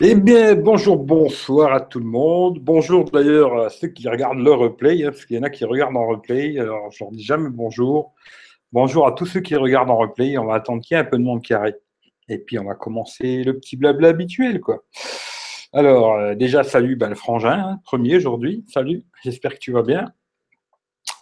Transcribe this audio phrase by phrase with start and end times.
[0.00, 2.60] Eh bien, bonjour, bonsoir à tout le monde.
[2.60, 5.64] Bonjour d'ailleurs à ceux qui regardent le replay, hein, parce qu'il y en a qui
[5.64, 6.56] regardent en replay.
[6.56, 8.14] Alors, je leur dis jamais bonjour.
[8.70, 10.38] Bonjour à tous ceux qui regardent en replay.
[10.38, 11.74] On va attendre qu'il y ait un peu de monde qui arrive.
[12.28, 14.84] Et puis, on va commencer le petit blabla habituel, quoi.
[15.72, 18.64] Alors, euh, déjà, salut ben, le frangin, hein, premier aujourd'hui.
[18.68, 20.12] Salut, j'espère que tu vas bien.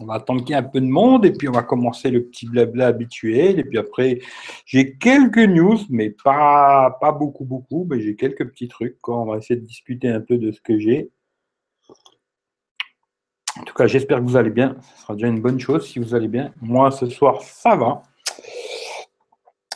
[0.01, 2.89] On va attendre un peu de monde et puis on va commencer le petit blabla
[2.89, 3.59] habituel.
[3.59, 4.21] Et puis après,
[4.65, 7.87] j'ai quelques news, mais pas, pas beaucoup, beaucoup.
[7.91, 8.99] Mais j'ai quelques petits trucs.
[9.01, 9.19] Quoi.
[9.19, 11.11] On va essayer de discuter un peu de ce que j'ai.
[13.59, 14.77] En tout cas, j'espère que vous allez bien.
[14.97, 16.53] Ce sera déjà une bonne chose si vous allez bien.
[16.61, 18.03] Moi, ce soir, ça va.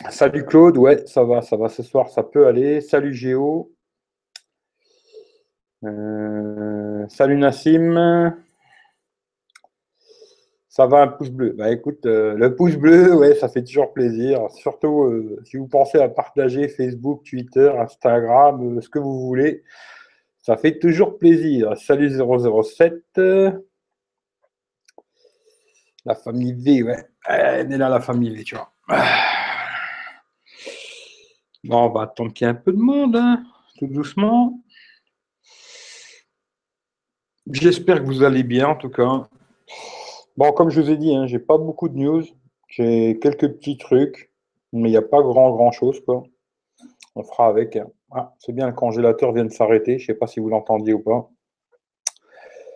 [0.09, 2.81] Salut Claude, ouais, ça va, ça va ce soir, ça peut aller.
[2.81, 3.71] Salut Géo.
[5.83, 8.35] Euh, salut Nassim.
[10.71, 11.51] Ça va un pouce bleu.
[11.51, 14.49] Bah écoute, euh, le pouce bleu, ouais, ça fait toujours plaisir.
[14.51, 19.65] Surtout euh, si vous pensez à partager Facebook, Twitter, Instagram, euh, ce que vous voulez.
[20.39, 21.75] Ça fait toujours plaisir.
[21.77, 23.19] Salut 007.
[26.05, 27.05] La famille V, ouais.
[27.25, 28.71] Elle est là, la famille V, tu vois.
[31.65, 33.43] Bon, on va attendre qu'il y ait un peu de monde, hein,
[33.77, 34.63] tout doucement.
[37.51, 39.27] J'espère que vous allez bien, en tout cas.
[40.41, 42.23] Bon, comme je vous ai dit, hein, j'ai pas beaucoup de news.
[42.67, 44.33] J'ai quelques petits trucs,
[44.73, 46.23] mais il n'y a pas grand grand chose quoi.
[47.13, 47.75] On fera avec.
[47.75, 47.85] Hein.
[48.09, 49.99] Ah, c'est bien, le congélateur vient de s'arrêter.
[49.99, 51.29] Je sais pas si vous l'entendiez ou pas.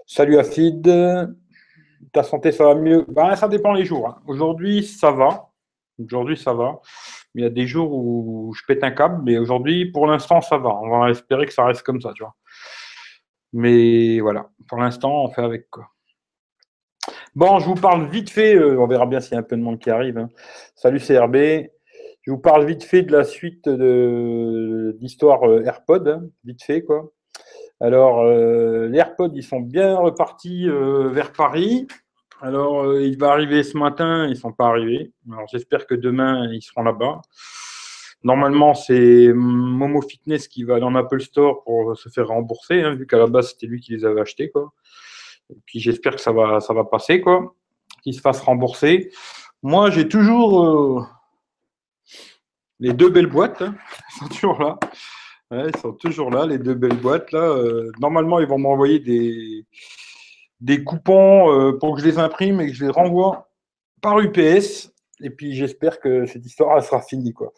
[0.05, 0.83] Salut Afid.
[2.13, 3.03] Ta santé, ça va mieux?
[3.07, 4.09] Ben, Ça dépend les jours.
[4.09, 4.21] Hein.
[4.27, 5.49] Aujourd'hui, ça va.
[5.97, 6.79] Aujourd'hui, ça va.
[7.33, 10.59] Il y a des jours où je pète un câble, mais aujourd'hui, pour l'instant, ça
[10.59, 10.69] va.
[10.69, 12.13] On va espérer que ça reste comme ça.
[13.53, 15.65] Mais voilà, pour l'instant, on fait avec.
[17.35, 19.57] Bon, je vous parle vite fait, euh, on verra bien s'il y a un peu
[19.57, 20.17] de monde qui arrive.
[20.17, 20.29] Hein.
[20.73, 21.35] Salut CRB.
[22.21, 26.81] Je vous parle vite fait de la suite de l'histoire euh, AirPod, hein, vite fait
[26.81, 27.11] quoi.
[27.81, 31.87] Alors, euh, les AirPods, ils sont bien repartis vers Paris.
[32.39, 35.11] Alors, il va arriver ce matin, ils ne sont pas arrivés.
[35.29, 37.21] Alors, j'espère que demain, ils seront là-bas.
[38.23, 43.05] Normalement, c'est Momo Fitness qui va dans Apple Store pour se faire rembourser, hein, vu
[43.05, 44.49] qu'à la base, c'était lui qui les avait achetés.
[44.51, 44.71] Quoi.
[45.65, 47.55] Puis j'espère que ça va, ça va passer, quoi,
[48.01, 49.11] qu'il se fasse rembourser.
[49.61, 51.03] Moi, j'ai toujours euh,
[52.79, 53.75] les deux belles boîtes, hein.
[53.99, 54.79] elles sont toujours là.
[55.51, 57.31] elles sont toujours là, les deux belles boîtes.
[57.31, 57.39] Là.
[57.39, 59.65] Euh, normalement, ils vont m'envoyer des,
[60.59, 63.49] des coupons euh, pour que je les imprime et que je les renvoie
[64.01, 64.91] par UPS.
[65.21, 67.33] Et puis j'espère que cette histoire sera finie.
[67.33, 67.53] Quoi.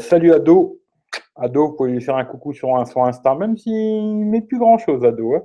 [0.00, 0.80] salut Ado.
[1.36, 4.58] Ado, vous pouvez lui faire un coucou sur, un, sur Insta, même s'il met plus
[4.58, 5.34] grand chose, Ado.
[5.34, 5.42] Hein.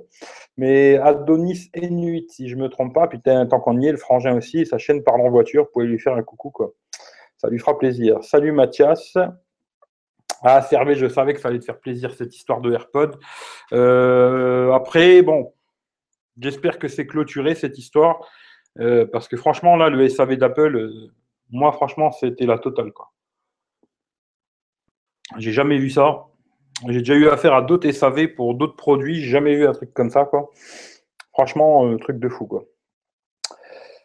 [0.56, 3.98] Mais Adonis Inuit, si je ne me trompe pas, putain, tant qu'on y est, le
[3.98, 6.52] frangin aussi, sa chaîne parle en voiture, vous pouvez lui faire un coucou.
[7.38, 8.22] Ça lui fera plaisir.
[8.22, 9.16] Salut Mathias.
[10.42, 13.18] Ah, Servé, je savais que ça allait te faire plaisir cette histoire de AirPod.
[13.72, 15.52] Euh, après, bon,
[16.38, 18.20] j'espère que c'est clôturé cette histoire.
[18.78, 21.12] Euh, parce que franchement, là, le SAV d'Apple, euh,
[21.50, 22.92] moi, franchement, c'était la totale.
[22.92, 23.10] Quoi.
[25.38, 26.26] J'ai jamais vu ça.
[26.88, 29.22] J'ai déjà eu affaire à d'autres SAV pour d'autres produits.
[29.22, 30.50] Jamais vu un truc comme ça, quoi.
[31.32, 32.48] Franchement, euh, truc de fou.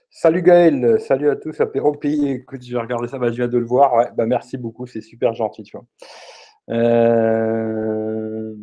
[0.09, 2.29] Salut Gaël, salut à tous, apéro pays.
[2.31, 4.13] Écoute, je vais regarder ça, bah, je viens de le voir.
[4.15, 5.85] bah, merci beaucoup, c'est super gentil, tu vois.
[6.69, 8.53] Euh,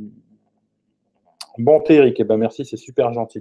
[1.59, 3.41] bon, Eric, eh ben, merci, c'est super gentil.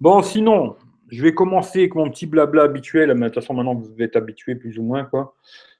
[0.00, 0.76] Bon, sinon,
[1.08, 3.08] je vais commencer avec mon petit blabla habituel.
[3.08, 5.08] De toute façon, maintenant, vous êtes habitués plus ou moins.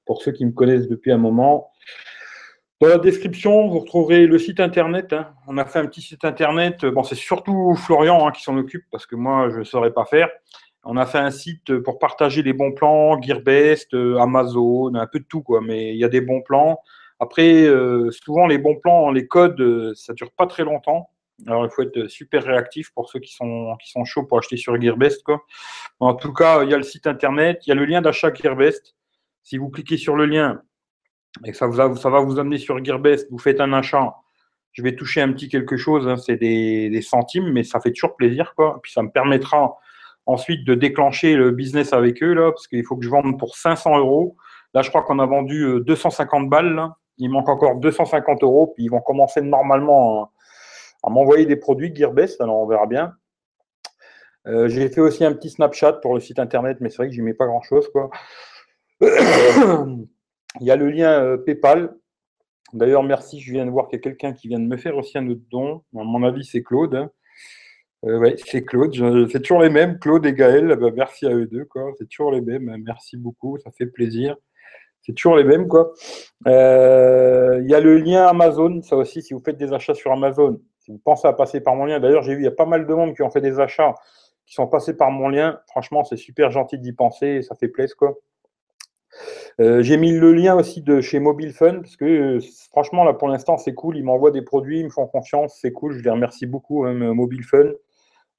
[0.05, 1.71] Pour ceux qui me connaissent depuis un moment.
[2.79, 5.15] Dans la description, vous retrouverez le site internet.
[5.15, 5.33] Hein.
[5.47, 6.85] On a fait un petit site internet.
[6.85, 10.05] Bon, c'est surtout Florian hein, qui s'en occupe parce que moi, je ne saurais pas
[10.05, 10.29] faire.
[10.85, 15.21] On a fait un site pour partager les bons plans, Gearbest, euh, Amazon, un peu
[15.21, 15.63] de tout, quoi.
[15.63, 16.79] Mais il y a des bons plans.
[17.19, 21.09] Après, euh, souvent, les bons plans, les codes, euh, ça dure pas très longtemps.
[21.47, 24.59] Alors, il faut être super réactif pour ceux qui sont, qui sont chauds pour acheter
[24.59, 25.43] sur Gearbest, quoi.
[25.99, 28.35] En tout cas, il y a le site internet, il y a le lien d'achat
[28.35, 28.95] Gearbest.
[29.43, 30.61] Si vous cliquez sur le lien,
[31.45, 34.15] et ça, vous ça va vous amener sur Gearbest, vous faites un achat,
[34.77, 38.15] je vais toucher un petit quelque chose, hein, c'est des, centimes, mais ça fait toujours
[38.15, 38.79] plaisir, quoi.
[38.83, 39.79] Puis ça me permettra
[40.27, 43.57] ensuite de déclencher le business avec eux, là, parce qu'il faut que je vende pour
[43.57, 44.37] 500 euros.
[44.75, 48.85] Là, je crois qu'on a vendu 250 euh, balles, il manque encore 250 euros, puis
[48.85, 50.31] ils vont commencer normalement
[51.03, 53.15] à, m'envoyer des produits Gearbest, alors on verra bien.
[54.47, 57.15] Euh, j'ai fait aussi un petit Snapchat pour le site internet, mais c'est vrai que
[57.15, 57.89] j'y mets pas grand chose.
[60.61, 61.95] Il y a le lien euh, PayPal.
[62.73, 64.97] D'ailleurs, merci, je viens de voir qu'il y a quelqu'un qui vient de me faire
[64.97, 65.83] aussi un autre don.
[65.97, 66.95] À mon avis, c'est Claude.
[66.95, 67.11] Hein.
[68.05, 68.95] Euh, c'est Claude.
[69.31, 70.77] C'est toujours les mêmes, Claude et Gaël.
[70.77, 71.67] Bah, merci à eux deux.
[71.99, 72.77] C'est toujours les mêmes.
[72.85, 74.37] Merci beaucoup, ça fait plaisir.
[75.03, 75.93] C'est toujours les mêmes, quoi.
[76.49, 80.11] Euh, il y a le lien Amazon, ça aussi, si vous faites des achats sur
[80.11, 82.01] Amazon, si vous pensez à passer par mon lien.
[82.01, 83.95] D'ailleurs, j'ai vu, il y a pas mal de monde qui ont fait des achats,
[84.47, 85.61] qui sont passés par mon lien.
[85.69, 88.17] Franchement, c'est super gentil d'y penser, ça fait plaisir, quoi.
[89.59, 93.15] Euh, j'ai mis le lien aussi de chez Mobile Fun, parce que euh, franchement, là,
[93.15, 93.97] pour l'instant, c'est cool.
[93.97, 95.93] Ils m'envoient des produits, ils me font confiance, c'est cool.
[95.93, 97.71] Je les remercie beaucoup, hein, Mobile Fun.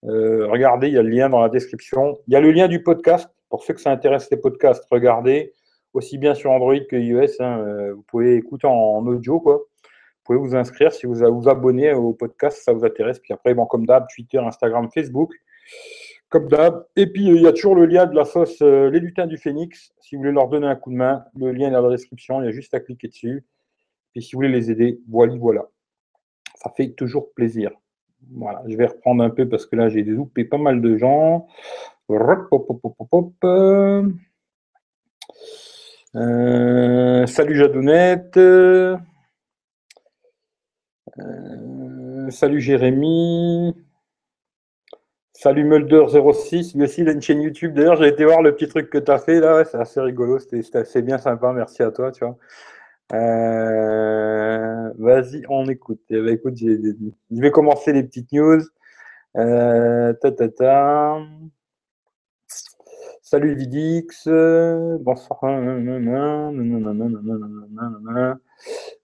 [0.06, 2.20] Euh, regardez, il y a le lien dans la description.
[2.28, 3.30] Il y a le lien du podcast.
[3.50, 5.54] Pour ceux que ça intéresse les podcasts, regardez.
[5.94, 7.42] Aussi bien sur Android que iOS.
[7.42, 9.56] Hein, vous pouvez écouter en, audio, quoi.
[9.56, 13.20] Vous pouvez vous inscrire si vous vous abonnez au podcast, ça vous intéresse.
[13.20, 15.34] Puis après, bon, comme d'hab, Twitter, Instagram, Facebook
[16.30, 16.86] comme d'hab.
[16.96, 19.38] Et puis, il y a toujours le lien de la sauce euh, Les Lutins du
[19.38, 19.94] Phénix.
[20.00, 22.42] Si vous voulez leur donner un coup de main, le lien est dans la description.
[22.42, 23.46] Il y a juste à cliquer dessus.
[24.16, 25.68] Et si vous voulez les aider, voilà, voilà.
[26.56, 27.72] Ça fait toujours plaisir.
[28.32, 31.48] Voilà, je vais reprendre un peu parce que là, j'ai loupé pas mal de gens.
[36.16, 38.38] Euh, salut Jadounette.
[38.38, 38.98] Euh,
[42.30, 43.76] salut Jérémy.
[45.40, 47.76] Salut Mulder06, lui aussi il a une chaîne YouTube.
[47.76, 50.40] D'ailleurs, j'ai été voir le petit truc que tu as fait là, c'est assez rigolo,
[50.40, 52.36] c'était assez bien sympa, merci à toi, tu vois.
[53.14, 56.02] Euh, vas-y, on écoute.
[56.10, 58.62] Eh ben, écoute, je vais commencer les petites news.
[59.38, 61.20] Euh, ta, ta, ta.
[63.22, 65.40] Salut Vidix, bonsoir.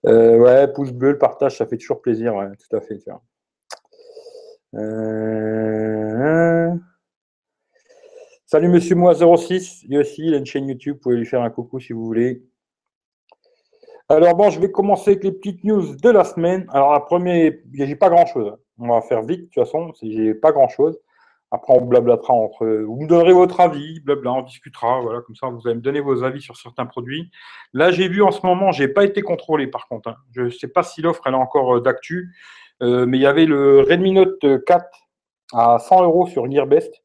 [0.08, 2.98] Euh, ouais, pouce bleu, le partage, ça fait toujours plaisir, tout à fait.
[2.98, 3.22] Tu vois.
[4.76, 6.76] Euh,
[8.54, 11.42] salut Monsieur Moi 06, lui aussi, il a une chaîne YouTube, vous pouvez lui faire
[11.42, 12.44] un coucou si vous voulez.
[14.10, 16.68] Alors bon, je vais commencer avec les petites news de la semaine.
[16.70, 18.56] Alors la première, j'ai pas grand chose.
[18.78, 21.00] On va faire vite de toute façon, j'ai pas grand chose.
[21.50, 22.68] Après, on blablatera entre.
[22.68, 25.02] Vous me donnerez votre avis, blabla, on discutera.
[25.02, 27.32] Voilà, comme ça, vous allez me donner vos avis sur certains produits.
[27.74, 30.10] Là, j'ai vu en ce moment, j'ai pas été contrôlé par contre.
[30.10, 30.18] Hein.
[30.30, 32.36] Je sais pas si l'offre elle est encore euh, d'actu.
[32.84, 34.86] Euh, mais il y avait le Redmi Note 4
[35.54, 37.03] à 100 euros sur Gearbest.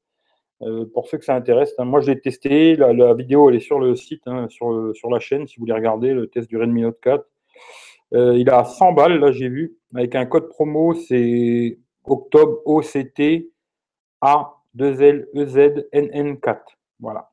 [0.63, 1.85] Euh, pour ceux que ça intéresse, hein.
[1.85, 2.75] moi je l'ai testé.
[2.77, 6.13] La, vidéo elle est sur le site, hein, sur, la chaîne, si vous voulez regarder
[6.15, 7.25] le test du Redmi Note 4.
[8.15, 13.51] Euh, il a 100 balles, là j'ai vu, avec un code promo, c'est octobre OCT
[14.23, 16.61] A2LEZNN4.
[17.01, 17.31] Voilà.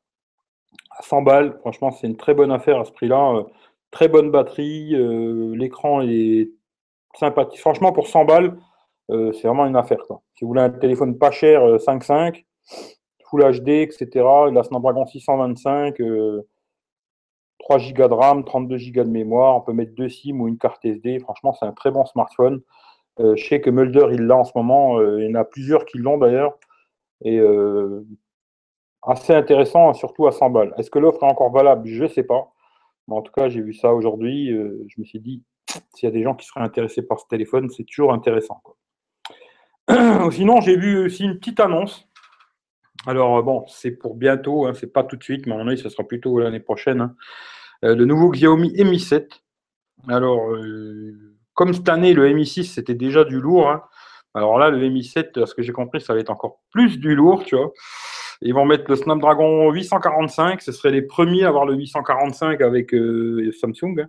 [0.90, 3.44] À 100 balles, franchement, c'est une très bonne affaire à ce prix-là.
[3.90, 4.94] très bonne batterie,
[5.56, 6.50] l'écran est
[7.18, 7.60] sympathique.
[7.60, 8.56] Franchement, pour 100 balles,
[9.10, 10.02] euh, c'est vraiment une affaire.
[10.34, 12.40] Si vous voulez un téléphone pas cher, 5.5, euh,
[13.30, 14.08] Full HD, etc.,
[14.52, 15.96] la Snapdragon 625,
[17.58, 20.58] 3 Go de RAM, 32 Go de mémoire, on peut mettre deux SIM ou une
[20.58, 21.18] carte SD.
[21.20, 22.60] Franchement, c'est un très bon smartphone.
[23.18, 25.00] Euh, je sais que Mulder, il l'a en ce moment.
[25.00, 26.58] il y en a plusieurs qui l'ont d'ailleurs.
[27.24, 27.40] Et
[29.02, 30.74] assez intéressant, surtout à 100 balles.
[30.76, 31.88] Est-ce que l'offre est encore valable?
[31.88, 32.52] Je ne sais pas.
[33.08, 34.48] Mais en tout cas, j'ai vu ça aujourd'hui.
[34.48, 35.42] je me suis dit,
[35.94, 38.62] s'il y a des gens qui seraient intéressés par ce téléphone, c'est toujours intéressant.
[40.30, 42.05] Sinon, j'ai vu aussi une petite annonce.
[43.06, 45.68] Alors, euh, bon, c'est pour bientôt, hein, c'est pas tout de suite, mais à mon
[45.68, 47.00] avis, ce sera plutôt l'année prochaine.
[47.00, 47.14] Hein.
[47.84, 49.42] Euh, le nouveau Xiaomi Mi 7.
[50.08, 51.14] Alors, euh,
[51.54, 53.70] comme cette année, le Mi 6, c'était déjà du lourd.
[53.70, 53.82] Hein.
[54.34, 56.98] Alors là, le Mi 7, à ce que j'ai compris, ça va être encore plus
[56.98, 57.72] du lourd, tu vois.
[58.42, 60.60] Ils vont mettre le Snapdragon 845.
[60.60, 62.94] Ce serait les premiers à avoir le 845 avec
[63.58, 64.06] Samsung.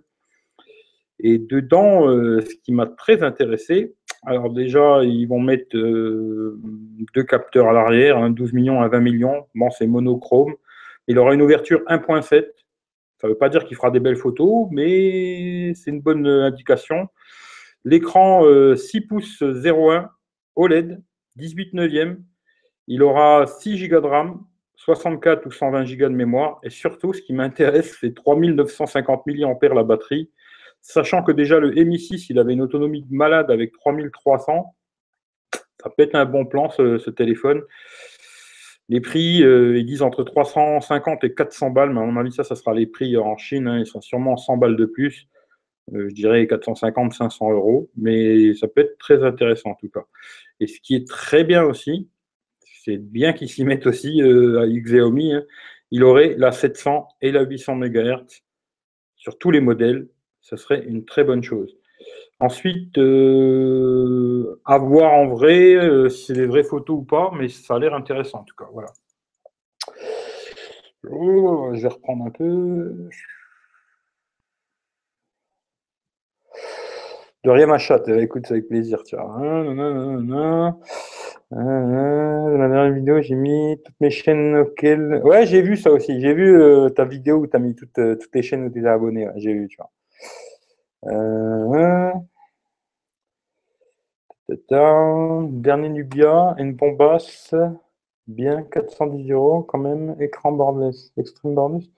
[1.20, 6.60] Et dedans, ce qui m'a très intéressé, alors déjà, ils vont mettre euh,
[7.14, 9.46] deux capteurs à l'arrière, 12 millions à 20 millions.
[9.54, 10.54] Bon, c'est monochrome.
[11.06, 12.46] Il aura une ouverture 1.7.
[13.20, 17.08] Ça ne veut pas dire qu'il fera des belles photos, mais c'est une bonne indication.
[17.84, 20.10] L'écran 6 euh, pouces 01
[20.56, 21.02] OLED,
[21.36, 22.22] 18 neuvième.
[22.86, 24.44] Il aura 6 Go de RAM,
[24.76, 26.58] 64 ou 120 Go de mémoire.
[26.62, 30.30] Et surtout, ce qui m'intéresse, c'est 3950 mAh la batterie
[30.80, 34.74] Sachant que déjà le Mi 6, il avait une autonomie malade avec 3300.
[35.82, 37.62] Ça peut être un bon plan ce, téléphone.
[38.88, 42.42] Les prix, euh, ils disent entre 350 et 400 balles, mais à mon avis, ça,
[42.42, 43.68] ça sera les prix en Chine.
[43.68, 43.78] Hein.
[43.78, 45.28] ils sont sûrement 100 balles de plus.
[45.94, 47.90] Euh, je dirais 450, 500 euros.
[47.96, 50.04] Mais ça peut être très intéressant en tout cas.
[50.60, 52.08] Et ce qui est très bien aussi,
[52.84, 55.34] c'est bien qu'ils s'y mettent aussi euh, à Xiaomi.
[55.34, 55.44] Hein.
[55.90, 58.42] il aurait la 700 et la 800 MHz
[59.16, 60.08] sur tous les modèles
[60.48, 61.76] ce serait une très bonne chose.
[62.40, 67.48] Ensuite, euh, à voir en vrai euh, si c'est des vraies photos ou pas, mais
[67.48, 68.66] ça a l'air intéressant en tout cas.
[68.72, 68.88] Voilà.
[71.10, 73.08] Oh, je vais reprendre un peu.
[77.44, 79.18] De rien ma chatte, écoute avec plaisir, tiens.
[79.26, 80.78] dans
[81.50, 85.20] la dernière vidéo, j'ai mis toutes mes chaînes auxquelles.
[85.24, 86.20] Ouais, j'ai vu ça aussi.
[86.20, 88.82] J'ai vu euh, ta vidéo où tu as mis toutes, toutes les chaînes où tu
[88.82, 89.28] es abonné.
[89.36, 89.90] j'ai vu, tu vois.
[91.06, 92.12] Euh,
[94.70, 97.54] Dernier Nubia, une bombasse.
[98.26, 100.16] Bien, 410 euros quand même.
[100.20, 101.88] Écran borderless, extreme borderless.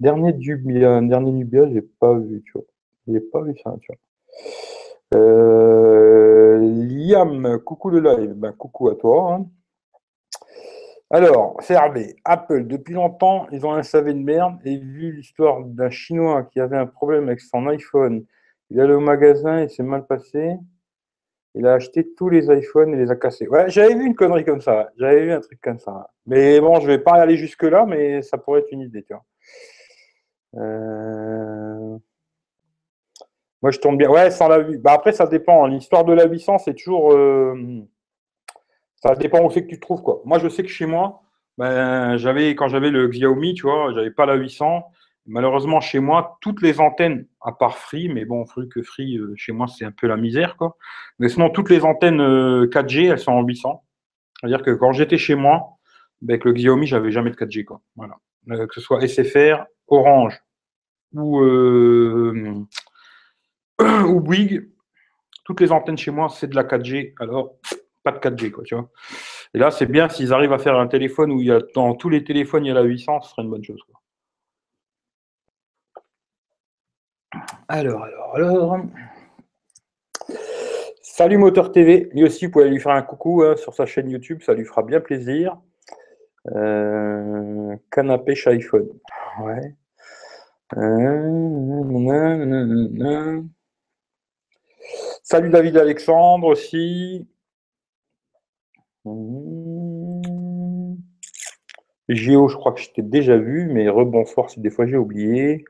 [0.00, 2.64] Dernier Nubia, dernier Nubia, j'ai pas vu, tu vois.
[3.08, 5.20] J'ai pas vu ça, tu vois.
[5.20, 8.32] Euh, Liam, coucou le live.
[8.34, 9.34] Ben, coucou à toi.
[9.34, 9.46] Hein.
[11.14, 12.16] Alors, Hervé.
[12.24, 14.58] Apple, depuis longtemps, ils ont un SAV de merde.
[14.64, 18.24] Et vu l'histoire d'un Chinois qui avait un problème avec son iPhone,
[18.70, 20.56] il allait au magasin, il s'est mal passé.
[21.54, 23.46] Il a acheté tous les iPhones et les a cassés.
[23.46, 24.90] Ouais, j'avais vu une connerie comme ça.
[24.96, 26.08] J'avais vu un truc comme ça.
[26.26, 29.24] Mais bon, je vais pas aller jusque-là, mais ça pourrait être une idée, tu vois.
[30.56, 31.98] Euh...
[33.60, 34.08] Moi, je tombe bien.
[34.10, 35.66] Ouais, sans la bah, après, ça dépend.
[35.66, 37.12] L'histoire de la 800, c'est toujours.
[37.12, 37.84] Euh,
[39.02, 40.02] ça dépend où c'est que tu te trouves.
[40.02, 40.22] Quoi.
[40.24, 41.22] Moi, je sais que chez moi,
[41.58, 44.84] ben, j'avais, quand j'avais le Xiaomi, tu vois, j'avais pas la 800.
[45.26, 49.34] Malheureusement, chez moi, toutes les antennes, à part Free, mais bon, Free que Free, euh,
[49.36, 50.56] chez moi, c'est un peu la misère.
[50.56, 50.76] Quoi.
[51.18, 52.20] Mais sinon, toutes les antennes
[52.66, 53.84] 4G, euh, elles sont en 800.
[54.40, 55.78] C'est-à-dire que quand j'étais chez moi,
[56.20, 57.64] ben, avec le Xiaomi, j'avais jamais de 4G.
[57.64, 57.80] Quoi.
[57.96, 58.14] Voilà.
[58.46, 60.40] que ce soit SFR, Orange
[61.12, 61.42] ou
[63.80, 64.68] ou Bouygues,
[65.44, 67.14] toutes les antennes chez moi, c'est de la 4G.
[67.20, 67.56] Alors,
[68.02, 68.90] pas de 4G, quoi, tu vois.
[69.54, 71.94] Et là, c'est bien s'ils arrivent à faire un téléphone où il y a, dans
[71.94, 73.80] tous les téléphones, il y a la 800, ce serait une bonne chose.
[73.86, 74.00] Quoi.
[77.68, 78.78] Alors, alors, alors.
[81.00, 82.08] Salut Moteur TV.
[82.12, 84.64] Lui aussi, vous pouvez lui faire un coucou hein, sur sa chaîne YouTube, ça lui
[84.64, 85.58] fera bien plaisir.
[86.56, 88.88] Euh, canapé chez iPhone.
[89.40, 89.74] Ouais.
[90.76, 91.82] Euh,
[95.22, 97.26] Salut David Alexandre aussi.
[102.08, 105.64] Géo, je crois que je t'ai déjà vu, mais rebonsoir si des fois j'ai oublié.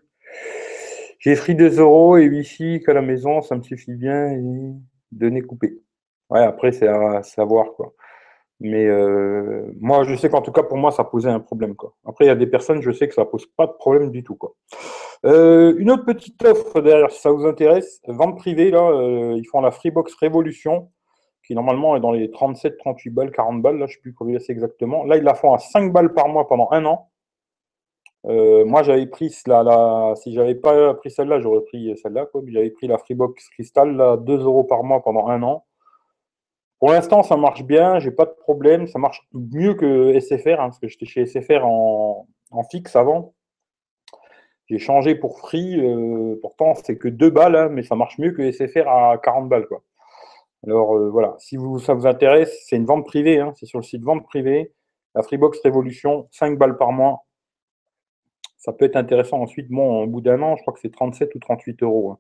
[1.19, 4.41] J'ai pris 2 euros et ici qu'à la maison, ça me suffit bien et
[5.13, 5.81] donner coupé.
[6.31, 7.95] Ouais, après, c'est à savoir quoi.
[8.63, 11.75] Mais euh, moi, je sais qu'en tout cas, pour moi, ça posait un problème.
[11.75, 11.95] Quoi.
[12.07, 14.23] Après, il y a des personnes, je sais que ça pose pas de problème du
[14.23, 14.37] tout.
[14.37, 14.55] Quoi.
[15.27, 19.47] Euh, une autre petite offre derrière, si ça vous intéresse, vente privée, là, euh, ils
[19.47, 20.91] font la Freebox Révolution,
[21.45, 24.15] qui normalement est dans les 37, 38 balles, 40 balles, là, je ne sais plus
[24.15, 25.05] combien c'est exactement.
[25.05, 27.11] Là, ils la font à 5 balles par mois pendant un an.
[28.25, 32.27] moi, j'avais pris la, la, si j'avais pas pris celle-là, j'aurais pris celle-là.
[32.49, 35.65] J'avais pris la Freebox Crystal, là, 2 euros par mois pendant un an.
[36.83, 38.89] Pour l'instant, ça marche bien, j'ai pas de problème.
[38.89, 42.27] Ça marche mieux que SFR, hein, parce que j'étais chez SFR en,
[42.73, 43.35] fixe avant.
[44.67, 45.79] J'ai changé pour Free.
[45.79, 49.49] Euh, pourtant, c'est que 2 balles, hein, mais ça marche mieux que SFR à 40
[49.49, 49.69] balles.
[49.69, 49.85] Quoi.
[50.65, 53.41] Alors euh, voilà, si ça vous intéresse, c'est une vente privée.
[53.41, 54.73] Hein, c'est sur le site vente privée.
[55.15, 57.25] La Freebox Révolution, 5 balles par mois.
[58.59, 59.69] Ça peut être intéressant ensuite.
[59.69, 62.17] Bon, au bout d'un an, je crois que c'est 37 ou 38 euros.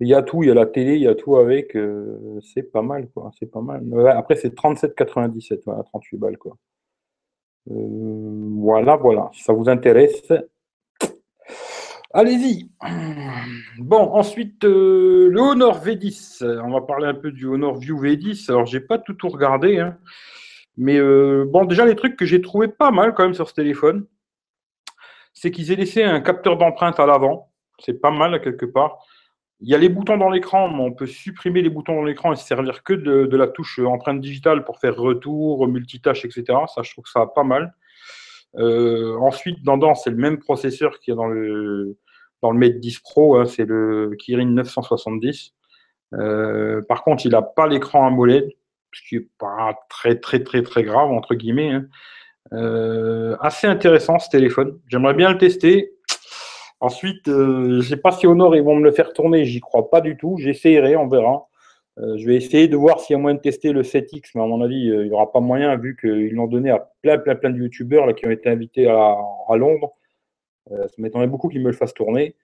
[0.00, 1.76] Il y a tout, il y a la télé, il y a tout avec.
[1.76, 3.30] Euh, c'est pas mal, quoi.
[3.38, 3.84] C'est pas mal.
[4.08, 6.56] après, c'est 37,97, voilà, 38 balles, quoi.
[7.70, 7.74] Euh,
[8.58, 9.30] voilà, voilà.
[9.34, 10.32] Si ça vous intéresse,
[12.12, 12.70] allez-y.
[13.78, 16.60] Bon, ensuite, euh, le Honor V10.
[16.64, 18.50] On va parler un peu du Honor View V10.
[18.50, 19.96] Alors, j'ai pas tout, tout regardé, hein.
[20.76, 24.06] mais bon, déjà les trucs que j'ai trouvé pas mal quand même sur ce téléphone,
[25.32, 27.50] c'est qu'ils aient laissé un capteur d'empreinte à l'avant.
[27.78, 28.98] C'est pas mal quelque part.
[29.60, 32.32] Il y a les boutons dans l'écran, mais on peut supprimer les boutons dans l'écran
[32.32, 36.44] et se servir que de, la touche empreinte digitale pour faire retour, multitâche, etc.
[36.66, 37.72] Ça, je trouve que ça pas mal.
[38.56, 41.96] Euh, ensuite, dans c'est le même processeur qu'il y a dans le,
[42.42, 45.54] dans le Mate 10 Pro, hein, c'est le Kirin 970.
[46.14, 48.50] Euh, par contre, il n'a pas l'écran AMOLED,
[48.92, 51.70] ce qui n'est pas très, très, très, très grave, entre guillemets.
[51.70, 51.86] Hein.
[52.52, 54.78] Euh, assez intéressant ce téléphone.
[54.88, 55.92] J'aimerais bien le tester.
[56.80, 59.44] Ensuite, euh, je ne sais pas si au nord ils vont me le faire tourner,
[59.44, 60.36] j'y crois pas du tout.
[60.38, 61.46] J'essaierai, on verra.
[61.98, 64.42] Euh, je vais essayer de voir s'il y a moyen de tester le 7X, mais
[64.42, 67.36] à mon avis, il n'y aura pas moyen vu qu'ils l'ont donné à plein, plein,
[67.36, 69.16] plein de youtubeurs qui ont été invités à,
[69.56, 69.92] Londres.
[70.70, 72.36] Ça m'étonnerait beaucoup qu'ils me le fassent tourner.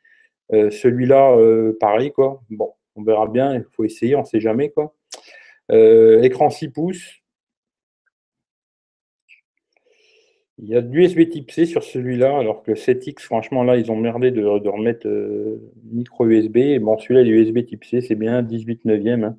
[0.51, 1.37] Celui-là,
[1.79, 2.43] pareil, quoi.
[2.51, 4.95] Bon, on verra bien, il faut essayer, on ne sait jamais, quoi.
[5.71, 7.23] écran 6 pouces,
[10.61, 13.77] Il y a de l'USB type C sur celui-là, alors que le 7X, franchement, là,
[13.77, 16.81] ils ont merdé de, remettre euh, micro USB.
[16.81, 19.25] Bon, celui-là, l'USB type C, c'est bien 18 neuvième.
[19.25, 19.39] Hein.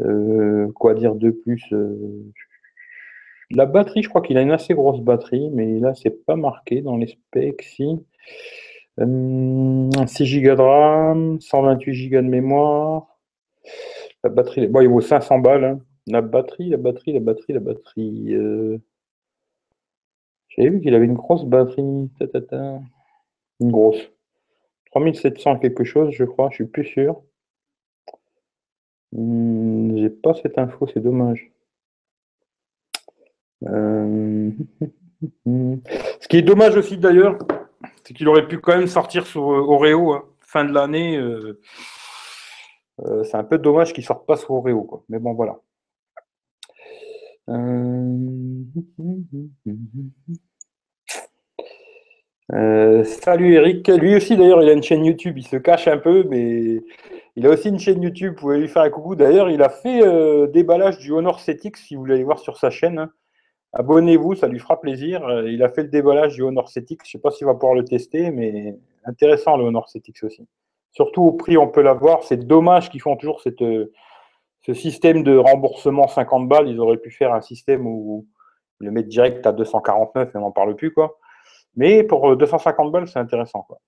[0.00, 2.24] Euh, quoi dire de plus euh,
[3.50, 6.82] La batterie, je crois qu'il a une assez grosse batterie, mais là, c'est pas marqué
[6.82, 7.62] dans les specs.
[7.62, 7.84] Si.
[8.98, 13.18] 6 Go de RAM, 128 Go de mémoire.
[14.22, 15.64] La batterie, bon, il vaut 500 balles.
[15.64, 15.80] Hein.
[16.06, 18.34] La batterie, la batterie, la batterie, la batterie.
[18.34, 18.78] Euh...
[20.48, 21.82] J'avais vu qu'il avait une grosse batterie.
[21.82, 24.10] Une grosse.
[24.92, 27.22] 3700 quelque chose, je crois, je suis plus sûr.
[29.12, 31.49] Hmm, j'ai pas cette info, c'est dommage.
[33.68, 34.50] Euh,
[35.46, 37.36] ce qui est dommage aussi d'ailleurs,
[38.04, 40.24] c'est qu'il aurait pu quand même sortir sur euh, Oreo hein.
[40.40, 41.18] fin de l'année.
[41.18, 41.60] Euh,
[43.24, 45.04] c'est un peu dommage qu'il sorte pas sur Oreo, quoi.
[45.08, 45.58] Mais bon, voilà.
[53.04, 53.88] salut Eric.
[53.88, 55.38] Lui aussi d'ailleurs, il a une chaîne YouTube.
[55.38, 56.82] Il se cache un peu, mais
[57.36, 58.34] il a aussi une chaîne YouTube.
[58.34, 59.14] Vous pouvez lui faire un coucou.
[59.14, 60.02] D'ailleurs, il a fait
[60.48, 62.98] déballage du Honor 7X si vous voulez aller voir sur sa chaîne.
[62.98, 63.10] Hein.
[63.72, 65.24] Abonnez-vous, ça lui fera plaisir.
[65.26, 66.98] Euh, il a fait le déballage du Honor 7X.
[67.04, 70.46] Je ne sais pas s'il va pouvoir le tester, mais intéressant le Honor 7X aussi.
[70.92, 72.24] Surtout au prix, on peut l'avoir.
[72.24, 73.92] C'est dommage qu'ils font toujours euh,
[74.62, 76.68] ce système de remboursement 50 balles.
[76.68, 78.26] Ils auraient pu faire un système où
[78.80, 80.92] ils le mettent direct à 249 et on n'en parle plus.
[80.92, 81.18] quoi.
[81.76, 83.62] Mais pour 250 euh, balles, c'est intéressant.
[83.62, 83.78] Quoi.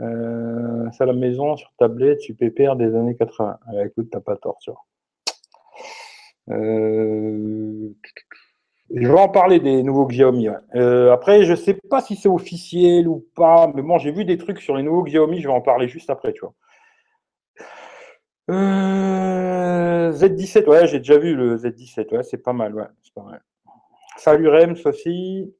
[0.00, 3.58] À la maison, sur tablette, tu pépère des années 80.
[3.66, 4.80] Ah, écoute, t'as pas tort, tu vois.
[6.50, 7.94] Euh,
[8.94, 10.48] je vais en parler des nouveaux Xiaomi.
[10.74, 14.36] Euh, après, je sais pas si c'est officiel ou pas, mais bon, j'ai vu des
[14.36, 16.54] trucs sur les nouveaux Xiaomi, je vais en parler juste après, tu vois.
[18.50, 22.86] Euh, Z17, ouais, j'ai déjà vu le Z17, ouais, c'est pas mal, ouais.
[24.16, 25.54] Salut Rems aussi.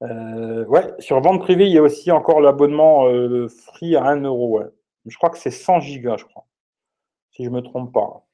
[0.00, 3.06] ouais, sur vente privée, il y a aussi encore l'abonnement
[3.48, 4.66] free à 1 euro, ouais.
[5.06, 6.44] Je crois que c'est 100 gigas, je crois.
[7.30, 8.26] Si je me trompe pas.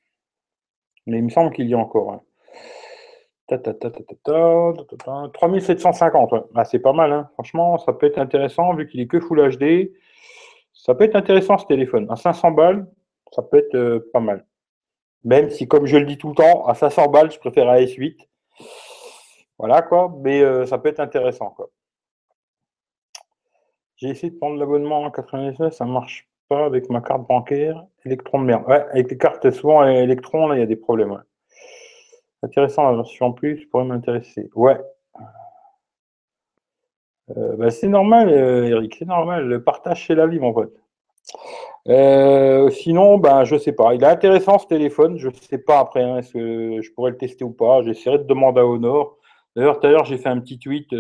[1.06, 2.24] Mais il me semble qu'il y a encore.
[3.46, 7.28] 3750, ah, c'est pas mal, hein.
[7.34, 9.92] franchement, ça peut être intéressant vu qu'il est que Full HD.
[10.72, 12.06] Ça peut être intéressant ce téléphone.
[12.10, 12.86] À 500 balles,
[13.32, 14.46] ça peut être euh, pas mal.
[15.24, 17.76] Même si, comme je le dis tout le temps, à 500 balles, je préfère un
[17.76, 18.16] S8.
[19.58, 21.54] Voilà quoi, mais euh, ça peut être intéressant.
[23.96, 27.84] J'ai essayé de prendre l'abonnement en 99, ça marche pas avec ma carte bancaire.
[28.04, 28.64] Électron de merde.
[28.68, 31.22] Ouais, avec les cartes souvent électron, là, il y a des problèmes.
[32.44, 34.50] Intéressant la version plus, pourrait m'intéresser.
[34.54, 34.78] Ouais.
[37.36, 39.46] Euh, bah, c'est normal, euh, Eric, c'est normal.
[39.46, 40.74] Le partage, c'est la vie, mon pote.
[41.88, 43.94] Euh, sinon, ben, je sais pas.
[43.94, 45.16] Il est intéressant ce téléphone.
[45.18, 47.82] Je sais pas après, hein, est-ce que je pourrais le tester ou pas.
[47.82, 49.16] J'essaierai de demander à Honor.
[49.56, 50.90] D'ailleurs, tout à l'heure, j'ai fait un petit tweet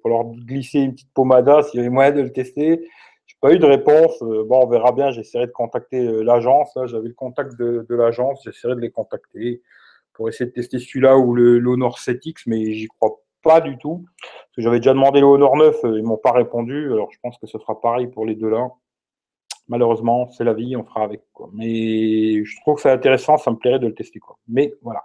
[0.00, 2.86] pour leur glisser une petite pomada s'il y avait moyen de le tester
[3.44, 4.20] pas eu de réponse.
[4.20, 5.10] Bon, on verra bien.
[5.10, 6.72] J'essaierai de contacter l'agence.
[6.86, 8.40] J'avais le contact de, l'agence.
[8.42, 9.60] J'essaierai de les contacter
[10.14, 14.04] pour essayer de tester celui-là ou le l'Honor 7X, mais j'y crois pas du tout.
[14.22, 16.92] Parce que j'avais déjà demandé le Honor 9, euh, ils m'ont pas répondu.
[16.92, 18.68] Alors je pense que ce sera pareil pour les deux là.
[19.68, 21.22] Malheureusement, c'est la vie, on fera avec.
[21.32, 21.48] Quoi.
[21.54, 24.18] Mais je trouve que c'est intéressant, ça me plairait de le tester.
[24.18, 24.36] Quoi.
[24.46, 25.02] Mais voilà.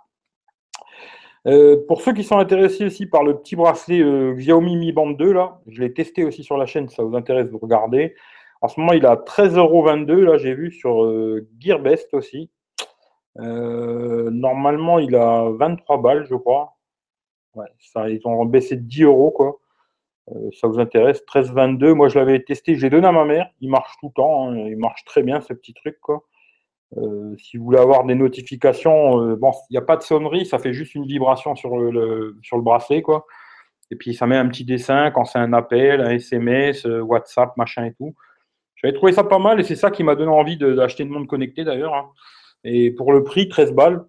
[1.87, 4.03] pour ceux qui sont intéressés aussi par le petit bracelet
[4.35, 7.47] Xiaomi Mi Band 2, là, je l'ai testé aussi sur la chaîne, ça vous intéresse,
[7.47, 8.15] vous regardez.
[8.61, 10.23] En ce moment, il a 13,22€.
[10.23, 12.49] Là, j'ai vu sur euh, Gearbest aussi.
[13.39, 16.75] Euh, normalement, il a 23 balles, je crois.
[17.80, 19.60] Ça, ils ont baissé de 10 euros, quoi.
[20.32, 21.23] Euh, ça vous intéresse?
[21.25, 21.93] 13,22.
[21.93, 23.49] Moi, je l'avais testé, je l'ai donné à ma mère.
[23.62, 24.49] Il marche tout le temps.
[24.49, 24.58] Hein.
[24.58, 26.23] Il marche très bien, ce petit truc, quoi.
[27.38, 30.73] si vous voulez avoir des notifications, bon, il n'y a pas de sonnerie, ça fait
[30.73, 33.25] juste une vibration sur le, sur le bracelet, quoi.
[33.91, 37.86] Et puis, ça met un petit dessin quand c'est un appel, un SMS, WhatsApp, machin
[37.86, 38.15] et tout.
[38.75, 41.28] J'avais trouvé ça pas mal et c'est ça qui m'a donné envie d'acheter une montre
[41.28, 41.93] connectée d'ailleurs.
[41.93, 42.12] Hein.
[42.63, 44.05] Et pour le prix, 13 balles,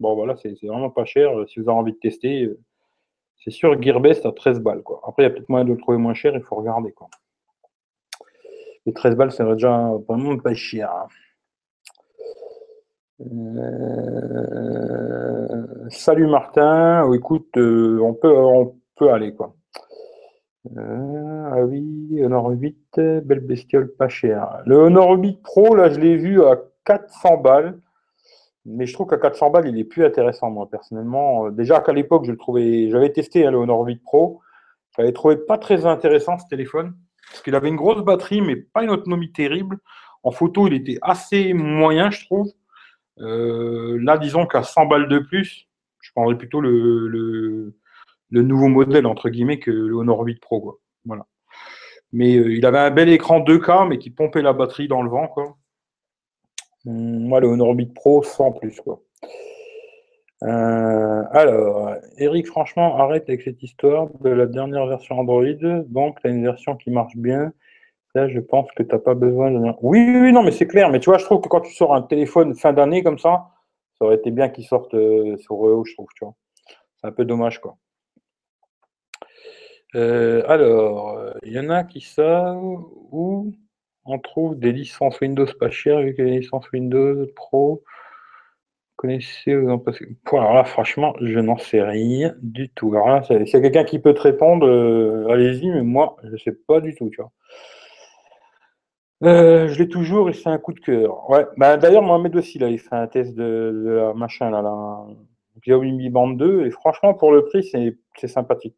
[0.00, 1.38] bon voilà, c'est vraiment pas cher.
[1.38, 2.58] Euh, si vous avez envie de tester, euh,
[3.36, 4.82] c'est sûr, Gearbest à 13 balles.
[4.82, 5.00] Quoi.
[5.06, 6.92] Après, il y a peut-être moyen de le trouver moins cher, il faut regarder.
[6.92, 7.08] Quoi.
[8.86, 10.90] Les 13 balles, c'est déjà vraiment pas cher.
[10.90, 11.06] Hein.
[13.20, 14.28] Euh,
[15.90, 19.54] salut Martin, oh, écoute, on, peut, on peut aller quoi.
[20.76, 24.62] Ah oui, Honor 8, belle bestiole, pas chère.
[24.66, 27.78] Le Honor 8 Pro, là, je l'ai vu à 400 balles.
[28.64, 31.46] Mais je trouve qu'à 400 balles, il est plus intéressant, moi, personnellement.
[31.46, 34.40] Euh, déjà qu'à l'époque, je le trouvais, j'avais testé hein, le Honor 8 Pro.
[34.96, 36.94] J'avais trouvé pas très intéressant ce téléphone.
[37.30, 39.78] Parce qu'il avait une grosse batterie, mais pas une autonomie terrible.
[40.22, 42.52] En photo, il était assez moyen, je trouve.
[43.20, 45.66] Euh, là, disons qu'à 100 balles de plus,
[46.00, 47.74] je prendrais plutôt le,
[48.30, 50.80] nouveau modèle, entre guillemets, que le Honor 8 Pro.
[52.12, 55.10] Mais euh, il avait un bel écran 2K, mais qui pompait la batterie dans le
[55.10, 55.28] vent.
[55.28, 55.56] Quoi.
[56.84, 58.80] Moi, le Honor 8 Pro, sans plus.
[58.80, 59.00] Quoi.
[60.42, 65.44] Euh, alors, Eric, franchement, arrête avec cette histoire de la dernière version Android.
[65.86, 67.52] Donc, tu as une version qui marche bien.
[68.14, 69.58] Là, je pense que tu n'as pas besoin de.
[69.82, 70.90] Oui, oui, non, mais c'est clair.
[70.90, 73.50] Mais tu vois, je trouve que quand tu sors un téléphone fin d'année comme ça,
[73.98, 76.34] Ça aurait été bien qu'ils sortent euh, sur Reo, je trouve, tu vois.
[77.00, 77.76] C'est un peu dommage, quoi.
[79.94, 82.58] Euh, alors, il y en a qui savent
[83.12, 83.52] où
[84.04, 87.82] on trouve des licences Windows pas chères, vu que les licences Windows Pro
[89.02, 92.94] connaissez vous en passez Alors là, franchement, je n'en sais rien du tout.
[92.94, 96.30] Alors là, s'il y a quelqu'un qui peut te répondre, euh, allez-y, mais moi, je
[96.30, 97.10] ne sais pas du tout.
[99.24, 101.28] Euh, je l'ai toujours et c'est un coup de cœur.
[101.28, 101.46] Ouais.
[101.56, 106.66] Bah, D'ailleurs, Mohamed aussi, là, il fait un test de, machin, là, la Band 2,
[106.66, 108.76] et franchement, pour le prix, c'est sympathique.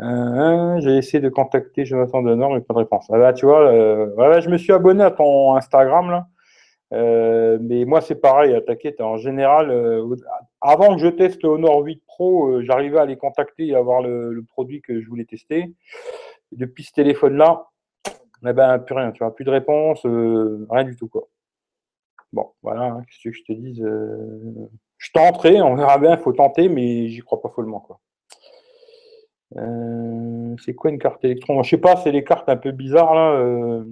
[0.00, 3.06] Euh, j'ai essayé de contacter Jonathan Denor, mais pas de réponse.
[3.10, 6.28] Ah bah, tu vois, ouais, je me suis abonné à ton Instagram, là.
[6.94, 9.00] Euh, mais moi, c'est pareil, t'inquiète.
[9.00, 10.16] En général, euh,
[10.60, 14.02] avant que je teste le Honor 8 Pro, euh, j'arrivais à les contacter et avoir
[14.02, 15.74] le, produit que je voulais tester.
[16.52, 17.68] depuis ce téléphone-là,
[18.46, 21.28] eh ben, plus rien, tu vois, plus de réponse, rien du tout, quoi.
[22.32, 23.84] Bon, voilà, hein, qu'est-ce que je te dise
[24.98, 28.00] Je tenterai, on verra bien, il faut tenter, mais j'y crois pas follement, quoi.
[29.54, 31.62] C'est quoi une carte électron?
[31.62, 33.84] Je sais pas, c'est les cartes un peu bizarres, là.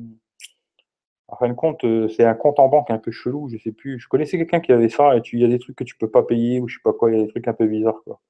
[1.29, 3.73] En fin de compte, euh, c'est un compte en banque un peu chelou, je sais
[3.73, 3.99] plus.
[3.99, 6.09] Je connaissais quelqu'un qui avait ça et il y a des trucs que tu peux
[6.11, 8.01] pas payer ou je sais pas quoi, il y a des trucs un peu bizarres
[8.05, 8.21] quoi.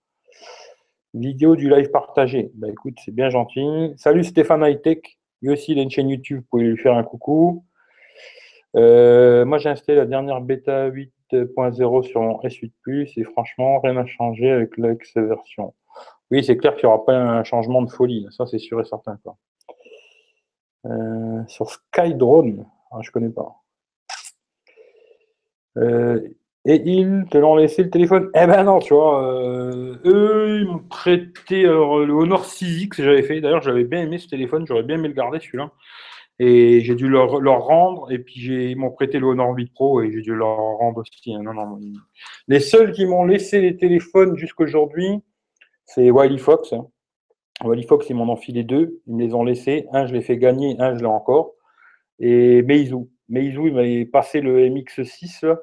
[1.12, 2.50] Vidéo du live partagé.
[2.54, 3.94] Bah écoute, c'est bien gentil.
[3.96, 5.18] Salut Stéphane Hightech.
[5.42, 7.64] Lui aussi, il a une chaîne YouTube, vous pouvez lui faire un coucou.
[8.76, 13.94] Euh, moi, j'ai installé la dernière bêta 8.0 sur mon S8 Plus et franchement, rien
[13.94, 15.74] n'a changé avec l'ex-version.
[16.30, 18.26] Oui, c'est clair qu'il n'y aura pas un changement de folie.
[18.30, 19.18] Ça, c'est sûr et certain.
[19.22, 19.36] Quoi.
[20.86, 23.62] Euh, sur Skydrone, ah, je connais pas.
[25.78, 26.20] Euh,
[26.64, 28.30] et ils te l'ont laissé le téléphone?
[28.34, 29.22] Eh ben non, tu vois.
[29.22, 33.40] Euh, eux, ils m'ont prêté le Honor 6X, j'avais fait.
[33.40, 35.70] D'ailleurs, j'avais bien aimé ce téléphone, j'aurais bien aimé le garder celui-là.
[36.38, 40.12] Et j'ai dû leur, rendre, et puis ils m'ont prêté le Honor 8 Pro, et
[40.12, 41.34] j'ai dû leur rendre aussi.
[41.34, 41.42] Hein.
[41.42, 41.78] Non, non,
[42.48, 45.22] les seuls qui m'ont laissé les téléphones jusqu'aujourd'hui,
[45.86, 46.74] c'est Wiley Fox.
[47.64, 49.86] Wiley Fox, ils m'en ont filé deux, ils me les ont laissés.
[49.92, 51.56] Un, je l'ai fait gagner, un, je l'ai encore
[52.18, 53.08] et Meizu.
[53.28, 55.56] Meizu, il m'avait passé le MX6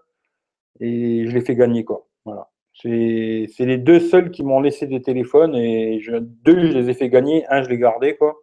[0.80, 1.84] et je l'ai fait gagner.
[1.84, 2.08] Quoi.
[2.26, 2.50] Voilà.
[2.74, 7.10] C'est les deux seuls qui m'ont laissé des téléphones et deux, je les ai fait
[7.10, 8.16] gagner, un, je l'ai gardé.
[8.16, 8.36] Quoi.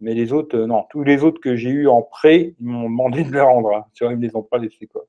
[0.00, 0.84] Mais les autres, euh, non.
[0.90, 3.74] Tous les autres que j'ai eu en prêt, ils m'ont demandé de les rendre.
[3.74, 3.84] Hein.
[4.00, 4.86] Ils ne les ont pas laissés.
[4.86, 5.04] Quoi.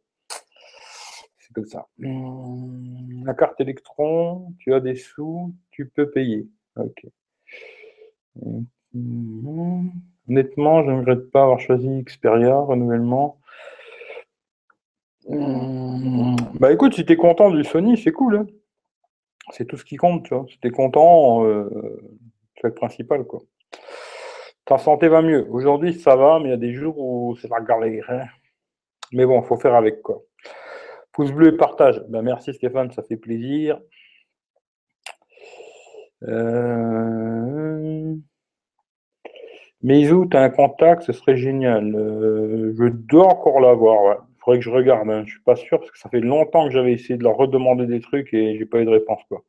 [1.67, 1.87] Ça.
[2.03, 6.47] Hum, la carte électron, tu as des sous, tu peux payer.
[6.75, 7.05] Ok.
[8.41, 9.91] Hum,
[10.29, 13.39] Honnêtement, je ne regrette pas avoir choisi Xperia, renouvellement.
[16.59, 18.37] Bah écoute, si tu es content du Sony, c'est cool.
[18.37, 18.47] Hein.
[19.51, 20.45] c'est tout ce qui compte, tu vois.
[20.49, 21.69] Si tu es content, euh,
[22.55, 23.41] c'est le principal, quoi.
[24.65, 25.47] Ta santé va mieux.
[25.49, 28.05] Aujourd'hui, ça va, mais il y a des jours où c'est la galère.
[28.09, 28.25] Hein.
[29.11, 30.21] Mais bon, il faut faire avec, quoi.
[31.13, 32.03] Pouce bleu et partage.
[32.09, 33.79] Ben, merci Stéphane, ça fait plaisir.
[36.23, 38.15] Euh...
[39.81, 41.95] Tu as un contact, ce serait génial.
[41.95, 45.23] Euh, je dois encore l'avoir, Il faudrait que je regarde, hein.
[45.25, 47.85] je suis pas sûr, parce que ça fait longtemps que j'avais essayé de leur redemander
[47.85, 49.43] des trucs et j'ai pas eu de réponse, quoi.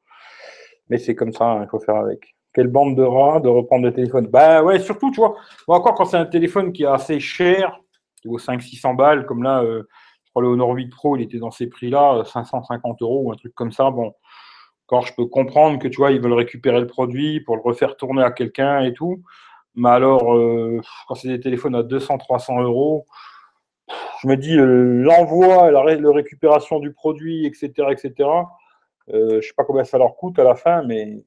[0.89, 2.35] Mais c'est comme ça, hein, il faut faire avec.
[2.53, 4.27] Quelle bande de rats de reprendre le téléphone?
[4.27, 5.37] Bah ouais, surtout, tu vois,
[5.69, 7.81] encore quand c'est un téléphone qui est assez cher,
[8.21, 9.85] qui vaut 500-600 balles, comme là, euh,
[10.41, 13.73] le Honor 8 Pro, il était dans ces prix-là, 550 euros ou un truc comme
[13.73, 14.15] ça, bon,
[14.87, 17.97] quand je peux comprendre que, tu vois, ils veulent récupérer le produit pour le refaire
[17.97, 19.23] tourner à quelqu'un et tout,
[19.75, 23.07] mais alors, euh, quand c'est des téléphones à 200, 300 euros,
[24.23, 28.29] je me dis euh, l'envoi, la, récupération du produit, etc., etc.
[29.11, 31.23] Euh, je sais pas combien ça leur coûte à la fin, mais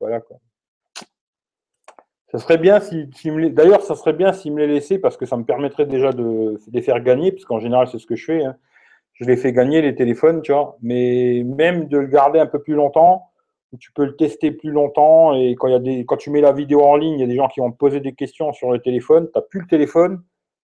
[0.00, 0.38] voilà quoi.
[2.30, 5.24] Ça serait bien si, me D'ailleurs, ça serait bien s'ils me les laissaient parce que
[5.24, 8.24] ça me permettrait déjà de, les faire gagner, parce qu'en général, c'est ce que je
[8.24, 8.44] fais.
[8.44, 8.56] Hein.
[9.14, 10.76] Je les fais gagner les téléphones, tu vois.
[10.82, 13.30] Mais même de le garder un peu plus longtemps,
[13.80, 16.52] tu peux le tester plus longtemps et quand, y a des, quand tu mets la
[16.52, 18.70] vidéo en ligne, il y a des gens qui vont te poser des questions sur
[18.72, 20.22] le téléphone, tu n'as plus le téléphone,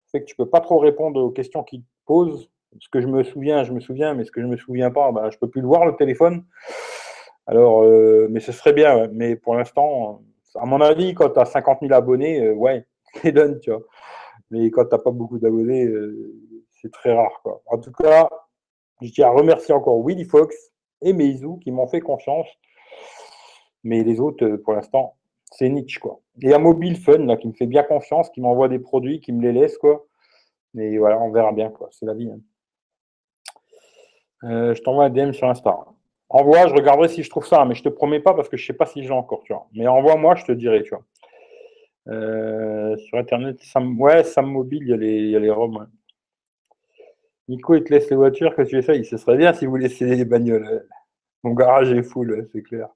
[0.06, 2.50] c'est que tu peux pas trop répondre aux questions qu'ils te posent.
[2.80, 5.10] Ce que je me souviens, je me souviens, mais ce que je me souviens pas,
[5.12, 6.44] bah, je peux plus le voir le téléphone.
[7.46, 10.22] Alors, euh, mais ce serait bien, mais pour l'instant,
[10.60, 12.86] à mon avis, quand tu as 50 000 abonnés, euh, ouais,
[13.22, 13.82] c'est donne, tu vois.
[14.50, 16.34] Mais quand tu n'as pas beaucoup d'abonnés, euh,
[16.70, 17.40] c'est très rare.
[17.42, 17.62] Quoi.
[17.66, 18.28] En tout cas,
[19.02, 20.54] je tiens à remercier encore Willy Fox
[21.02, 22.46] et Meizu qui m'ont fait confiance
[23.86, 25.14] mais les autres, euh, pour l'instant,
[25.52, 26.20] c'est niche, quoi.
[26.40, 29.32] Y a Mobile Fun, là, qui me fait bien confiance, qui m'envoie des produits, qui
[29.32, 30.04] me les laisse, quoi.
[30.74, 31.88] Mais voilà, on verra bien, quoi.
[31.92, 32.28] C'est la vie.
[32.28, 32.40] Hein.
[34.74, 35.78] Je t'envoie un DM sur Insta.
[36.28, 38.66] Envoie, je regarderai si je trouve ça, mais je te promets pas parce que je
[38.66, 39.68] sais pas si j'ai encore, tu vois.
[39.74, 41.04] Mais envoie-moi, je te dirai, tu vois.
[42.08, 45.50] Euh, sur Internet, Sam, ouais, Sam Mobile, il y a les, il y a les
[45.50, 45.88] ROM.
[47.48, 49.04] Nico, il te laisse les voitures, que tu essayes.
[49.04, 50.86] Ce serait bien si vous laissiez les bagnoles.
[51.44, 52.88] Mon garage est full, c'est clair.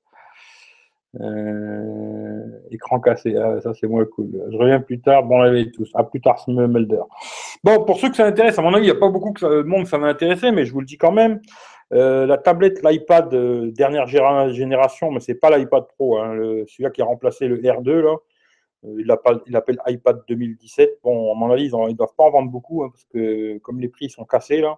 [1.20, 4.30] Euh, écran cassé, ah, ça c'est moins cool.
[4.50, 5.90] Je reviens plus tard, bon réveil tous.
[5.94, 7.02] À plus tard, Melder.
[7.64, 9.62] Bon, pour ceux que ça intéresse, à mon avis, il n'y a pas beaucoup de
[9.62, 11.40] monde ça va intéresser, mais je vous le dis quand même.
[11.92, 16.37] Euh, la tablette, l'iPad euh, dernière génération, mais c'est pas l'iPad Pro, hein,
[16.68, 18.16] celui-là qui a remplacé le R2 là.
[18.85, 21.00] il l'appelle iPad 2017.
[21.03, 23.81] Bon, à mon avis, ils ne doivent pas en vendre beaucoup hein, parce que comme
[23.81, 24.76] les prix sont cassés là.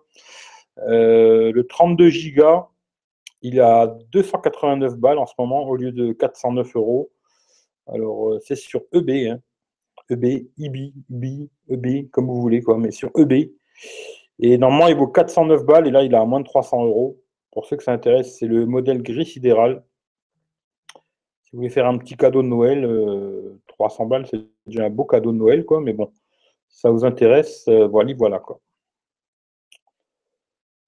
[0.87, 2.67] le 32 Go,
[3.43, 7.11] il a 289 balles en ce moment au lieu de 409 euros.
[7.87, 9.41] Alors, euh, c'est sur EB, hein.
[10.09, 13.51] EB, IB, IB, EB, comme vous voulez, quoi, mais sur EB.
[14.43, 17.17] Et normalement, il vaut 409 balles et là, il a à moins de 300 euros.
[17.53, 19.85] Pour ceux que ça intéresse, c'est le modèle gris sidéral.
[21.43, 22.83] Si vous voulez faire un petit cadeau de Noël,
[23.69, 26.11] 300 euh, balles, c'est déjà un beau cadeau de Noël, quoi, mais bon,
[26.69, 28.61] ça vous intéresse, euh, voilà, voilà, quoi.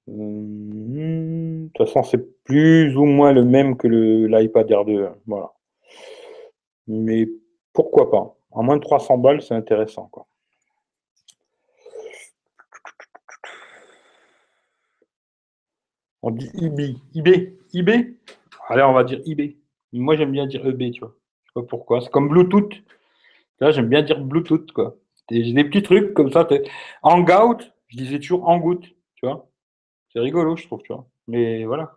[0.09, 5.07] Hum, de toute façon, c'est plus ou moins le même que l'iPad R2.
[5.07, 5.53] Hein, voilà.
[6.89, 7.29] Mais
[7.73, 8.37] pourquoi pas?
[8.51, 10.09] En moins de 300 balles, c'est intéressant.
[10.11, 10.27] Quoi.
[16.27, 16.97] On dit IB.
[17.13, 18.17] IB IB
[18.69, 19.59] Allez, on va dire IB.
[19.93, 21.15] Moi, j'aime bien dire EB, tu vois.
[21.45, 22.01] Je sais pas pourquoi.
[22.01, 22.73] C'est comme Bluetooth.
[23.61, 24.97] Là, j'aime bien dire Bluetooth, quoi.
[25.31, 26.49] J'ai des petits trucs comme ça.
[27.03, 27.59] Hangout,
[27.89, 29.51] je disais toujours Hangout, tu vois.
[30.15, 31.07] C'est rigolo, je trouve, tu vois.
[31.29, 31.95] Mais voilà.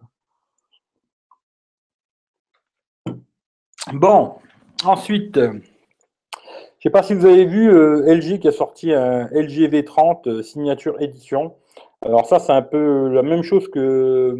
[3.93, 4.35] Bon,
[4.83, 5.61] ensuite, je ne
[6.83, 10.43] sais pas si vous avez vu euh, LG qui a sorti un LG V30 euh,
[10.43, 11.55] signature édition.
[12.01, 14.35] Alors ça, c'est un peu la même chose que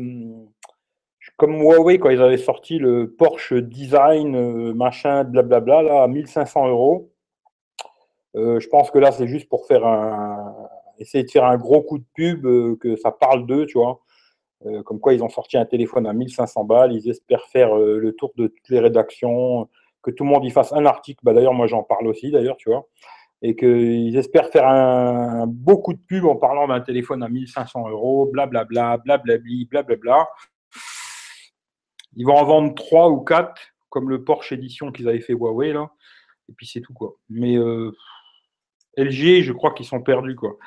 [1.38, 7.12] comme Huawei quand ils avaient sorti le Porsche Design, machin, blablabla, là, à 1500 euros.
[8.36, 10.56] je pense que là, c'est juste pour faire un,
[11.00, 12.44] essayer de faire un gros coup de pub,
[12.80, 14.02] que ça parle d'eux, tu vois.
[14.66, 18.00] Euh, comme quoi ils ont sorti un téléphone à 1500 balles, ils espèrent faire euh,
[18.00, 19.70] le tour de toutes les rédactions,
[20.02, 22.58] que tout le monde y fasse un article, bah, d'ailleurs moi j'en parle aussi d'ailleurs,
[22.58, 22.88] tu vois,
[23.42, 28.30] et qu'ils espèrent faire un, beaucoup de pub en parlant d'un téléphone à 1500 euros,
[28.32, 30.28] blablabla, blablabli, blablabla.
[32.16, 33.54] Ils vont en vendre 3 ou 4,
[33.90, 35.92] comme le Porsche édition qu'ils avaient fait Huawei, là,
[36.50, 37.16] et puis c'est tout, quoi.
[37.30, 37.92] Mais euh,
[38.98, 40.58] LG, je crois qu'ils sont perdus, quoi.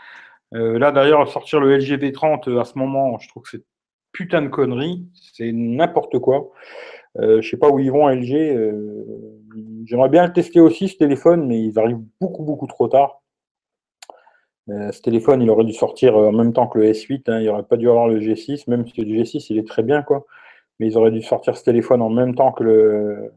[0.52, 3.64] là, d'ailleurs, sortir le LG V30 à ce moment, je trouve que c'est
[4.12, 6.50] putain de conneries, c'est n'importe quoi.
[7.18, 8.32] Euh, je sais pas où ils vont LG.
[9.80, 13.22] Euh, j'aimerais bien le tester aussi ce téléphone, mais ils arrivent beaucoup beaucoup trop tard.
[14.68, 17.30] Euh, ce téléphone, il aurait dû sortir en même temps que le S8.
[17.30, 17.40] Hein.
[17.40, 20.02] il n'aurait pas dû avoir le G6, même si le G6 il est très bien
[20.02, 20.26] quoi.
[20.78, 23.32] Mais ils auraient dû sortir ce téléphone en même temps que le,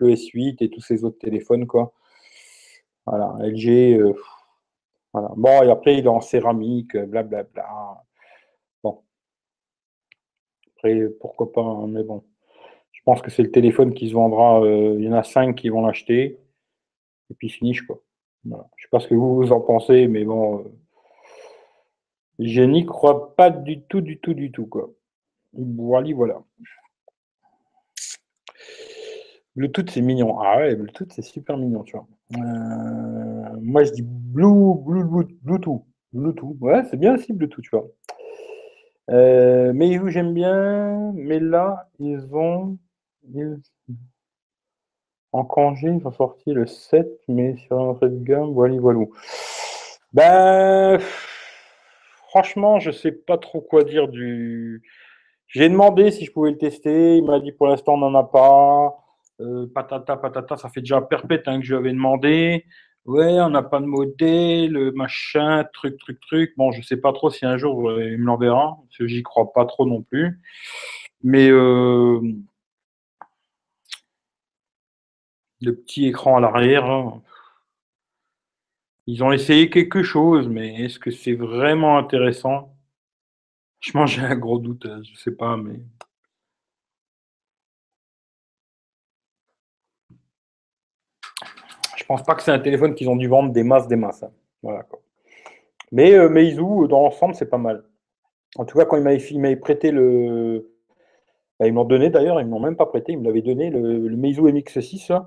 [0.00, 1.92] S8 et tous ces autres téléphones quoi.
[3.06, 4.00] Voilà, LG.
[5.12, 5.30] voilà.
[5.36, 7.44] Bon, et après il est en céramique, blablabla.
[8.82, 8.92] Bla,
[10.82, 12.24] bla pourquoi pas, hein, mais bon.
[13.00, 14.60] Je pense que c'est le téléphone qui se vendra.
[14.60, 16.38] Euh, il y en a cinq qui vont l'acheter.
[17.30, 18.02] Et puis finish, quoi.
[18.44, 20.58] Je ne sais pas ce que vous, en pensez, mais bon.
[20.58, 20.64] Euh,
[22.38, 24.90] je n'y crois pas du tout, du tout, du tout, quoi.
[25.54, 26.42] Voilà, voilà.
[29.56, 30.38] Bluetooth, c'est mignon.
[30.40, 32.06] Ah ouais, Bluetooth, c'est super mignon, tu vois.
[32.36, 35.82] Euh, moi, je dis Blue, Blue, Bluetooth.
[36.12, 36.56] Bluetooth.
[36.60, 37.86] Ouais, c'est bien aussi Bluetooth, tu vois.
[39.10, 42.78] Euh, mais j'aime bien, mais là, ils ont.
[45.32, 49.04] En congé, ils ont sorti le 7, mais sur un de gamme, voilà, voilà.
[50.12, 50.98] Ben.
[52.28, 54.82] Franchement, je sais pas trop quoi dire du.
[55.48, 57.16] J'ai demandé si je pouvais le tester.
[57.16, 58.96] Il m'a dit pour l'instant, on n'en a pas.
[59.40, 62.66] Euh, patata, patata, ça fait déjà perpète hein, que je lui avais demandé.
[63.06, 66.52] Ouais, on n'a pas de modèle, machin, truc, truc, truc.
[66.56, 69.52] Bon, je sais pas trop si un jour il me l'enverra, parce que j'y crois
[69.52, 70.38] pas trop non plus.
[71.22, 72.20] Mais euh,
[75.60, 77.22] le petit écran à l'arrière, hein,
[79.06, 82.76] ils ont essayé quelque chose, mais est-ce que c'est vraiment intéressant?
[83.80, 85.80] Je j'ai un gros doute, hein, je sais pas, mais.
[92.10, 94.24] pense pas que c'est un téléphone qu'ils ont dû vendre des masses, des masses.
[94.24, 94.32] Hein.
[94.64, 94.84] Voilà,
[95.92, 97.84] Mais euh, Meizu, dans l'ensemble, c'est pas mal.
[98.56, 100.74] En tout cas, quand il m'avait prêté le.
[101.60, 103.70] Bah, ils m'ont donné d'ailleurs, ils ne m'ont même pas prêté, ils me l'avaient donné,
[103.70, 105.22] le, le, Meizu MX6.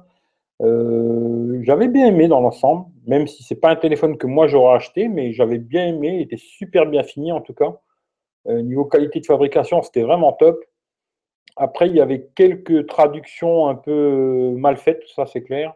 [0.62, 4.76] Euh, j'avais bien aimé dans l'ensemble, même si c'est pas un téléphone que moi j'aurais
[4.76, 7.80] acheté, mais j'avais bien aimé, il était super bien fini en tout cas.
[8.48, 10.64] Euh, niveau qualité de fabrication, c'était vraiment top.
[11.56, 15.74] Après, il y avait quelques traductions un peu mal faites, ça c'est clair.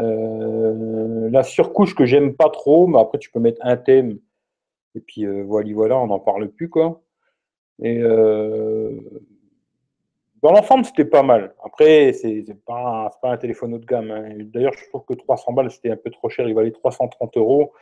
[0.00, 4.18] Euh, la surcouche que j'aime pas trop, mais après tu peux mettre un thème
[4.96, 7.02] Et puis voilà, voilà, on n'en parle plus, quoi.
[10.42, 11.54] Dans l'ensemble, c'était pas mal.
[11.64, 14.10] Après, c'est pas, pas un téléphone haut de gamme.
[14.10, 14.28] Hein.
[14.52, 16.46] D'ailleurs, je trouve que 300 balles, c'était un peu trop cher.
[16.48, 17.72] Il valait 330 euros.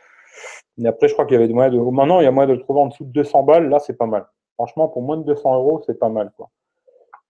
[0.77, 1.81] Mais après, je crois qu'il y avait des moyens de.
[1.81, 3.69] Maintenant, il y a moyen de le trouver en dessous de 200 balles.
[3.69, 4.25] Là, c'est pas mal.
[4.55, 6.31] Franchement, pour moins de 200 euros, c'est pas mal.
[6.37, 6.49] Quoi.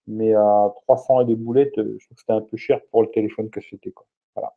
[0.06, 3.02] Mais à 300 et des boulettes, euh, je trouve que c'était un peu cher pour
[3.02, 3.92] le téléphone que c'était.
[4.34, 4.52] Voilà.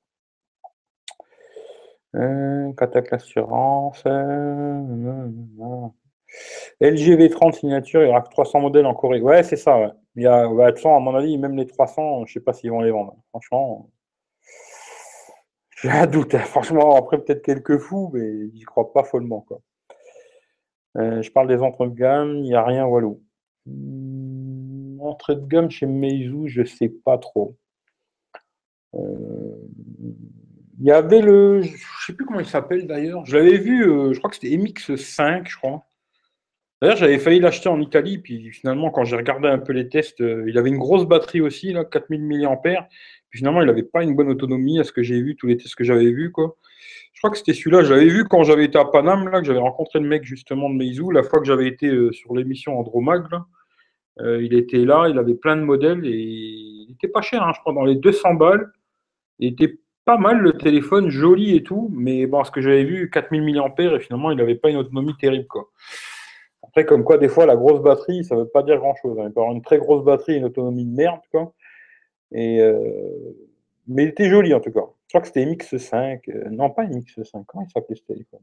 [2.16, 2.72] Euh,
[3.12, 4.04] Assurance.
[4.06, 5.28] Euh,
[6.80, 9.22] LG V30 signature, il y aura que 300 modèles en Corée.
[9.22, 9.80] Ouais, c'est ça.
[9.80, 9.92] Ouais.
[10.20, 12.72] Il y a, bah, à mon avis, même les 300, je ne sais pas s'ils
[12.72, 13.16] vont les vendre.
[13.30, 13.90] Franchement,
[15.82, 16.36] j'ai un doute.
[16.36, 16.40] Hein.
[16.40, 19.40] Franchement, après, peut-être quelques fous, mais j'y crois pas follement.
[19.48, 19.62] Quoi.
[20.98, 23.24] Euh, je parle des entrées de gamme, il n'y a rien Walou.
[23.66, 27.56] Hmm, entrée de gamme chez Meizu, je ne sais pas trop.
[28.96, 29.56] Euh,
[30.82, 31.62] il y avait le.
[31.62, 31.78] Je ne
[32.08, 33.26] sais plus comment il s'appelle d'ailleurs.
[33.26, 35.86] Je l'avais vu, euh, je crois que c'était MX5, je crois.
[36.82, 40.20] D'ailleurs, j'avais failli l'acheter en Italie, puis finalement, quand j'ai regardé un peu les tests,
[40.20, 42.56] il avait une grosse batterie aussi, là, 4000 mAh.
[43.30, 45.58] Puis finalement, il n'avait pas une bonne autonomie à ce que j'ai vu, tous les
[45.58, 46.32] tests que j'avais vus.
[46.32, 46.56] Quoi.
[47.14, 47.84] Je crois que c'était celui-là.
[47.84, 50.76] J'avais vu quand j'avais été à Paname, là, que j'avais rencontré le mec justement de
[50.76, 53.26] Meizu, la fois que j'avais été euh, sur l'émission Andromag.
[54.22, 57.52] Euh, il était là, il avait plein de modèles et il n'était pas cher, hein,
[57.54, 58.72] je crois, dans les 200 balles.
[59.38, 63.10] Il était pas mal le téléphone, joli et tout, mais bon, ce que j'avais vu,
[63.10, 65.48] 4000 mAh et finalement, il n'avait pas une autonomie terrible.
[65.48, 65.70] Quoi.
[66.70, 69.18] Après, comme quoi, des fois, la grosse batterie, ça ne veut pas dire grand-chose.
[69.20, 69.26] Hein.
[69.28, 71.22] Il peut avoir une très grosse batterie une autonomie de merde.
[71.32, 71.52] Quoi.
[72.32, 72.80] Et, euh,
[73.88, 74.86] mais il était joli en tout cas.
[75.08, 76.30] Je crois que c'était MX5.
[76.30, 77.44] Euh, non, pas MX5.
[77.48, 78.42] Comment il s'appelait ce téléphone?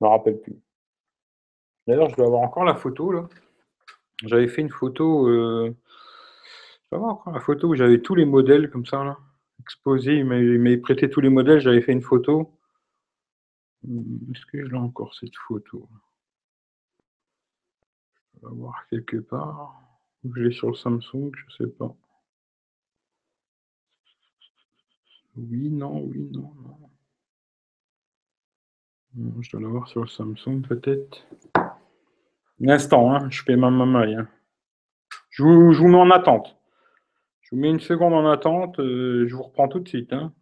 [0.00, 0.56] Je ne me rappelle plus.
[1.86, 3.28] D'ailleurs, je dois avoir encore la photo là.
[4.24, 5.28] J'avais fait une photo.
[5.28, 5.76] Euh,
[6.84, 9.18] je dois avoir encore la photo où j'avais tous les modèles comme ça là,
[9.60, 10.14] exposés.
[10.14, 11.60] Il m'avait prêté tous les modèles.
[11.60, 12.50] J'avais fait une photo.
[13.82, 15.86] Hmm, est-ce que je l'ai encore cette photo?
[18.42, 19.82] Vais voir quelque part.
[20.24, 21.94] Je l'ai sur le Samsung, je sais pas.
[25.36, 26.52] Oui, non, oui, non,
[29.14, 29.42] non.
[29.42, 31.26] je dois l'avoir sur le Samsung peut-être.
[32.62, 34.14] Un instant, hein, je fais ma maille.
[34.14, 34.28] Hein.
[35.30, 36.56] Je, vous, je, vous, mets en attente.
[37.40, 40.12] Je vous mets une seconde en attente, euh, je vous reprends tout de suite.
[40.12, 40.32] Hein.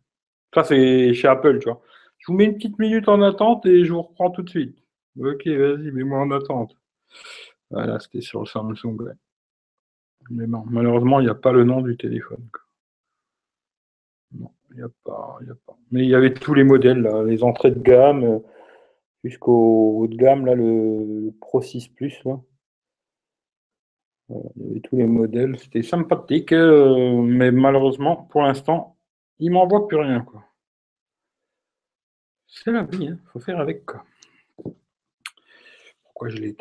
[0.55, 1.83] Ça, c'est chez Apple, tu vois.
[2.19, 4.79] Je vous mets une petite minute en attente et je vous reprends tout de suite.
[5.19, 6.75] Ok, vas-y, mets-moi en attente.
[7.71, 8.97] Voilà, c'était sur le Samsung.
[10.31, 12.49] Mais bon, malheureusement, il n'y a pas le nom du téléphone.
[14.33, 14.51] Non.
[14.75, 15.79] Il pas, a pas.
[15.91, 18.39] Mais il y avait tous les modèles, les entrées de gamme, euh,
[19.25, 22.23] jusqu'au haut de gamme, là, le, Pro 6 Plus.
[24.31, 25.59] Il y avait tous les modèles.
[25.59, 28.97] C'était sympathique, euh, mais malheureusement, pour l'instant,
[29.39, 30.27] il m'envoie plus rien.
[32.47, 33.19] C'est la vie, il hein.
[33.33, 33.87] faut faire avec.
[33.87, 34.05] Quoi.
[36.03, 36.55] Pourquoi je l'ai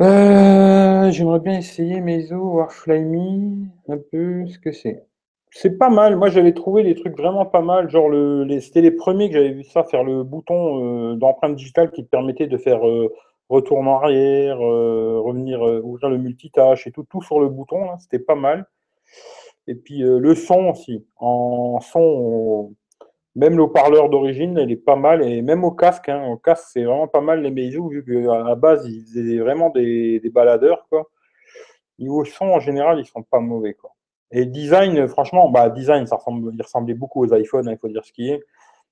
[0.00, 5.04] euh, j'aimerais bien essayer Meizu Warfly un peu ce que c'est.
[5.50, 6.16] C'est pas mal.
[6.16, 7.90] Moi, j'avais trouvé des trucs vraiment pas mal.
[7.90, 11.90] Genre, le, c'était les premiers que j'avais vu ça, faire le bouton euh, d'empreinte digitale
[11.90, 13.12] qui te permettait de faire euh,
[13.48, 17.96] retour en arrière, revenir, ouvrir le multitâche et tout, tout sur le bouton.
[17.98, 18.66] C'était pas mal.
[19.66, 21.06] Et puis le son aussi.
[21.16, 22.74] En son,
[23.36, 26.68] même le parleur d'origine, elle est pas mal, et même au casque, hein, au casque,
[26.72, 30.86] c'est vraiment pas mal les Meizu, vu qu'à la base, ils faisaient vraiment des, baladeurs,
[30.88, 31.10] quoi.
[31.98, 33.94] Niveau son, en général, ils sont pas mauvais, quoi.
[34.30, 37.88] Et design, franchement, bah, design, ça ressemble, il ressemblait beaucoup aux iPhones, hein, il faut
[37.88, 38.42] dire ce qui est.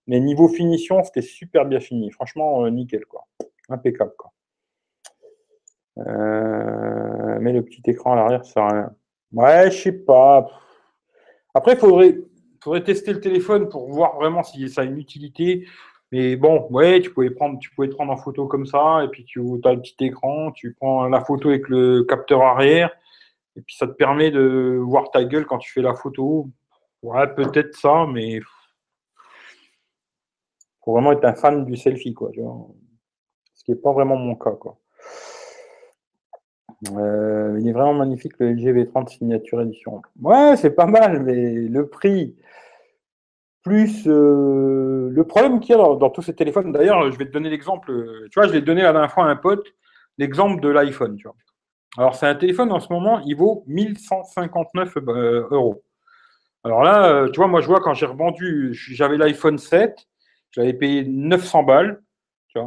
[0.07, 2.11] Mais niveau finition, c'était super bien fini.
[2.11, 3.27] Franchement, euh, nickel, quoi.
[3.71, 4.33] Impeccable, quoi.
[5.99, 8.91] Euh, mais le petit écran à l'arrière, ça sert à rien.
[9.33, 10.47] Ouais, je sais pas.
[11.55, 12.17] Après, il faudrait,
[12.65, 15.69] faudrait tester le téléphone pour voir vraiment si ça a une utilité.
[16.13, 19.09] Mais bon, ouais, tu pouvais prendre, tu pouvais te prendre en photo comme ça, et
[19.09, 22.91] puis tu as le petit écran, tu prends la photo avec le capteur arrière,
[23.57, 26.49] et puis ça te permet de voir ta gueule quand tu fais la photo.
[27.03, 28.41] Ouais, peut-être ça, mais
[30.85, 32.31] faut vraiment être un fan du selfie, quoi.
[33.55, 34.79] Ce qui n'est pas vraiment mon cas, quoi.
[36.93, 40.03] Euh, il est vraiment magnifique le LG V30 signature édition.
[40.21, 42.37] Ouais, c'est pas mal, mais le prix,
[43.63, 47.33] plus euh, le problème qu'il y a dans, tous ces téléphones, d'ailleurs, je vais te
[47.33, 49.67] donner l'exemple, euh, tu vois, je l'ai donné la dernière fois à un pote,
[50.19, 51.37] l'exemple de l'iPhone, tu vois.
[51.97, 54.97] Alors, c'est un téléphone en ce moment, il vaut 1159
[55.51, 55.85] euros.
[56.65, 59.97] Alors là, tu vois, moi, je vois quand j'ai revendu, j'avais l'iPhone 7,
[60.51, 62.03] je l'avais payé 900 balles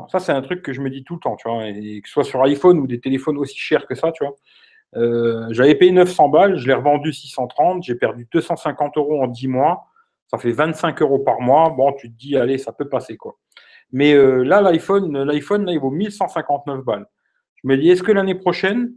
[0.09, 2.07] ça, c'est un truc que je me dis tout le temps, tu vois, et que
[2.07, 4.35] ce soit sur iPhone ou des téléphones aussi chers que ça, tu vois.
[4.95, 9.47] Euh, j'avais payé 900 balles, je l'ai revendu 630, j'ai perdu 250 euros en 10
[9.47, 9.87] mois,
[10.27, 11.69] ça fait 25 euros par mois.
[11.69, 13.37] Bon, tu te dis, allez, ça peut passer quoi.
[13.91, 17.05] Mais euh, là, l'iPhone, l'iPhone, là, il vaut 1159 balles.
[17.55, 18.93] Je me dis, est-ce que l'année prochaine,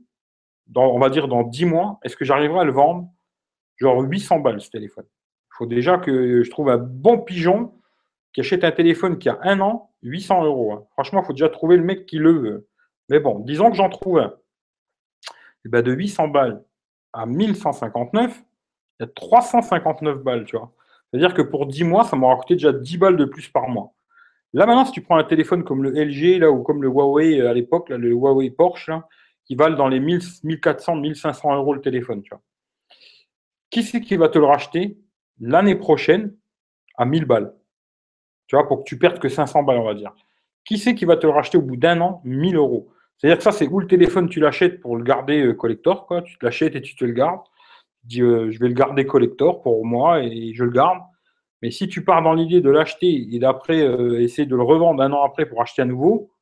[0.74, 3.08] on va dire dans 10 mois, est-ce que j'arriverai à le vendre
[3.76, 5.06] genre 800 balles ce téléphone?
[5.06, 7.74] Il faut déjà que je trouve un bon pigeon
[8.32, 10.72] qui achète un téléphone qui a un an, 800 euros.
[10.72, 10.84] Hein.
[10.92, 12.68] Franchement, il faut déjà trouver le mec qui le veut.
[13.08, 14.34] Mais bon, disons que j'en trouve un.
[15.62, 16.64] Et eh ben de 800 balles
[17.12, 18.42] à 1159,
[18.98, 20.72] il y a 359 balles, tu vois.
[21.10, 23.92] C'est-à-dire que pour 10 mois, ça m'aura coûté déjà 10 balles de plus par mois.
[24.52, 27.50] Là, maintenant, si tu prends un téléphone comme le LG, ou comme le Huawei euh,
[27.50, 28.90] à l'époque, le Huawei Porsche,
[29.44, 32.42] qui valent dans les 1400, 1500 euros le téléphone, tu vois.
[33.70, 34.98] Qui c'est qui va te le racheter
[35.40, 36.34] l'année prochaine
[36.96, 37.54] à 1000 balles?
[38.50, 40.12] Tu vois, pour que tu perdes que 500 balles, on va dire.
[40.64, 42.20] Qui c'est qui va te le racheter au bout d'un an?
[42.24, 45.54] 1000 euros C'est-à-dire que ça, c'est où le téléphone, tu l'achètes pour le garder euh,
[45.54, 46.20] collector, quoi.
[46.22, 47.42] Tu te l'achètes et tu te le gardes.
[48.00, 50.98] Tu dis, euh, je vais le garder collector pour moi et je le garde.
[51.62, 55.00] Mais si tu pars dans l'idée de l'acheter et d'après euh, essayer de le revendre
[55.00, 56.32] un an après pour acheter à nouveau,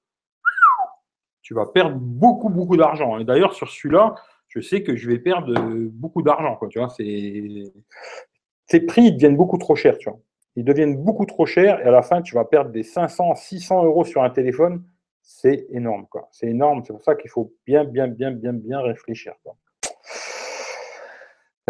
[1.42, 3.18] tu vas perdre beaucoup, beaucoup d'argent.
[3.18, 4.14] Et d'ailleurs, sur celui-là,
[4.48, 5.52] je sais que je vais perdre
[5.92, 6.58] beaucoup d'argent.
[6.70, 6.88] Tu vois.
[6.88, 9.98] Ces prix deviennent beaucoup trop chers.
[9.98, 10.18] Tu vois.
[10.58, 13.84] Ils deviennent beaucoup trop chers et à la fin, tu vas perdre des 500, 600
[13.84, 14.82] euros sur un téléphone.
[15.22, 16.08] C'est énorme.
[16.10, 16.28] Quoi.
[16.32, 16.82] C'est énorme.
[16.84, 19.34] C'est pour ça qu'il faut bien, bien, bien, bien, bien réfléchir.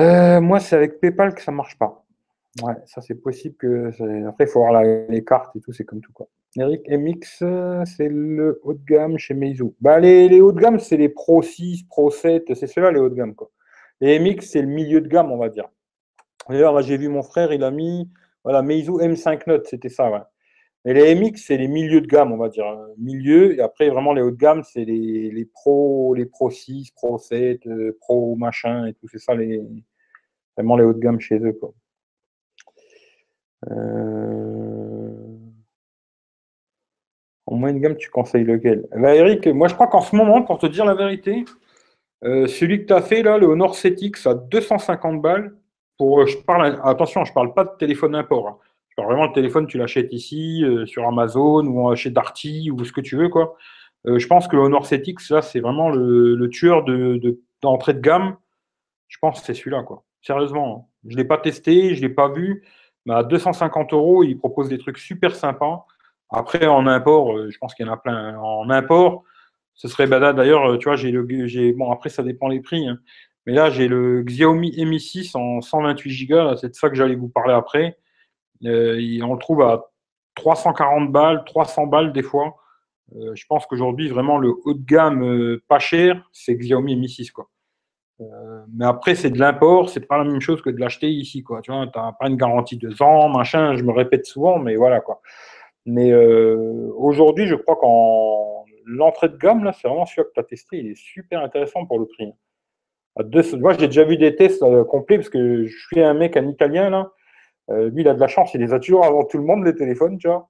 [0.01, 2.03] Euh, moi, c'est avec PayPal que ça marche pas.
[2.63, 3.91] Ouais, ça c'est possible que.
[4.27, 6.13] Après, il faut voir les cartes et tout, c'est comme tout.
[6.15, 6.27] Quoi.
[6.57, 7.45] Eric MX,
[7.85, 9.75] c'est le haut de gamme chez Meizu.
[9.83, 13.01] Bah, les, les hauts de gamme, c'est les Pro 6, Pro 7, c'est ceux-là les
[13.01, 13.35] hauts de gamme.
[13.35, 13.51] Quoi.
[14.01, 15.69] Les MX, c'est le milieu de gamme, on va dire.
[16.49, 18.09] D'ailleurs, là, j'ai vu mon frère, il a mis
[18.45, 20.11] voilà, Meizu M5 Note, c'était ça.
[20.11, 20.21] Ouais.
[20.85, 22.65] Et les MX, c'est les milieux de gamme, on va dire.
[22.97, 26.93] Milieu, et après, vraiment, les hauts de gamme, c'est les, les, Pro, les Pro 6,
[26.93, 29.09] Pro 7, euh, Pro machin et tout.
[29.09, 29.61] C'est ça, les,
[30.57, 31.59] vraiment les hauts de gamme chez eux.
[33.71, 35.37] Euh,
[37.47, 38.89] en moyenne gamme, tu conseilles lequel?
[38.97, 41.45] Eh ben, Eric, moi je crois qu'en ce moment, pour te dire la vérité,
[42.25, 45.57] euh, celui que tu as fait là, le Honor 7X à 250 balles,
[45.99, 48.49] pour, je parle, attention, je ne parle pas de téléphone import.
[48.49, 48.59] Hein.
[48.89, 52.85] Je parle vraiment de téléphone, tu l'achètes ici, euh, sur Amazon ou chez Darty ou
[52.85, 53.29] ce que tu veux.
[53.29, 53.57] quoi.
[54.05, 56.85] je pense que le Honor 7X, là, c'est vraiment le, tueur
[57.63, 58.37] d'entrée de, de, gamme.
[59.09, 59.83] Je pense que c'est celui-là.
[59.83, 60.05] quoi.
[60.23, 60.91] Sérieusement, hein.
[61.09, 62.65] je ne l'ai pas testé, je ne l'ai pas vu
[63.11, 65.87] à 250 euros, ils proposent des trucs super sympas.
[66.31, 68.37] Après, en import, euh, je pense qu'il y en a plein.
[68.39, 69.25] En import,
[69.75, 70.37] ce serait badade.
[70.37, 71.23] D'ailleurs, euh, tu vois, j'ai le.
[71.73, 72.87] Bon, après, ça dépend les prix.
[72.87, 72.99] Hein.
[73.49, 76.55] Mais là, j'ai le Xiaomi Mi 6 en 128 Go.
[76.57, 77.97] C'est de ça que j'allais vous parler après.
[78.67, 79.91] Euh, on le trouve à
[80.35, 82.59] 340 balles, 300 balles des fois.
[83.15, 87.31] je pense qu'aujourd'hui, vraiment, le haut de gamme pas cher, c'est Xiaomi Mi 6.
[87.31, 87.49] Quoi.
[88.21, 91.43] Euh, mais après, c'est de l'import, c'est pas la même chose que de l'acheter ici,
[91.43, 91.63] quoi.
[91.63, 93.77] Tu t'as pas une garantie de ans, machin.
[93.77, 95.03] Je me répète souvent, mais voilà.
[95.87, 100.41] Mais euh, aujourd'hui, je crois qu'en l'entrée de gamme, là, c'est vraiment celui que tu
[100.41, 100.79] as testé.
[100.79, 102.33] Il est super intéressant pour le prix.
[103.17, 106.47] Moi, j'ai déjà vu des tests euh, complets parce que je suis un mec, un
[106.47, 107.11] Italien, là.
[107.69, 109.75] lui, il a de la chance, il les a toujours avant tout le monde, les
[109.75, 110.49] téléphones, tu vois.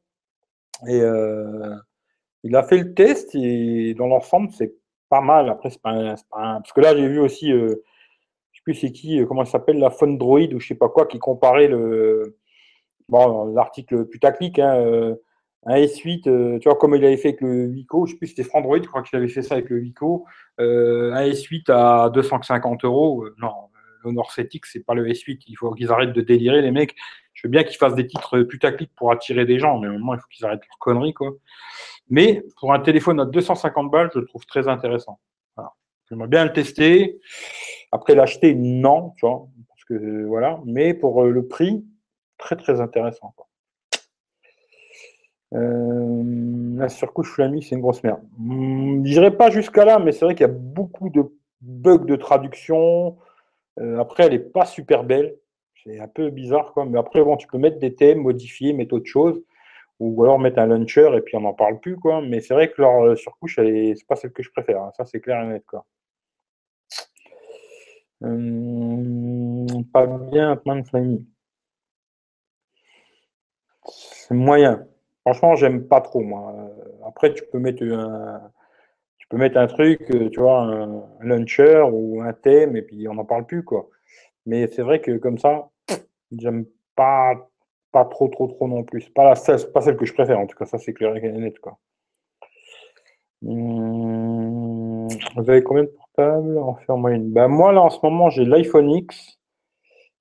[0.87, 1.01] Et
[2.45, 4.75] il a fait le test et dans l'ensemble, c'est
[5.09, 5.49] pas mal.
[5.49, 7.85] Après, c'est pas, pas Parce que là, j'ai vu aussi, euh,
[8.53, 10.89] je sais plus c'est qui, euh, comment ça s'appelle, la Droid ou je sais pas
[10.89, 12.37] quoi, qui comparait le.
[13.09, 15.17] Bon, l'article putaclic, hein, euh,
[15.67, 18.35] un S8, tu vois, comme il avait fait avec le Vico, je sais plus si
[18.35, 20.25] c'était Frandroid, je crois qu'il avait fait ça avec le Vico,
[20.59, 23.27] un S8 à 250 euros.
[23.39, 23.53] non,
[24.05, 26.95] l'Honor 7X, c'est pas le S8, il faut qu'ils arrêtent de délirer, les mecs.
[27.35, 30.15] Je veux bien qu'ils fassent des titres putaclic pour attirer des gens, mais au moment,
[30.15, 31.33] il faut qu'ils arrêtent leurs conneries, quoi.
[32.11, 35.21] Mais pour un téléphone à 250 balles, je le trouve très intéressant.
[36.09, 37.21] J'aimerais bien le tester.
[37.93, 40.61] Après l'acheter, non, tu vois, parce que voilà.
[40.65, 41.85] Mais pour euh, le prix,
[42.39, 43.35] très très intéressant.
[45.55, 48.21] Euh, la surcouche Flammy, c'est une grosse merde.
[48.39, 51.25] Hmm, je dirais pas jusqu'à là, mais c'est vrai qu'il y a beaucoup de
[51.61, 53.17] bugs de traduction.
[53.81, 55.37] Euh, après, elle n'est pas super belle.
[55.85, 56.85] C'est un peu bizarre, quoi.
[56.85, 59.43] Mais après, tu peux mettre des thèmes, modifier, mettre autre chose
[60.01, 61.97] ou alors mettre un launcher et puis on n'en parle plus.
[62.25, 64.83] Mais c'est vrai que leur euh, surcouche, c'est pas celle que je préfère.
[64.83, 64.93] Hein.
[64.97, 65.85] Ça, c'est clair et net, quoi.
[68.21, 71.25] Hum, pas bien, Atman Flammy.
[73.87, 74.87] C'est moyen.
[75.29, 76.55] Franchement, j'aime pas trop, moi.
[77.07, 78.51] Après, tu peux mettre un,
[79.19, 83.07] tu peux mettre un truc, euh, tu vois, un, launcher ou un thème, et puis
[83.09, 83.91] on n'en parle plus, quoi.
[84.47, 85.69] Mais c'est vrai que comme ça,
[86.33, 86.65] j'aime
[86.97, 87.51] pas
[87.93, 89.11] pas trop, trop, trop non plus.
[89.11, 91.59] Pas, la, pas celle que je préfère, en tout cas, ça c'est clair et net.
[91.59, 91.79] Quoi.
[93.45, 97.31] Hum, vous avez combien de portable en moyenne.
[97.33, 99.39] Bah, moi, là, en ce moment, j'ai l'iPhone X,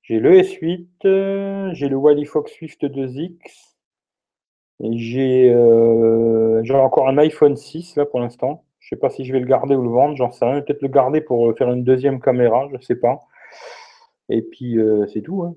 [0.02, 3.77] j'ai le S8, euh, j'ai le Wally Fox Swift 2X,
[4.82, 8.64] euh, j'ai encore un iPhone 6 là pour l'instant.
[8.80, 10.62] Je sais pas si je vais le garder ou le vendre, j'en sais rien.
[10.62, 13.20] Peut-être le garder pour faire une deuxième caméra, je sais pas.
[14.30, 15.44] Et puis euh, c'est tout.
[15.44, 15.56] Hein.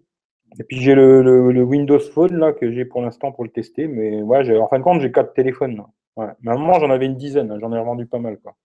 [0.58, 3.86] Et puis j'ai le, le, Windows Phone là que j'ai pour l'instant pour le tester,
[3.86, 5.82] mais ouais, en fin de compte j'ai quatre téléphones.
[6.16, 6.26] Ouais.
[6.42, 7.58] Mais à un moment j'en avais une dizaine, hein.
[7.60, 8.56] j'en ai revendu pas mal quoi.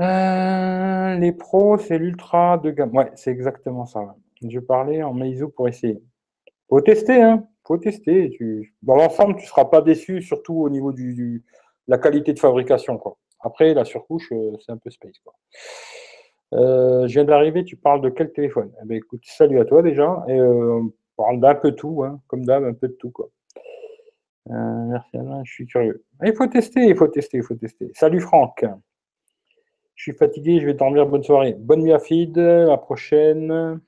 [0.00, 2.94] Euh, les pros, c'est l'ultra de gamme.
[2.96, 4.14] Ouais, c'est exactement ça.
[4.48, 6.00] Je parlais en Meizu pour essayer.
[6.68, 7.48] Faut tester, hein.
[7.76, 8.30] Tester.
[8.30, 8.74] Tu...
[8.82, 11.44] Dans l'ensemble, tu seras pas déçu, surtout au niveau du,
[11.86, 13.16] la qualité de fabrication, quoi.
[13.40, 15.34] Après, la surcouche, euh, c'est un peu space, quoi.
[16.54, 18.72] Euh, je viens d'arriver, tu parles de quel téléphone?
[18.82, 20.24] Eh ben, écoute, salut à toi déjà.
[20.28, 23.10] Et, on parle d'un peu tout, hein, comme d'hab, un peu de tout.
[23.10, 23.28] Quoi.
[24.46, 26.04] merci je suis curieux.
[26.24, 27.90] Il faut tester, il faut tester, il faut tester.
[27.94, 28.64] Salut Franck.
[29.94, 31.06] Je suis fatigué, je vais dormir.
[31.06, 31.54] Bonne soirée.
[31.58, 32.36] Bonne nuit à Feed.
[32.36, 33.80] La prochaine.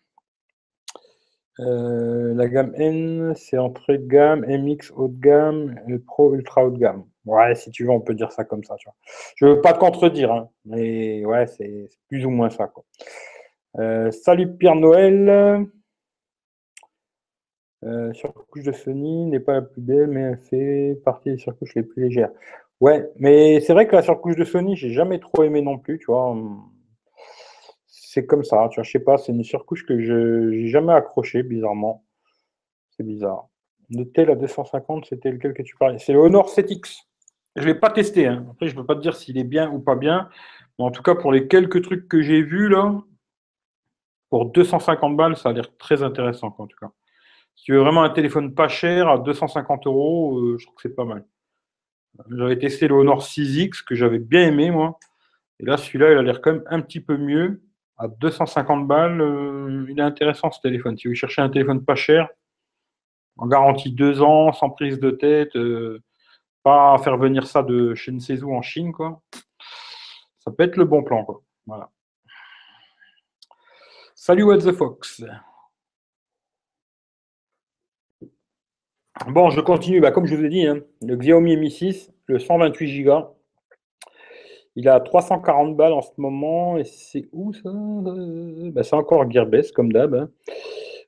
[1.59, 5.75] Euh, la gamme N, c'est entrée de gamme, MX haut de gamme,
[6.07, 7.05] Pro ultra haut de gamme.
[7.27, 8.77] Ouais, si tu veux, on peut dire ça comme ça.
[8.77, 8.95] Tu vois.
[9.37, 12.73] Je veux pas contredire, hein, mais ouais, c'est plus ou moins ça.
[13.79, 15.67] Euh, salut Pierre Noël.
[17.85, 21.75] Euh, surcouche de Sony n'est pas la plus belle, mais elle fait partie des surcouches
[21.75, 22.31] les plus légères.
[22.81, 25.99] Ouais, mais c'est vrai que la surcouche de Sony, j'ai jamais trop aimé non plus,
[25.99, 26.35] tu vois.
[28.13, 30.93] C'est comme ça, tu vois, je sais pas, c'est une surcouche que je n'ai jamais
[30.93, 32.05] accroché, bizarrement.
[32.91, 33.47] C'est bizarre.
[34.15, 36.01] Tel à 250, c'était lequel que tu parlais?
[36.01, 37.03] C'est le Honor 7X.
[37.55, 38.49] Je ne l'ai pas testé, hein.
[38.51, 40.29] après je ne peux pas te dire s'il est bien ou pas bien,
[40.77, 43.01] mais en tout cas, pour les quelques trucs que j'ai vus là,
[44.29, 46.91] pour 250 balles, ça a l'air très intéressant, en tout cas.
[47.55, 50.83] Si tu veux vraiment un téléphone pas cher, à 250 euros, euh, je trouve que
[50.83, 51.25] c'est pas mal.
[52.29, 54.99] J'avais testé le Honor 6X que j'avais bien aimé, moi.
[55.61, 57.63] Et là, celui-là, il a l'air quand même un petit peu mieux.
[58.01, 60.97] À 250 balles, euh, il est intéressant ce téléphone.
[60.97, 62.31] Si vous cherchez un téléphone pas cher,
[63.37, 66.03] en garantie deux ans, sans prise de tête, euh,
[66.63, 69.21] pas faire venir ça de chez Nsezu en Chine, quoi.
[70.39, 71.43] Ça peut être le bon plan, quoi.
[74.15, 75.23] Salut What the Fox.
[79.27, 80.01] Bon, je continue.
[80.01, 83.37] Bah, comme je vous ai dit, hein, le Xiaomi Mi 6, le 128 Go,
[84.77, 86.79] il a 340 balles en ce moment.
[86.79, 90.31] Et c'est où ça bah, C'est encore Gearbest, comme d'hab.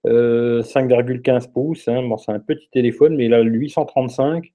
[0.05, 1.39] 5,15 hein.
[1.39, 1.89] euh, pouces.
[1.89, 2.03] Hein.
[2.03, 4.53] Bon, c'est un petit téléphone, mais il a le 835.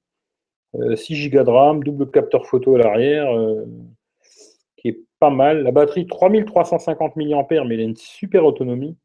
[0.96, 3.66] 6 Go de RAM, double capteur photo à l'arrière, euh,
[4.76, 5.64] qui est pas mal.
[5.64, 8.96] La batterie, 3350 mAh, mais il a une super autonomie.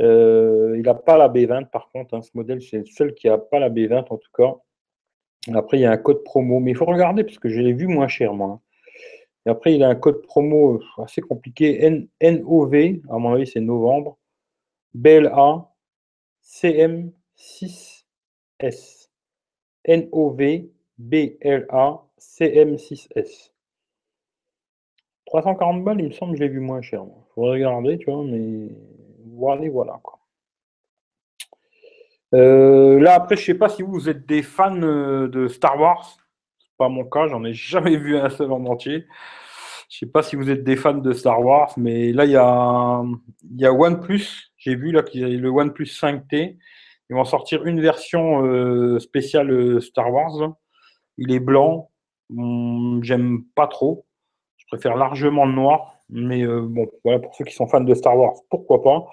[0.00, 3.28] Euh, il n'a pas la B20 par contre, hein, ce modèle c'est le seul qui
[3.28, 4.54] n'a pas la B20 en tout cas.
[5.54, 7.72] Après il y a un code promo, mais il faut regarder parce que je l'ai
[7.72, 8.60] vu moins cher moi.
[9.46, 12.74] Et après il a un code promo euh, assez compliqué, NOV,
[13.08, 14.18] à mon avis c'est novembre,
[14.94, 15.70] BLA
[16.44, 19.08] CM6S.
[19.88, 20.68] NOV
[20.98, 23.52] BLA CM6S.
[25.26, 27.02] 340 balles, il me semble je l'ai vu moins cher.
[27.04, 28.68] Il faudrait regarder, tu vois, mais
[29.34, 30.00] voilà, voilà.
[30.02, 30.18] Quoi.
[32.34, 36.16] Euh, là, après, je sais pas si vous êtes des fans euh, de Star Wars.
[36.78, 39.06] Pas mon cas, j'en ai jamais vu un seul en entier.
[39.88, 42.36] Je sais pas si vous êtes des fans de Star Wars, mais là, il y
[42.36, 43.02] a,
[43.50, 44.50] il y a OnePlus.
[44.56, 46.56] J'ai vu là qu'il y a le OnePlus 5T.
[47.08, 50.54] Ils vont sortir une version euh, spéciale Star Wars.
[51.18, 51.90] Il est blanc.
[52.36, 54.06] Hum, j'aime pas trop.
[54.56, 55.96] Je préfère largement le noir.
[56.08, 59.06] Mais euh, bon, voilà, pour ceux qui sont fans de Star Wars, pourquoi pas.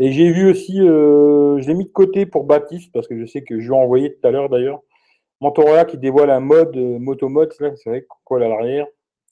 [0.00, 3.26] Et j'ai vu aussi, euh, je l'ai mis de côté pour Baptiste, parce que je
[3.26, 4.80] sais que je lui ai envoyé tout à l'heure d'ailleurs,
[5.40, 8.86] Motorola qui dévoile un mode, euh, Motomod, c'est vrai qu'on à l'arrière,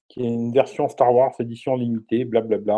[0.09, 2.75] qui est une version Star Wars édition limitée, blablabla.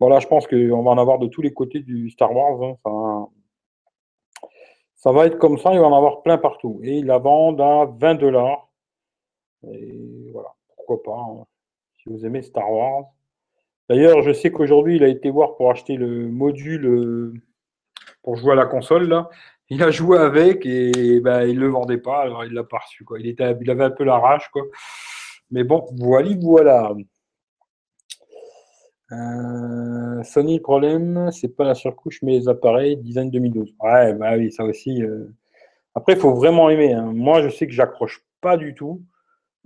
[0.00, 2.76] Bon là, je pense qu'on va en avoir de tous les côtés du Star Wars.
[2.84, 3.28] Hein.
[4.96, 6.80] ça, va être comme ça, il va en avoir plein partout.
[6.82, 8.68] Et ils la vendent à 20 dollars.
[9.64, 11.18] Et voilà, pourquoi pas.
[11.18, 11.46] Hein
[12.02, 13.04] si vous aimez Star Wars.
[13.88, 17.34] D'ailleurs, je sais qu'aujourd'hui, il a été voir pour acheter le module euh,
[18.22, 19.08] pour jouer à la console.
[19.08, 19.28] Là.
[19.74, 22.76] Il a joué avec et ben, il ne le vendait pas, alors il l'a pas
[22.76, 23.04] reçu.
[23.04, 23.18] Quoi.
[23.18, 24.50] Il, était, il avait un peu la rage.
[24.52, 24.64] Quoi.
[25.50, 26.92] Mais bon, voilà, voilà.
[29.12, 33.74] Euh, Sony, le problème, c'est pas la surcouche, mais les appareils, design 2012.
[33.80, 35.02] Ouais, bah oui, ça aussi.
[35.02, 35.32] Euh.
[35.94, 36.92] Après, il faut vraiment aimer.
[36.92, 37.10] Hein.
[37.14, 39.02] Moi, je sais que j'accroche pas du tout.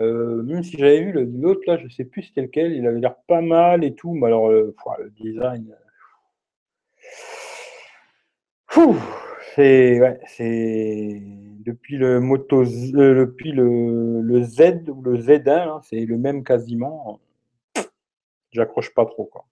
[0.00, 3.16] Euh, même si j'avais vu l'autre là, je sais plus c'était lequel, il avait l'air
[3.26, 4.72] pas mal et tout, mais alors le
[5.18, 5.74] design.
[9.56, 11.22] C'est ouais, c'est
[11.64, 17.20] depuis le moto depuis le, Z ou le Z1, hein, c'est le même quasiment.
[18.52, 19.24] j'accroche pas trop.
[19.24, 19.46] Quoi.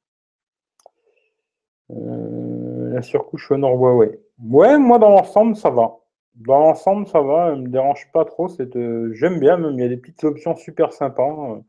[1.91, 4.21] Euh, la surcouche Honor Huawei.
[4.43, 5.97] Ouais, moi dans l'ensemble, ça va.
[6.35, 8.49] Dans l'ensemble, ça va, elle me dérange pas trop.
[8.49, 11.63] J'aime bien, même il y a des petites options super sympas.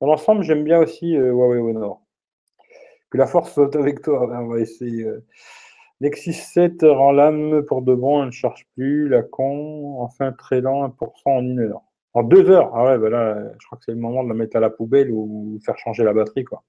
[0.00, 2.00] Dans l'ensemble, j'aime bien aussi Huawei Honor.
[3.10, 5.06] Que la force soit avec toi, on va essayer.
[6.00, 9.08] Nexus 7 rend l'âme pour de bon, elle ne charge plus.
[9.08, 10.94] La con, enfin très lent, 1%
[11.26, 11.82] en une heure.
[12.14, 14.34] En deux heures Ah ouais, bah là, je crois que c'est le moment de la
[14.34, 16.44] mettre à la poubelle ou faire changer la batterie.
[16.44, 16.64] quoi.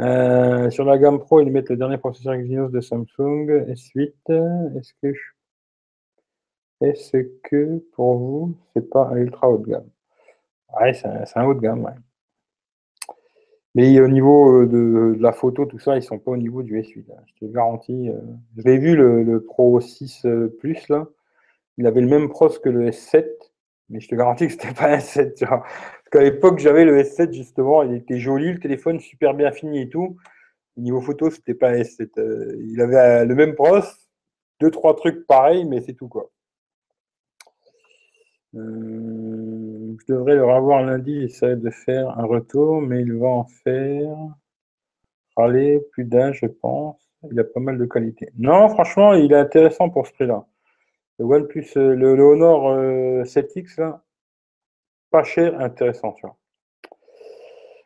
[0.00, 4.12] Euh, sur la gamme Pro, ils mettent le dernier processeur Exynos de Samsung S8.
[4.78, 5.12] Est-ce que,
[6.80, 9.90] est-ce que pour vous, c'est pas un ultra haut de gamme?
[10.80, 11.92] Ouais, c'est un, haut de gamme, ouais.
[13.74, 16.80] Mais au niveau euh, de, la photo, tout ça, ils sont pas au niveau du
[16.80, 17.04] S8.
[17.26, 18.08] Je te garantis.
[18.08, 18.20] Euh.
[18.56, 20.26] Je l'ai vu, le, Pro 6
[20.58, 21.06] Plus, là.
[21.78, 23.26] Il avait le même pros que le S7,
[23.88, 25.60] mais je te garantis que c'était pas un S7, tu vois.
[25.60, 29.82] Parce qu'à l'époque, j'avais le S7, justement, il était joli, le téléphone super bien fini
[29.82, 30.16] et tout.
[30.76, 32.10] Niveau photo, c'était pas un S7.
[32.18, 33.80] Euh, il avait le même pros,
[34.60, 36.30] deux, trois trucs pareils, mais c'est tout, quoi.
[38.56, 39.49] Euh,
[39.98, 44.16] je devrais le revoir lundi, essayer de faire un retour, mais il va en faire
[45.36, 47.10] râler plus d'un, je pense.
[47.30, 48.30] Il a pas mal de qualité.
[48.38, 50.44] Non, franchement, il est intéressant pour ce prix-là.
[51.18, 54.02] Le OnePlus, euh, le, Honor 7X, euh, là,
[55.10, 56.36] pas cher, intéressant, tu vois.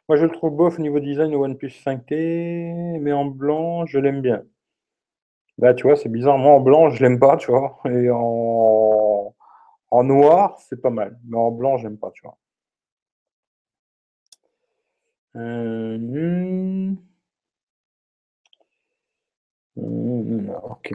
[0.09, 3.99] Moi, je le trouve bof au niveau design, le OnePlus 5T, mais en blanc, je
[3.99, 4.45] l'aime bien.
[5.59, 6.39] Là, tu vois, c'est bizarre.
[6.39, 7.81] Moi, en blanc, je l'aime pas, tu vois.
[7.87, 8.84] Et en
[9.95, 12.37] en noir, c'est pas mal, mais en blanc, j'aime pas, tu vois.
[15.37, 16.97] Euh, hmm.
[19.77, 20.93] Ok.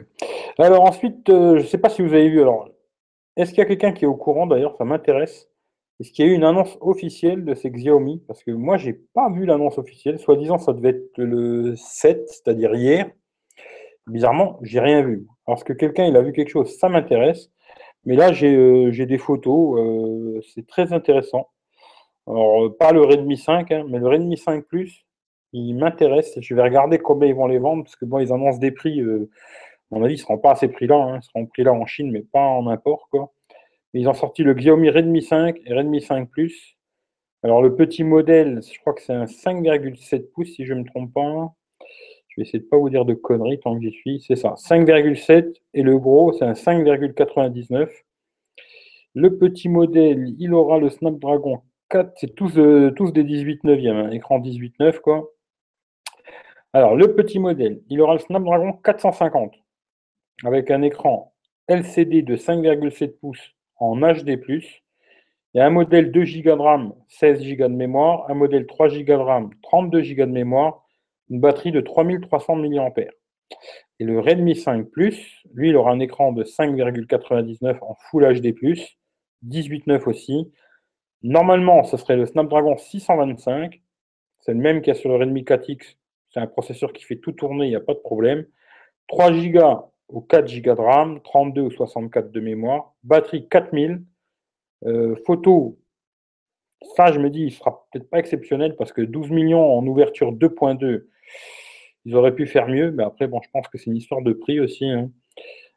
[0.58, 2.42] Alors ensuite, euh, je ne sais pas si vous avez vu.
[2.42, 2.68] Alors,
[3.36, 5.48] est-ce qu'il y a quelqu'un qui est au courant D'ailleurs, ça m'intéresse.
[5.98, 8.22] Est-ce qu'il y a eu une annonce officielle de ces Xiaomi?
[8.26, 10.18] Parce que moi, j'ai pas vu l'annonce officielle.
[10.18, 13.10] Soi-disant, ça devait être le 7, c'est-à-dire hier.
[14.06, 15.26] Bizarrement, j'ai rien vu.
[15.46, 17.50] Parce que quelqu'un il a vu quelque chose, ça m'intéresse.
[18.04, 21.48] Mais là, j'ai euh, des photos, euh, c'est très intéressant.
[22.26, 25.06] Alors, euh, pas le Redmi 5, hein, mais le Redmi 5 Plus,
[25.52, 26.38] il m'intéresse.
[26.40, 29.00] Je vais regarder combien ils vont les vendre, parce que bon, ils annoncent des prix,
[29.02, 29.04] à
[29.90, 31.86] mon avis, ils ne seront pas à ces prix-là, hein, ils seront prix là en
[31.86, 33.08] Chine, mais pas en import.
[33.10, 33.32] Quoi.
[33.94, 36.76] ils ont sorti le Xiaomi Redmi 5 et Redmi 5 Plus.
[37.42, 40.84] Alors, le petit modèle, je crois que c'est un 5,7 pouces, si je ne me
[40.86, 41.54] trompe pas.
[42.30, 44.24] Je vais essayer de ne pas vous dire de conneries tant que j'y suis.
[44.26, 47.88] C'est ça, 5,7 et le gros, c'est un 5,99.
[49.14, 54.10] Le petit modèle, il aura le Snapdragon 4, c'est tous, euh, des 18 neuvième, hein,
[54.10, 55.30] écran 18 9 quoi.
[56.72, 59.54] Alors, le petit modèle, il aura le Snapdragon 450
[60.44, 61.34] avec un écran
[61.68, 64.38] LCD de 5,7 pouces en HD+.
[65.52, 68.66] Il y a un modèle 2 Go de RAM, 16 Go de mémoire, un modèle
[68.66, 70.79] 3 Go de RAM, 32 Go de mémoire,
[71.30, 72.92] une batterie de 3300 mAh.
[73.98, 78.54] Et le Redmi 5 Plus, lui, il aura un écran de 5,99 en Full HD+,
[79.46, 80.52] 18,9 aussi.
[81.22, 83.80] Normalement, ce serait le Snapdragon 625.
[84.40, 85.96] C'est le même qu'il y a sur le Redmi 4X.
[86.30, 88.46] C'est un processeur qui fait tout tourner, il n'y a pas de problème.
[89.08, 92.94] 3 Go ou 4 Go de RAM, 32 ou 64 de mémoire.
[93.02, 94.02] Batterie 4000.
[94.86, 95.80] Euh, photo
[96.96, 100.32] ça, je me dis, il sera peut-être pas exceptionnel parce que 12 millions en ouverture
[100.32, 101.06] 2.2,
[102.04, 102.90] ils auraient pu faire mieux.
[102.90, 104.88] Mais après, bon, je pense que c'est une histoire de prix aussi.
[104.88, 105.10] Hein.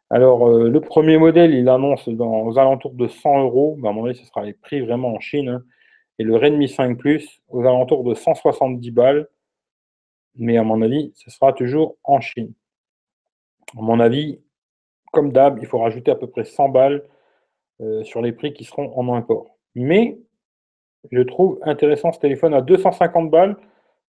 [0.10, 3.76] Alors, euh, le premier modèle, il annonce aux alentours de 100 euros.
[3.80, 5.50] Mais à mon avis, ce sera les prix vraiment en Chine.
[5.50, 5.64] Hein.
[6.20, 9.28] Et le Redmi 5 Plus, aux alentours de 170 balles.
[10.36, 12.54] Mais à mon avis, ce sera toujours en Chine.
[13.78, 14.40] À mon avis,
[15.12, 17.04] comme d'hab, il faut rajouter à peu près 100 balles
[17.82, 19.58] euh, sur les prix qui seront en import.
[19.76, 20.20] Mais
[21.12, 23.58] je trouve intéressant ce téléphone à 250 balles.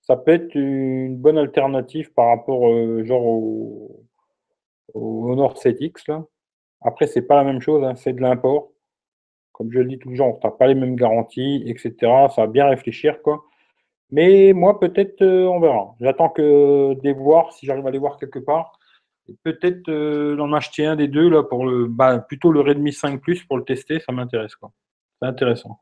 [0.01, 4.05] Ça peut être une bonne alternative par rapport euh, genre au,
[4.93, 6.09] Honor 7X.
[6.09, 6.25] Là.
[6.81, 8.71] Après, c'est pas la même chose, hein, c'est de l'import.
[9.51, 11.93] Comme je le dis toujours, tu n'as pas les mêmes garanties, etc.
[12.35, 13.21] Ça va bien réfléchir.
[13.21, 13.43] quoi.
[14.11, 15.95] Mais moi, peut-être, euh, on verra.
[16.01, 18.77] J'attends que des voir, si j'arrive à les voir quelque part.
[19.43, 23.21] Peut-être euh, en acheter un des deux, là, pour le, bah, plutôt le Redmi 5
[23.21, 24.55] Plus pour le tester, ça m'intéresse.
[25.21, 25.79] C'est intéressant.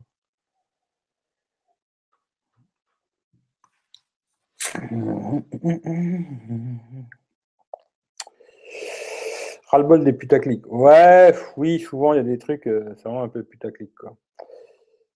[9.72, 10.65] Ras-le-bol des putaclics.
[10.67, 13.93] Ouais, oui, souvent il y a des trucs, euh, c'est vraiment un peu putaclic.
[13.95, 14.15] Quoi.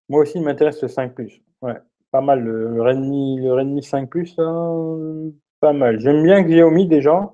[0.10, 1.14] Moi aussi, il m'intéresse le 5
[1.62, 1.78] Ouais,
[2.12, 2.41] pas mal.
[2.41, 4.10] Le, Redmi, le Redmi 5
[5.60, 5.99] pas mal.
[5.99, 7.34] J'aime bien Xiaomi déjà.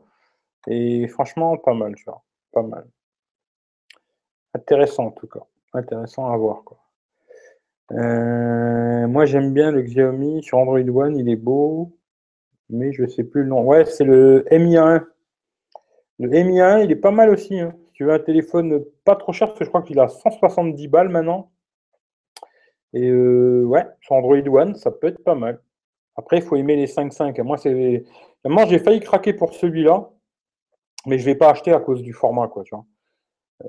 [0.67, 2.05] Et franchement, pas mal, tu.
[2.51, 2.85] Pas mal.
[4.53, 5.41] Intéressant en tout cas.
[5.73, 6.63] Intéressant à voir.
[7.91, 11.98] Euh, moi, j'aime bien le Xiaomi sur Android One, il est beau,
[12.69, 13.63] mais je sais plus le nom.
[13.63, 15.05] Ouais, c'est le Mi 1.
[16.19, 17.59] Le Mi 1, il est pas mal aussi.
[17.59, 17.73] Hein.
[17.87, 20.87] Si tu veux un téléphone pas trop cher, parce que je crois qu'il a 170
[20.87, 21.51] balles maintenant.
[22.93, 25.61] Et euh, ouais, sur Android One, ça peut être pas mal.
[26.15, 27.41] Après, il faut aimer les 5.5.
[27.43, 28.03] Moi, c'est.
[28.45, 30.09] Moi, j'ai failli craquer pour celui-là,
[31.05, 32.63] mais je ne vais pas acheter à cause du format, quoi.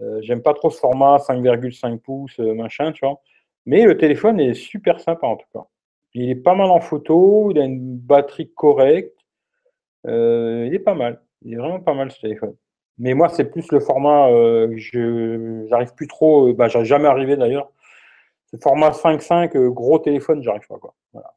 [0.01, 3.20] Euh, j'aime pas trop ce format 5,5 pouces, euh, machin, tu vois.
[3.66, 5.66] Mais le téléphone est super sympa en tout cas.
[6.14, 9.16] Il est pas mal en photo, il a une batterie correcte.
[10.06, 11.22] Euh, il est pas mal.
[11.42, 12.56] Il est vraiment pas mal ce téléphone.
[12.98, 14.28] Mais moi, c'est plus le format,
[14.76, 17.70] je j'arrive plus trop, bah, j'arrive jamais arrivé d'ailleurs.
[18.46, 20.94] Ce format 5.5, gros téléphone, j'arrive pas quoi.
[21.12, 21.32] Voilà.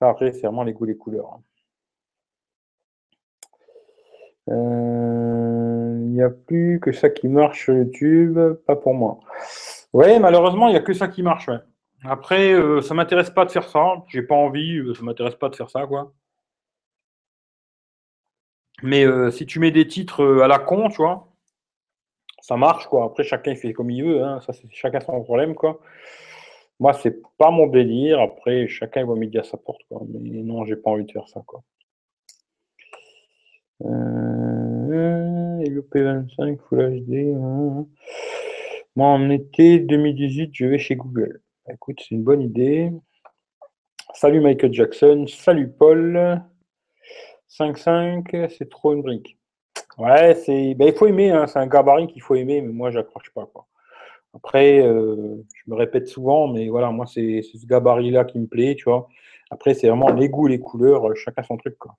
[0.00, 1.34] après, c'est vraiment les goûts, les couleurs.
[1.34, 1.42] Hein.
[6.10, 9.20] Il n'y a plus que ça qui marche sur YouTube, pas pour moi.
[9.92, 11.48] Oui, malheureusement, il n'y a que ça qui marche.
[12.04, 14.04] Après, euh, ça m'intéresse pas de faire ça.
[14.08, 16.12] J'ai pas envie, euh, ça m'intéresse pas de faire ça, quoi.
[18.82, 21.28] Mais euh, si tu mets des titres à la con, tu vois,
[22.40, 23.04] ça marche, quoi.
[23.04, 24.40] Après, chacun fait comme il veut, hein.
[24.40, 25.80] c'est chacun son problème, quoi.
[26.80, 28.20] Moi, c'est pas mon délire.
[28.20, 30.02] Après, chacun va midi à sa porte, quoi.
[30.08, 31.62] Mais non, j'ai pas envie de faire ça, quoi.
[33.82, 37.34] Euh, le P25 Full HD.
[37.34, 37.86] Hein.
[38.96, 41.40] Moi, en été 2018, je vais chez Google.
[41.72, 42.90] Écoute, c'est une bonne idée.
[44.14, 45.26] Salut Michael Jackson.
[45.28, 46.42] Salut Paul.
[47.48, 49.38] 5.5, c'est trop une brique.
[49.96, 50.74] Ouais, c'est.
[50.74, 51.46] Ben, il faut aimer, hein.
[51.46, 53.46] c'est un gabarit qu'il faut aimer, mais moi, j'accroche pas.
[53.46, 53.66] Quoi.
[54.34, 58.74] Après, euh, je me répète souvent, mais voilà, moi, c'est ce gabarit-là qui me plaît,
[58.76, 59.08] tu vois.
[59.50, 61.96] Après, c'est vraiment les goûts, les couleurs, chacun son truc, quoi.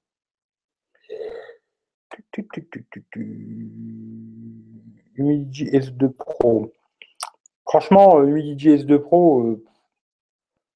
[5.16, 6.74] Humidigi S2 Pro.
[7.72, 9.64] Franchement, euh, Humidigi S2 Pro, euh,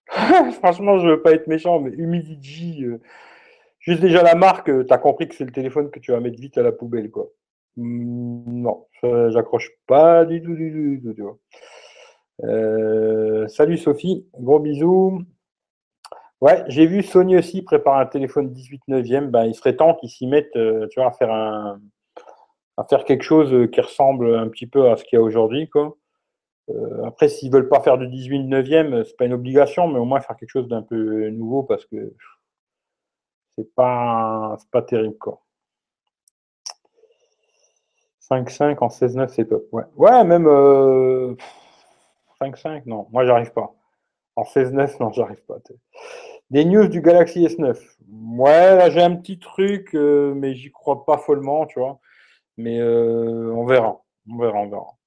[0.54, 3.02] franchement, je veux pas être méchant, mais Humidigi, euh,
[3.80, 6.40] juste déjà la marque, tu as compris que c'est le téléphone que tu vas mettre
[6.40, 7.28] vite à la poubelle, quoi.
[7.76, 10.72] Hmm, non, j'accroche pas du tout, du
[11.02, 11.38] tout, du tout,
[13.50, 15.22] salut Sophie, gros bisous.
[16.40, 19.32] Ouais, j'ai vu Sony aussi préparer un téléphone 18 neuvième.
[19.32, 21.82] Ben, il serait temps qu'ils s'y mettent, tu vois, à faire un,
[22.78, 25.68] à faire quelque chose qui ressemble un petit peu à ce qu'il y a aujourd'hui,
[25.70, 25.98] quoi.
[26.70, 30.06] Euh, après, s'ils veulent pas faire du 18 neuvième, c'est pas une obligation, mais au
[30.06, 32.14] moins faire quelque chose d'un peu nouveau parce que
[33.58, 35.42] c'est pas, pas terrible, quoi.
[38.30, 39.68] 5.5 en 16.9, c'est top.
[39.72, 40.48] Ouais, même
[42.42, 43.74] 5.5, non, moi j'arrive pas.
[44.36, 45.58] En 16.9, non, j'arrive pas.
[46.50, 47.78] Des news du Galaxy S9.
[48.38, 52.00] Ouais, là j'ai un petit truc, euh, mais j'y crois pas follement, tu vois.
[52.58, 54.02] Mais euh, on verra.
[54.30, 54.98] On verra, on verra.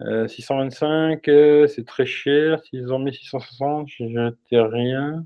[0.00, 2.62] 625, euh, c'est très cher.
[2.64, 5.24] S'ils ont mis 660, je rien.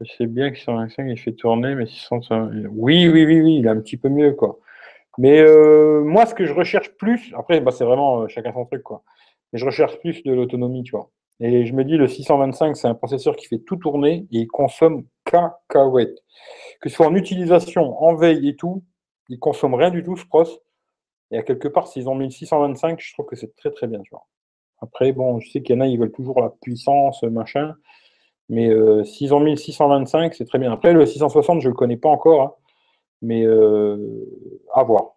[0.00, 2.52] Je sais bien que 625, il fait tourner, mais 660.
[2.72, 4.58] Oui, oui, oui, oui, il est un petit peu mieux, quoi.
[5.18, 5.44] Mais
[6.02, 9.02] moi, ce que je recherche plus, après, bah, c'est vraiment chacun son truc, quoi.
[9.52, 11.10] Mais je recherche plus de l'autonomie, tu vois.
[11.40, 14.46] Et je me dis, le 625, c'est un processeur qui fait tout tourner et il
[14.46, 16.18] consomme cacahuètes.
[16.80, 18.84] Que ce soit en utilisation, en veille et tout,
[19.28, 20.58] il consomme rien du tout, je pense.
[21.32, 23.86] Et à quelque part, s'ils ont mis le 625, je trouve que c'est très très
[23.86, 24.00] bien.
[24.80, 27.74] Après, bon, je sais qu'il y en a, ils veulent toujours la puissance, machin.
[28.48, 30.72] Mais euh, s'ils ont mis le 625, c'est très bien.
[30.72, 32.42] Après, le 660, je ne le connais pas encore.
[32.42, 32.52] Hein.
[33.22, 33.96] mais euh,
[34.74, 35.14] à voir.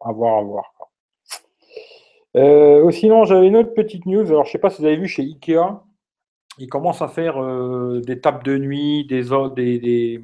[0.00, 0.64] À voir, à voir.
[2.36, 4.26] Euh, sinon, j'avais une autre petite news.
[4.26, 5.82] Alors, je ne sais pas si vous avez vu chez Ikea,
[6.58, 9.24] ils commencent à faire euh, des tables de nuit, des
[9.56, 10.20] des, des...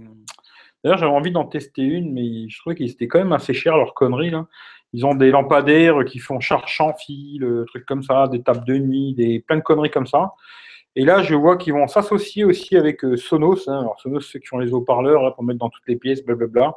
[0.83, 3.77] D'ailleurs, j'avais envie d'en tester une, mais je trouvais qu'ils étaient quand même assez chers,
[3.77, 4.31] leurs conneries.
[4.31, 4.47] Là.
[4.95, 8.79] Ils ont des lampadaires qui font charge sans fil, trucs comme ça, des tables de
[8.79, 10.33] nuit, des plein de conneries comme ça.
[10.97, 13.69] Et là, je vois qu'ils vont s'associer aussi avec euh, Sonos.
[13.69, 13.81] Hein.
[13.81, 16.77] Alors, Sonos, ceux qui ont les haut-parleurs pour mettre dans toutes les pièces, blablabla.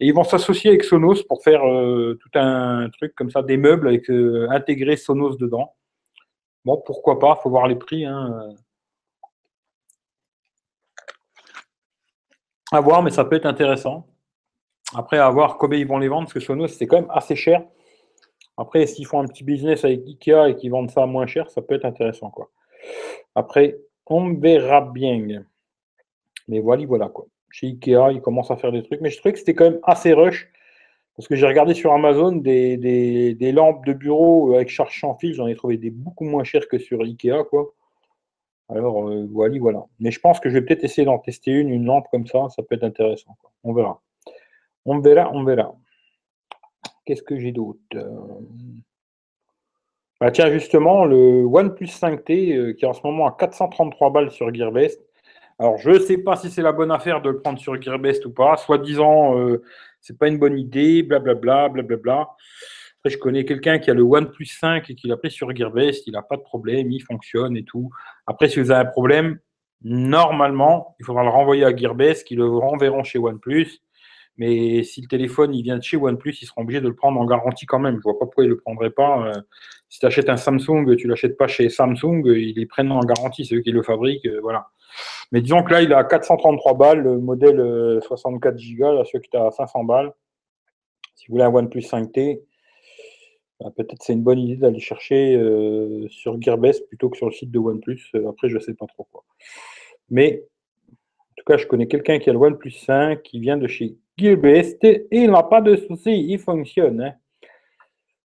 [0.00, 3.56] Et ils vont s'associer avec Sonos pour faire euh, tout un truc comme ça, des
[3.56, 5.74] meubles avec euh, intégrer Sonos dedans.
[6.64, 8.04] Bon, pourquoi pas, faut voir les prix.
[8.04, 8.54] Hein.
[12.72, 14.08] À voir, mais ça peut être intéressant.
[14.94, 17.36] Après, à voir combien ils vont les vendre, parce que Sonos, c'est quand même assez
[17.36, 17.64] cher.
[18.56, 21.62] Après, s'ils font un petit business avec Ikea et qu'ils vendent ça moins cher, ça
[21.62, 22.30] peut être intéressant.
[22.30, 22.50] quoi.
[23.34, 25.44] Après, on verra bien.
[26.46, 29.00] Mais voilà, voilà quoi chez Ikea, ils commencent à faire des trucs.
[29.00, 30.50] Mais je trouvais que c'était quand même assez rush.
[31.16, 35.46] Parce que j'ai regardé sur Amazon des, lampes de bureau avec charge sans fil, j'en
[35.46, 37.72] ai trouvé des beaucoup moins chères que sur Ikea, quoi.
[38.68, 39.84] Alors, euh, voilà, voilà.
[40.00, 42.48] Mais je pense que je vais peut-être essayer d'en tester une, une lampe comme ça,
[42.48, 43.36] ça peut être intéressant.
[43.62, 44.02] On verra.
[44.84, 45.74] On verra, on verra.
[47.04, 47.80] Qu'est-ce que j'ai d'autre
[50.20, 54.30] Bah tiens, justement, le OnePlus 5T euh, qui est en ce moment à 433 balles
[54.30, 55.00] sur Gearbest.
[55.58, 58.26] Alors, je ne sais pas si c'est la bonne affaire de le prendre sur Gearbest
[58.26, 58.56] ou pas.
[58.56, 59.62] Soit disant, euh,
[60.00, 62.28] c'est pas une bonne idée, blablabla, blablabla.
[62.98, 66.06] Après, je connais quelqu'un qui a le OnePlus 5 et qui l'a pris sur Gearbest.
[66.06, 67.90] Il n'a pas de problème, il fonctionne et tout.
[68.26, 69.38] Après, si vous avez un problème,
[69.82, 73.80] normalement, il faudra le renvoyer à Gearbest, qui le renverront chez OnePlus.
[74.36, 77.20] Mais si le téléphone il vient de chez OnePlus, ils seront obligés de le prendre
[77.20, 77.96] en garantie quand même.
[77.96, 79.28] Je vois pas pourquoi ils le prendraient pas.
[79.28, 79.40] Euh,
[79.88, 83.44] si tu achètes un Samsung, tu l'achètes pas chez Samsung, ils les prennent en garantie,
[83.44, 84.68] c'est eux qui le fabriquent, euh, voilà.
[85.32, 89.36] Mais disons que là, il a 433 balles, le modèle 64 Go, là, celui qui
[89.36, 90.12] est à 500 balles.
[91.14, 92.40] Si vous voulez un OnePlus 5T,
[93.60, 97.32] bah, peut-être c'est une bonne idée d'aller chercher euh, sur Gearbest plutôt que sur le
[97.32, 98.10] site de OnePlus.
[98.28, 99.24] après, je sais pas trop quoi.
[100.10, 100.44] Mais
[100.92, 103.96] en tout cas, je connais quelqu'un qui a le OnePlus 5 qui vient de chez
[104.16, 107.00] Gearbest et il n'a pas de souci, il fonctionne.
[107.00, 107.14] Hein?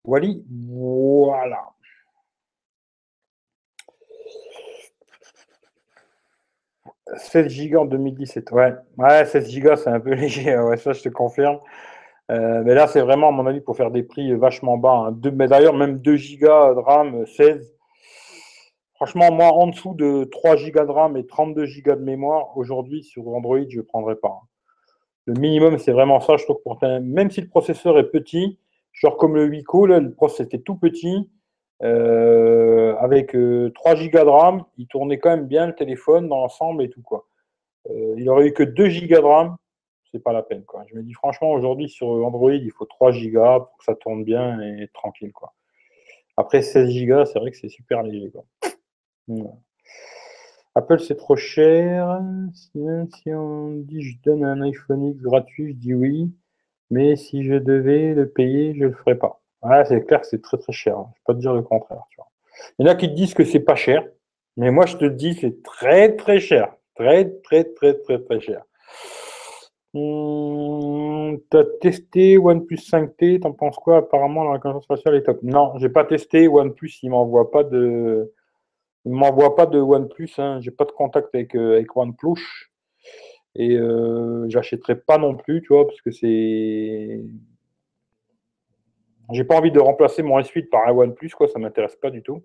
[0.05, 1.73] Voilà.
[7.17, 8.75] 16 Go en 2017, ouais.
[8.97, 11.59] Ouais, 16 Go, c'est un peu léger, ouais, ça je te confirme.
[12.31, 15.09] Euh, mais là, c'est vraiment, à mon avis, pour faire des prix vachement bas.
[15.09, 15.21] Hein.
[15.35, 17.75] mais d'ailleurs, même 2 Go de RAM, 16.
[18.95, 23.03] Franchement, moi, en dessous de 3 Go de RAM et 32 Go de mémoire, aujourd'hui,
[23.03, 24.43] sur Android, je ne prendrai pas.
[25.31, 26.37] Le minimum, c'est vraiment ça.
[26.37, 28.59] Je trouve pour même si le processeur est petit,
[28.93, 31.31] genre comme le Wico, le processeur était tout petit,
[31.85, 33.71] euh, avec 3 euh,
[34.09, 37.29] Go de RAM, il tournait quand même bien le téléphone dans l'ensemble et tout quoi.
[37.91, 39.57] Euh, il aurait eu que 2 Go de RAM,
[40.11, 40.83] c'est pas la peine quoi.
[40.89, 44.25] Je me dis franchement aujourd'hui sur Android, il faut 3 Go pour que ça tourne
[44.25, 45.55] bien et tranquille quoi.
[46.37, 48.45] Après 16 Go, c'est vrai que c'est super léger quoi.
[50.75, 52.21] Apple, c'est trop cher.
[52.55, 52.71] Si,
[53.35, 56.33] on dit je donne un iPhone X gratuit, je dis oui.
[56.91, 59.41] Mais si je devais le payer, je ne le ferais pas.
[59.63, 60.97] Ouais, c'est clair que c'est très très cher.
[60.97, 61.11] Hein.
[61.15, 62.03] Je ne peux pas te dire le contraire.
[62.79, 64.07] Il y en a qui te disent que c'est pas cher.
[64.57, 66.75] Mais moi, je te dis c'est très très cher.
[66.95, 68.63] Très très très très très cher.
[69.93, 73.99] Hmm, tu as testé OnePlus 5T, t'en penses quoi?
[73.99, 75.41] Apparemment, la reconnaissance faciale est top.
[75.43, 76.47] Non, j'ai pas testé.
[76.47, 78.33] OnePlus, il m'envoie pas de,
[79.07, 80.61] ne m'envoie pas de OnePlus, hein.
[80.61, 82.71] j'ai pas de contact avec, euh, OnePlus.
[83.57, 87.21] Et euh, j'achèterai pas non plus, tu vois, parce que c'est.
[89.33, 92.23] J'ai pas envie de remplacer mon S8 par un OnePlus, quoi, ça m'intéresse pas du
[92.23, 92.43] tout.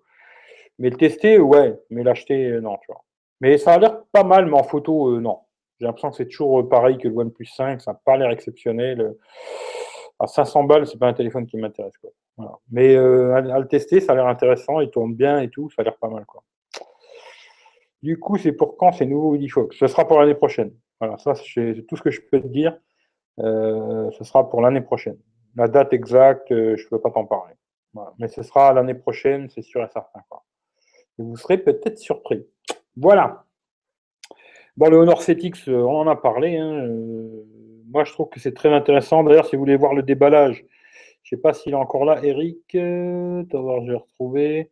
[0.79, 3.03] Mais le tester, ouais, mais l'acheter, euh, non, tu vois.
[3.41, 5.39] Mais ça a l'air pas mal, mais en photo, euh, non.
[5.79, 9.15] J'ai l'impression que c'est toujours pareil que le OnePlus 5, ça n'a pas l'air exceptionnel.
[10.19, 11.93] À 500 balles, c'est pas un téléphone qui m'intéresse.
[12.71, 15.81] Mais euh, à, le tester, ça a l'air intéressant, il tourne bien et tout, ça
[15.81, 16.25] a l'air pas mal.
[16.25, 16.43] Quoi.
[18.01, 20.71] Du coup, c'est pour quand ces nouveaux Fox Ce sera pour l'année prochaine.
[20.99, 22.77] Voilà, ça c'est tout ce que je peux te dire.
[23.39, 25.17] Euh, ce sera pour l'année prochaine.
[25.55, 27.53] La date exacte, euh, je ne peux pas t'en parler.
[28.19, 30.23] Mais ce sera l'année prochaine, c'est sûr et certain.
[31.17, 32.45] Et vous serez peut-être surpris.
[32.97, 33.45] Voilà.
[34.75, 36.57] Bon, le Honor 7X, on en a parlé.
[36.57, 36.89] Hein.
[37.95, 39.23] Moi, je trouve que c'est très intéressant.
[39.23, 40.65] D'ailleurs, si vous voulez voir le déballage,
[41.23, 42.59] je ne sais pas s'il est encore là, Eric.
[42.75, 44.69] Euh, je vais retrouver.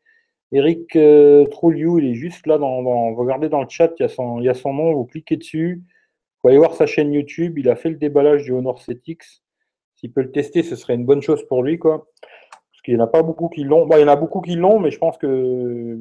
[0.52, 2.58] Eric euh, il est juste là.
[2.58, 4.94] Dans, regardez dans le chat, il y, a son, il y a son nom.
[4.94, 5.82] Vous cliquez dessus.
[6.44, 7.58] Vous allez voir sa chaîne YouTube.
[7.58, 9.40] Il a fait le déballage du Honor 7X.
[9.96, 11.80] S'il peut le tester, ce serait une bonne chose pour lui.
[11.80, 12.06] Quoi.
[12.20, 13.88] Parce qu'il n'y en a pas beaucoup qui l'ont.
[13.90, 15.98] il y en a beaucoup qui l'ont, mais je pense que.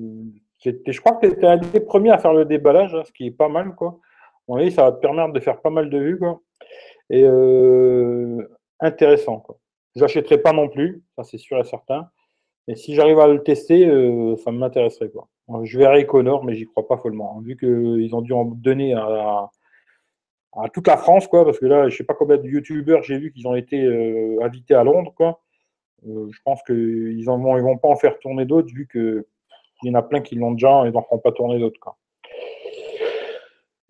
[0.59, 3.29] Je crois que tu étais un des premiers à faire le déballage, hein, ce qui
[3.29, 3.77] est pas mal.
[3.77, 4.01] Quoi.
[4.49, 6.19] Bon, ça va te permettre de faire pas mal de vues.
[6.19, 6.41] Quoi.
[7.13, 8.43] Et euh,
[8.81, 9.39] intéressant.
[9.39, 9.59] Quoi.
[9.95, 12.09] Je pas non plus, ça c'est sûr et certain.
[12.67, 15.11] Mais si j'arrive à le tester, euh, ça m'intéresserait.
[15.11, 15.29] Quoi.
[15.65, 17.37] Je verrai Connor, mais j'y crois pas follement.
[17.37, 17.43] Hein.
[17.45, 19.51] vu qu'ils ont dû en donner à,
[20.73, 23.31] toute la France, quoi, parce que là, je sais pas combien de youtubeurs j'ai vu
[23.31, 25.13] qu'ils ont été euh, invités à Londres.
[25.15, 25.43] Quoi.
[26.07, 29.25] Je pense qu'ils ne vont, ils vont pas en faire tourner d'autres, vu qu'il
[29.83, 31.79] y en a plein qui l'ont déjà et ils n'en feront pas tourner d'autres.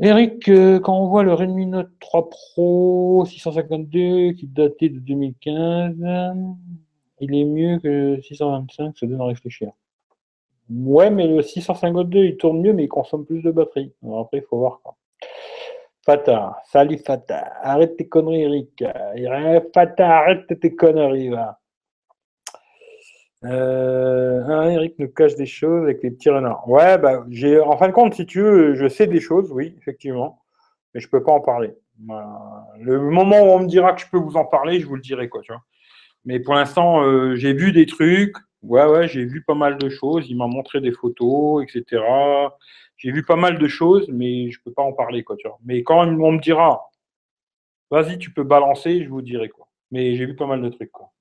[0.04, 5.94] Eric, euh, quand on voit le Redmi Note 3 Pro 652 qui datait de 2015,
[7.20, 9.70] il est mieux que le 625, ça donne à réfléchir.
[10.68, 13.92] Ouais, mais le 652, il tourne mieux, mais il consomme plus de batterie.
[14.18, 14.80] Après, il faut voir.
[14.82, 14.96] Quoi.
[16.04, 18.84] Fata, salut Fata, arrête tes conneries, Eric.
[19.72, 21.60] Fata, arrête tes conneries, va.
[23.44, 26.68] Euh, Eric nous cache des choses avec les petits renards.
[26.68, 29.74] Ouais, bah, j'ai, en fin de compte, si tu veux, je sais des choses, oui,
[29.78, 30.42] effectivement,
[30.94, 31.74] mais je peux pas en parler.
[32.80, 35.02] Le moment où on me dira que je peux vous en parler, je vous le
[35.02, 35.62] dirai, quoi, tu vois.
[36.24, 38.36] Mais pour l'instant, euh, j'ai vu des trucs.
[38.62, 40.26] Ouais, ouais, j'ai vu pas mal de choses.
[40.30, 42.02] Il m'a montré des photos, etc.
[42.96, 45.58] J'ai vu pas mal de choses, mais je peux pas en parler, quoi, tu vois.
[45.64, 46.90] Mais quand on me dira,
[47.90, 49.68] vas-y, tu peux balancer, je vous dirai, quoi.
[49.90, 51.11] Mais j'ai vu pas mal de trucs, quoi.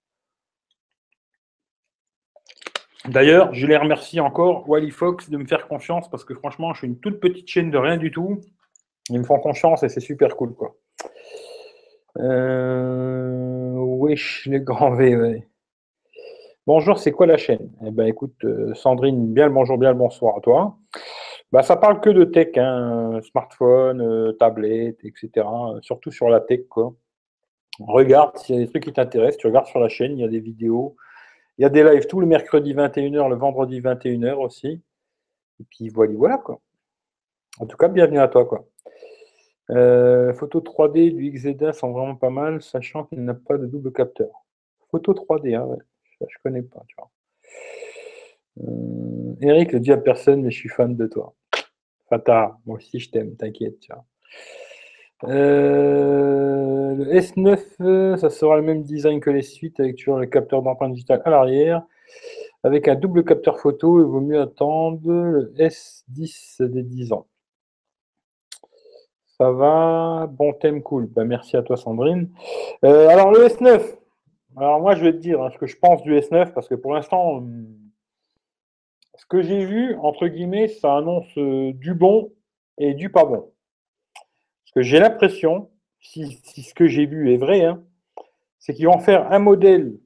[3.08, 6.80] D'ailleurs, je les remercie encore, Wally Fox, de me faire confiance parce que franchement, je
[6.80, 8.39] suis une toute petite chaîne de rien du tout.
[9.10, 10.76] Ils me font confiance et c'est super cool, quoi.
[12.20, 15.43] Euh, wesh, le grand V,
[16.68, 17.72] Bonjour, c'est quoi la chaîne?
[17.86, 20.78] Eh ben, écoute, euh, Sandrine, bien le bonjour, bien le bonsoir à toi.
[21.52, 25.47] Bah, ça parle que de tech, hein, smartphone, euh, tablette, etc.
[25.82, 26.93] Surtout sur la tech, quoi.
[27.80, 30.24] Regarde s'il y a des trucs qui t'intéressent, tu regardes sur la chaîne, il y
[30.24, 30.95] a des vidéos.
[31.58, 34.82] Il y a des lives tous le mercredi 21h, le vendredi 21h aussi.
[35.60, 36.60] Et puis voilà, voilà quoi.
[37.60, 38.66] En tout cas, bienvenue à toi quoi.
[39.70, 43.93] Euh, photo 3D du XZ1 sont vraiment pas mal, sachant qu'il n'a pas de double
[43.93, 44.30] capteur.
[44.89, 47.10] Photo 3D, hein, je, je connais pas, tu vois.
[48.64, 51.34] Euh, Eric le dit à personne, mais je suis fan de toi.
[52.10, 54.06] Fata, moi aussi je t'aime, t'inquiète, tu vois.
[55.26, 60.61] Euh, le S9, ça sera le même design que les suites, avec toujours le capteur
[60.61, 61.84] d'empreinte digitale à l'arrière.
[62.63, 67.28] Avec un double capteur photo, il vaut mieux attendre le S10 des 10 ans.
[69.41, 71.07] Ça va, bon thème cool.
[71.07, 72.30] Ben, merci à toi Sandrine.
[72.86, 73.82] Euh, alors le S9,
[74.55, 76.76] alors moi je vais te dire hein, ce que je pense du S9, parce que
[76.76, 77.65] pour l'instant, hum,
[79.15, 82.32] ce que j'ai vu, entre guillemets, ça annonce euh, du bon
[82.78, 83.51] et du pas bon.
[84.74, 85.69] Parce que j'ai l'impression,
[85.99, 87.84] si, ce que j'ai vu est vrai, hein,
[88.57, 89.99] c'est qu'ils vont faire un modèle,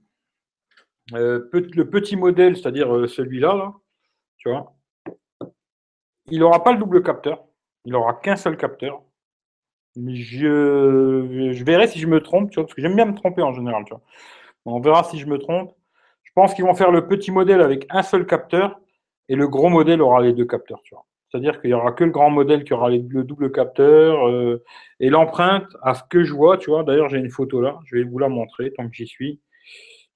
[1.14, 3.74] euh, le petit modèle, c'est-à-dire euh, celui-là,
[4.38, 4.76] tu vois,
[6.32, 7.46] il n'aura pas le double capteur,
[7.84, 9.04] il n'aura qu'un seul capteur.
[9.96, 13.44] Je, je, verrai si je me trompe, tu vois, parce que j'aime bien me tromper
[13.44, 14.02] en général, tu vois.
[14.66, 15.76] On verra si je me trompe.
[16.24, 18.80] Je pense qu'ils vont faire le petit modèle avec un seul capteur
[19.30, 21.06] et le gros modèle aura les deux capteurs, tu vois.
[21.30, 24.28] C'est-à-dire qu'il n'y aura que le grand modèle qui aura le double capteur.
[24.28, 24.64] Euh,
[25.00, 27.98] et l'empreinte, à ce que je vois, tu vois, d'ailleurs j'ai une photo là, je
[27.98, 29.42] vais vous la montrer tant que j'y suis.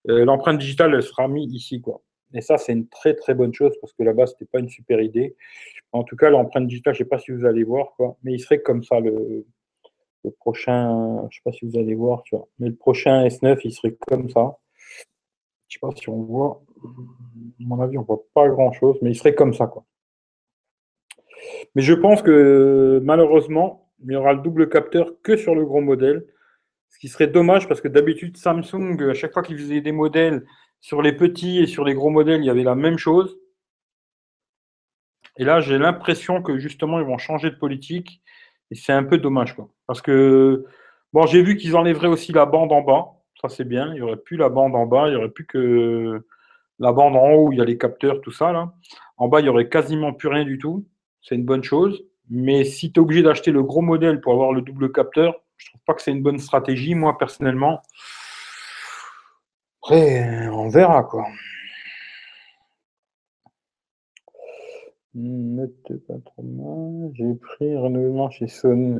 [0.07, 2.01] Euh, l'empreinte digitale, elle sera mise ici, quoi.
[2.33, 4.69] Et ça, c'est une très très bonne chose parce que là-bas, ce n'était pas une
[4.69, 5.35] super idée.
[5.91, 8.33] En tout cas, l'empreinte digitale, je ne sais pas si vous allez voir, quoi, mais
[8.33, 9.45] il serait comme ça le,
[10.39, 11.21] prochain.
[11.21, 12.47] Je ne sais pas si vous allez voir, tu vois.
[12.59, 14.57] Mais le prochain S9, il serait comme ça.
[15.67, 16.61] Je ne sais pas si on voit.
[16.83, 16.87] À
[17.59, 19.85] mon avis, on ne voit pas grand-chose, mais il serait comme ça, quoi.
[21.75, 25.81] Mais je pense que malheureusement, il y aura le double capteur que sur le gros
[25.81, 26.25] modèle.
[26.89, 30.45] Ce qui serait dommage parce que d'habitude, Samsung, à chaque fois qu'ils faisaient des modèles
[30.81, 33.37] sur les petits et sur les gros modèles, il y avait la même chose.
[35.37, 38.21] Et là, j'ai l'impression que justement, ils vont changer de politique.
[38.71, 39.55] Et c'est un peu dommage.
[39.55, 39.69] Quoi.
[39.87, 40.65] Parce que,
[41.13, 43.13] bon, j'ai vu qu'ils enlèveraient aussi la bande en bas.
[43.41, 43.87] Ça, c'est bien.
[43.93, 45.07] Il n'y aurait plus la bande en bas.
[45.07, 46.25] Il n'y aurait plus que
[46.79, 48.51] la bande en haut où il y a les capteurs, tout ça.
[48.51, 48.73] Là.
[49.17, 50.85] En bas, il n'y aurait quasiment plus rien du tout
[51.21, 52.03] c'est une bonne chose.
[52.29, 55.69] Mais si tu es obligé d'acheter le gros modèle pour avoir le double capteur, je
[55.69, 57.81] trouve pas que c'est une bonne stratégie, moi personnellement.
[59.81, 61.25] Après, on verra quoi.
[65.15, 65.67] J'ai
[67.41, 68.99] pris renouvellement chez Sony.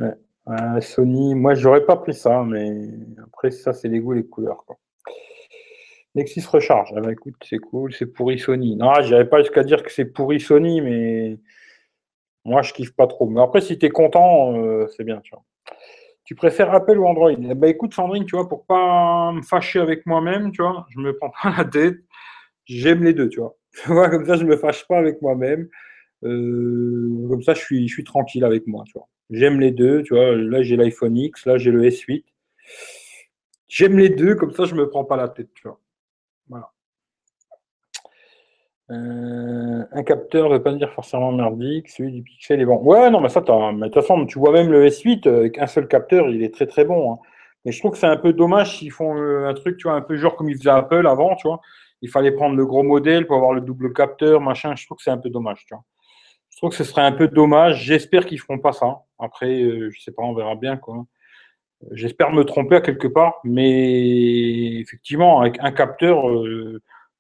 [0.82, 2.90] Sony, moi j'aurais pas pris ça, mais
[3.24, 4.66] après ça c'est les goûts les couleurs.
[4.66, 4.80] Quoi.
[6.16, 6.92] Nexus recharge.
[6.96, 8.76] Ah bah, écoute, c'est cool, c'est pourri Sony.
[8.76, 11.38] Non, j'irais pas jusqu'à dire que c'est pourri Sony, mais
[12.50, 13.30] moi, je kiffe pas trop.
[13.30, 15.44] Mais après, si tu es content, euh, c'est bien, tu vois.
[16.26, 17.32] Tu préfères Apple ou Android?
[17.32, 21.00] Eh ben, écoute, Sandrine, tu vois, pour pas me fâcher avec moi-même, tu vois, je
[21.00, 21.98] me prends pas la tête.
[22.66, 24.10] J'aime les deux, tu vois.
[24.10, 25.70] comme ça, je me fâche pas avec moi-même.
[26.24, 29.08] Euh, comme ça, je suis, je suis tranquille avec moi, tu vois.
[29.30, 30.36] J'aime les deux, tu vois.
[30.36, 32.26] Là, j'ai l'iPhone X, là, j'ai le S8.
[33.68, 35.80] J'aime les deux, comme ça, je me prends pas la tête, tu vois.
[36.48, 36.72] Voilà.
[38.92, 42.78] Euh, un capteur ne veut pas dire forcément merdique, celui du Pixel est bon.
[42.78, 45.68] Ouais, non, mais ça, de toute façon, tu vois même le S8 euh, avec un
[45.68, 47.14] seul capteur, il est très très bon.
[47.14, 47.20] Hein.
[47.66, 49.96] Mais je trouve que c'est un peu dommage s'ils font euh, un truc, tu vois,
[49.96, 51.62] un peu genre comme ils faisaient Apple avant, tu vois.
[52.02, 54.76] Il fallait prendre le gros modèle pour avoir le double capteur, machin.
[54.76, 55.84] Je trouve que c'est un peu dommage, tu vois.
[56.50, 57.84] Je trouve que ce serait un peu dommage.
[57.84, 59.04] J'espère qu'ils feront pas ça.
[59.20, 59.62] Après,
[59.92, 61.06] je sais pas, on verra bien, quoi.
[61.92, 66.26] J'espère me tromper à quelque part, mais effectivement, avec un capteur,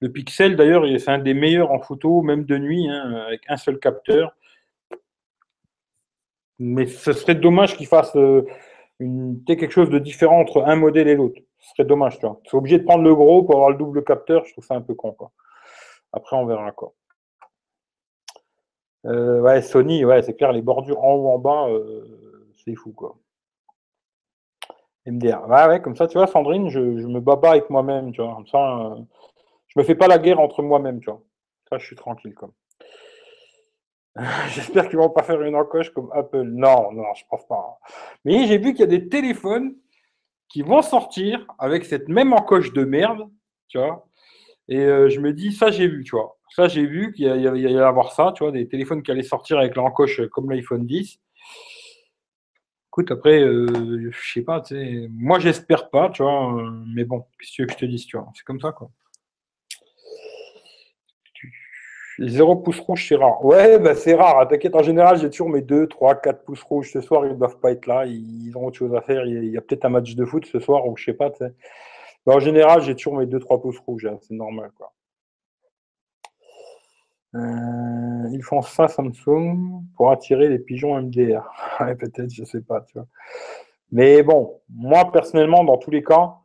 [0.02, 3.58] le Pixel, d'ailleurs, c'est un des meilleurs en photo, même de nuit, hein, avec un
[3.58, 4.34] seul capteur.
[6.58, 8.45] Mais ce serait dommage qu'il fasse euh,
[9.47, 11.41] quelque chose de différent entre un modèle et l'autre.
[11.60, 12.39] Ce serait dommage, tu vois.
[12.43, 14.45] Tu obligé de prendre le gros pour avoir le double capteur.
[14.45, 15.32] Je trouve ça un peu con, quoi.
[16.14, 16.93] Après, on verra, quoi.
[19.06, 22.91] Euh, ouais, Sony, ouais, c'est clair, les bordures en haut, en bas, euh, c'est fou,
[22.91, 23.18] quoi.
[25.06, 25.47] MDR.
[25.47, 28.36] Ouais, ouais, comme ça, tu vois, Sandrine, je, me bats avec moi-même, tu vois.
[28.36, 28.97] Comme ça,
[29.70, 31.24] je me fais pas la guerre entre moi-même, tu vois.
[31.70, 32.51] Ça, je suis tranquille, comme.
[34.53, 36.43] J'espère qu'ils vont pas faire une encoche comme Apple.
[36.43, 37.80] Non, non, je pense pas.
[38.26, 39.76] Mais j'ai vu qu'il y a des téléphones
[40.49, 43.30] qui vont sortir avec cette même encoche de merde,
[43.67, 44.07] tu vois.
[44.67, 46.38] Et euh, je me dis, ça, j'ai vu, tu vois.
[46.49, 49.24] Ça, j'ai vu qu'il y, allait y avoir ça, tu vois, des téléphones qui allaient
[49.24, 51.20] sortir avec l'encoche comme l'iPhone 10.
[52.89, 57.03] Écoute, après, euh, je sais pas, tu sais, moi j'espère pas, tu vois, euh, mais
[57.03, 58.89] bon, qu'est-ce que tu veux que je te dise, tu vois, c'est comme ça, quoi.
[62.22, 63.43] Zéro pouce rouge, c'est rare.
[63.45, 64.47] Ouais, bah, c'est rare.
[64.47, 67.26] T'inquiète, en général, j'ai toujours mes 2, 3, 4 pouces rouges ce soir.
[67.26, 68.05] Ils ne doivent pas être là.
[68.05, 69.26] Ils ont autre chose à faire.
[69.26, 71.32] Il y a, peut-être un match de foot ce soir ou je sais pas.
[71.39, 74.05] Mais en général, j'ai toujours mes 2, 3 pouces rouges.
[74.05, 74.72] Hein, c'est normal.
[77.36, 81.49] Euh, ils font ça, Samsung, pour attirer les pigeons MDR.
[81.80, 82.86] ouais, peut-être, je sais pas.
[83.91, 86.36] Mais bon, moi, personnellement, dans tous les cas,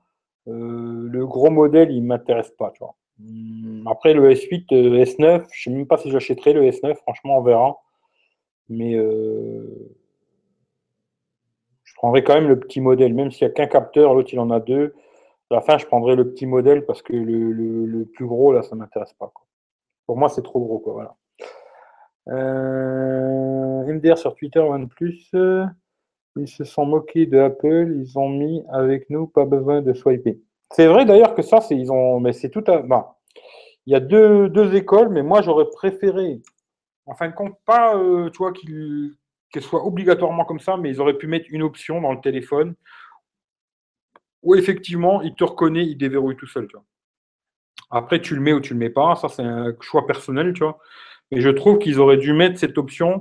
[0.47, 2.73] euh, le gros modèle, il ne m'intéresse pas.
[3.19, 7.39] Hmm, après, le S8, S9, je ne sais même pas si j'achèterai le S9, franchement,
[7.39, 7.77] on verra.
[8.69, 9.97] Mais euh,
[11.85, 14.41] je prendrai quand même le petit modèle, même s'il n'y a qu'un capteur, l'autre il
[14.41, 14.95] en a deux.
[15.51, 18.75] À la fin, je prendrai le petit modèle parce que le, plus gros, là, ça
[18.75, 19.33] ne m'intéresse pas.
[20.07, 20.79] Pour moi, c'est trop gros.
[20.81, 21.17] Quoi, voilà.
[22.29, 25.31] Euh, MDR sur Twitter, OnePlus,
[26.37, 30.41] ils se sont moqués de Apple, ils ont mis avec nous, pas besoin de swiper.
[30.75, 33.17] C'est vrai d'ailleurs que ça, ils ont, mais c'est tout à, bah,
[33.87, 36.43] il y a deux, écoles, mais moi j'aurais préféré,
[37.07, 39.15] en fin de compte, pas, euh, tu vois, qu'il
[39.61, 42.75] soit obligatoirement comme ça, mais ils auraient pu mettre une option dans le téléphone
[44.43, 46.67] où effectivement il te reconnaît, il déverrouille tout seul.
[47.91, 50.65] Après, tu le mets ou tu le mets pas, ça c'est un choix personnel, tu
[50.65, 50.81] vois.
[51.31, 53.21] Mais je trouve qu'ils auraient dû mettre cette option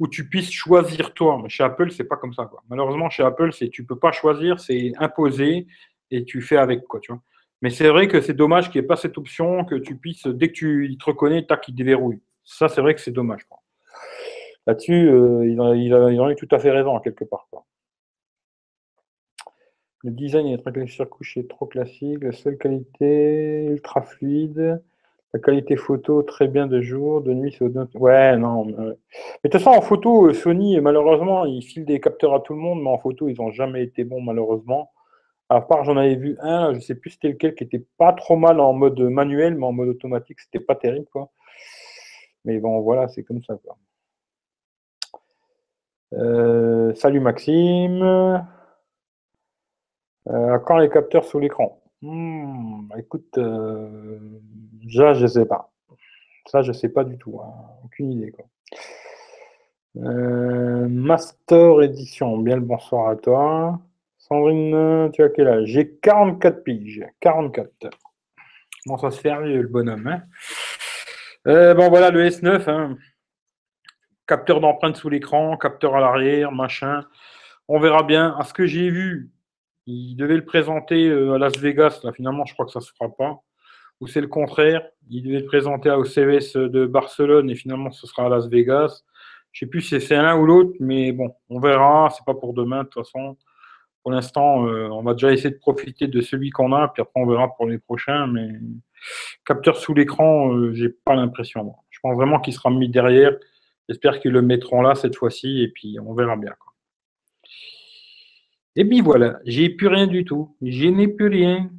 [0.00, 1.38] où tu puisses choisir toi.
[1.40, 2.50] Mais chez Apple, c'est pas comme ça.
[2.68, 5.68] Malheureusement, chez Apple, c'est tu peux pas choisir, c'est imposé
[6.10, 7.22] et tu fais avec quoi, tu vois.
[7.62, 10.26] Mais c'est vrai que c'est dommage qu'il n'y ait pas cette option, que tu puisses,
[10.26, 12.20] dès que tu te reconnais, tac, il déverrouille.
[12.44, 13.46] Ça, c'est vrai que c'est dommage.
[14.66, 17.48] Là-dessus, euh, il, eu tout à fait raison, quelque part.
[20.02, 22.22] Le design est très surcouché, trop classique.
[22.22, 24.82] La seule qualité, ultra fluide.
[25.32, 28.64] La qualité photo, très bien de jour, de nuit, c'est Ouais, non.
[28.64, 28.74] Mais...
[28.74, 28.96] de
[29.44, 32.90] toute façon, en photo, Sony, malheureusement, ils filent des capteurs à tout le monde, mais
[32.90, 34.90] en photo, ils n'ont jamais été bons, malheureusement.
[35.50, 38.12] À part, j'en avais vu un, je ne sais plus c'était lequel, qui était pas
[38.12, 41.30] trop mal en mode manuel, mais en mode automatique, c'était pas terrible, quoi.
[42.44, 43.58] Mais bon, voilà, c'est comme ça.
[46.12, 48.02] Euh, salut Maxime.
[50.28, 51.82] Euh, quand les capteurs sous l'écran?
[52.02, 54.18] Hmm, Écoute, euh,
[54.74, 55.72] déjà, je sais pas.
[56.46, 57.40] Ça, je sais pas du tout.
[57.42, 57.52] Hein.
[57.84, 58.30] Aucune idée.
[58.32, 58.46] Quoi.
[59.94, 63.80] Master Edition, bien le bonsoir à toi.
[64.32, 67.04] Sandrine, tu as quel âge J'ai 44 piges.
[67.20, 67.98] 44.
[68.86, 70.06] Bon, ça se fait le bonhomme.
[70.06, 70.22] Hein
[71.48, 72.70] euh, bon, voilà le S9.
[72.70, 72.96] Hein.
[74.28, 77.04] Capteur d'empreinte sous l'écran, capteur à l'arrière, machin.
[77.66, 78.36] On verra bien.
[78.38, 79.32] À ce que j'ai vu,
[79.86, 82.00] il devait le présenter euh, à Las Vegas.
[82.04, 83.40] Là, finalement, je crois que ça ne se fera pas.
[84.00, 84.86] Ou c'est le contraire.
[85.08, 89.02] Il devait le présenter au CES de Barcelone et finalement, ce sera à Las Vegas.
[89.50, 92.10] Je ne sais plus si c'est l'un ou l'autre, mais bon, on verra.
[92.16, 93.36] C'est pas pour demain, de toute façon
[94.02, 97.20] pour l'instant, euh, on va déjà essayer de profiter de celui qu'on a, puis après
[97.20, 98.26] on verra pour les prochains.
[98.26, 98.48] Mais
[99.44, 101.74] capteur sous l'écran, euh, j'ai pas l'impression.
[101.90, 103.32] Je pense vraiment qu'il sera mis derrière.
[103.88, 106.54] J'espère qu'ils le mettront là cette fois-ci, et puis on verra bien.
[108.76, 110.56] Et puis voilà, j'ai plus rien du tout.
[110.62, 111.70] Je n'ai plus rien.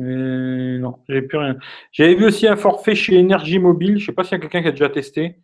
[0.00, 1.58] Euh, non, j'ai plus rien.
[1.92, 3.98] J'avais vu aussi un forfait chez Énergie Mobile.
[3.98, 5.36] Je ne sais pas s'il y a quelqu'un qui a déjà testé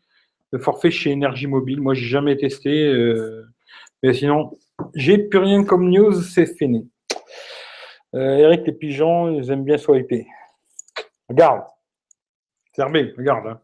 [0.52, 1.80] le forfait chez Énergie Mobile.
[1.80, 2.92] Moi, j'ai jamais testé.
[4.02, 4.56] mais sinon,
[4.94, 6.90] j'ai plus rien comme news, c'est fini.
[8.14, 10.26] Euh, Eric, les pigeons, ils aiment bien swiper.
[11.28, 11.64] Regarde.
[12.74, 13.46] Fermé, regarde.
[13.46, 13.60] Hein.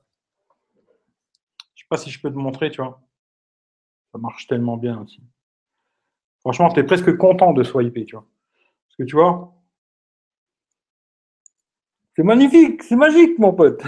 [1.75, 3.01] Je sais pas si je peux te montrer, tu vois.
[4.13, 5.23] Ça marche tellement bien aussi.
[6.41, 8.27] Franchement, tu es presque content de swiper, tu vois.
[8.89, 9.55] Parce que tu vois,
[12.15, 13.83] c'est magnifique, c'est magique, mon pote.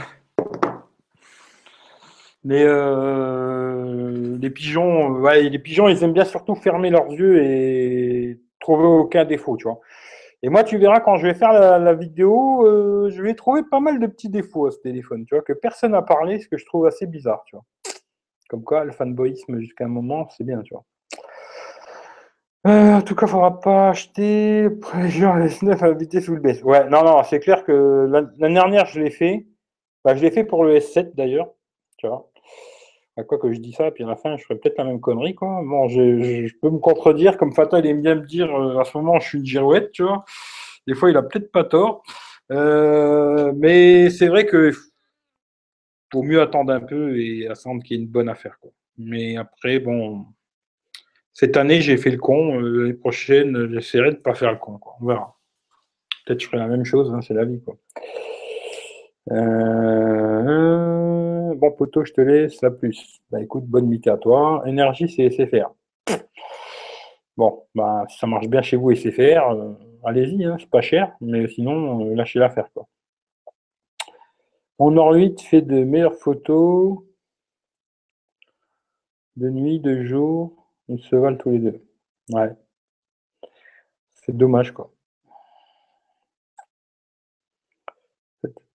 [2.44, 8.38] Mais euh, les pigeons, ouais, les pigeons, ils aiment bien surtout fermer leurs yeux et
[8.60, 9.80] trouver aucun défaut, tu vois.
[10.42, 13.80] Et moi, tu verras quand je vais faire la, vidéo, euh, je vais trouver pas
[13.80, 16.58] mal de petits défauts à ce téléphone, tu vois, que personne n'a parlé, ce que
[16.58, 17.64] je trouve assez bizarre, tu vois.
[18.50, 20.84] Comme quoi, le fanboyisme jusqu'à un moment, c'est bien, tu vois.
[22.66, 24.68] Euh, en tout cas, il faudra pas acheter
[25.08, 26.62] genre S9 invité sous le baisse.
[26.62, 28.06] Ouais, non, non, c'est clair que
[28.38, 29.46] l'année dernière, je l'ai fait.
[30.04, 31.48] Bah, je l'ai fait pour le S7 d'ailleurs,
[31.96, 32.30] tu vois
[33.16, 35.00] à quoi que je dis ça, puis à la fin, je ferai peut-être la même
[35.00, 35.62] connerie, quoi.
[35.64, 39.20] Bon, je, peux me contredire, comme Fatal aime bien me dire, euh, à ce moment,
[39.20, 40.24] je suis une girouette, tu vois.
[40.86, 42.02] Des fois, il a peut-être pas tort.
[42.50, 44.72] Euh, mais c'est vrai que
[46.12, 48.70] faut mieux attendre un peu et attendre qu'il y ait une bonne affaire, quoi.
[48.98, 50.26] Mais après, bon,
[51.32, 52.60] cette année, j'ai fait le con.
[52.60, 54.96] Euh, l'année prochaine, j'essaierai de pas faire le con, quoi.
[55.00, 55.36] On verra.
[56.26, 57.76] Peut-être que je ferai la même chose, hein, c'est la vie, quoi.
[59.30, 60.73] Euh...
[61.64, 63.20] bon poteau, je te laisse, à plus.
[63.30, 64.62] Bah écoute, bonne nuit à toi.
[64.66, 65.70] Énergie, c'est SFR.
[67.36, 69.72] Bon, bah ça marche bien chez vous SFR, euh,
[70.04, 72.86] allez-y, hein, c'est pas cher, mais sinon, euh, lâchez l'affaire quoi.
[74.78, 76.98] Mon Or 8 fait de meilleures photos
[79.36, 80.52] de nuit, de jour,
[80.88, 81.80] ils se valent tous les deux.
[82.30, 82.52] Ouais.
[84.14, 84.93] C'est dommage quoi.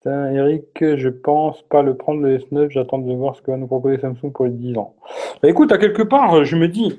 [0.05, 3.67] Eric, je pense pas le prendre le S9, j'attends de voir ce que va nous
[3.67, 4.95] proposer Samsung pour les 10 ans.
[5.41, 6.97] Bah, écoute, à quelque part, je me dis,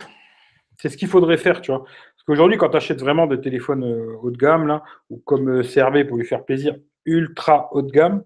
[0.76, 1.84] c'est ce qu'il faudrait faire, tu vois.
[1.84, 5.48] Parce qu'aujourd'hui, quand tu achètes vraiment des téléphones euh, haut de gamme, là, ou comme
[5.48, 8.22] euh, CRV pour lui faire plaisir, ultra haut de gamme,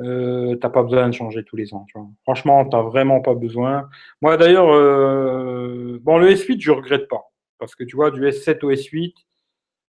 [0.00, 1.84] euh, t'as pas besoin de changer tous les ans.
[1.88, 2.08] Tu vois.
[2.22, 3.88] Franchement, t'as vraiment pas besoin.
[4.22, 7.30] Moi d'ailleurs, euh, bon le S8, je regrette pas.
[7.58, 9.12] Parce que tu vois, du S7 au S8,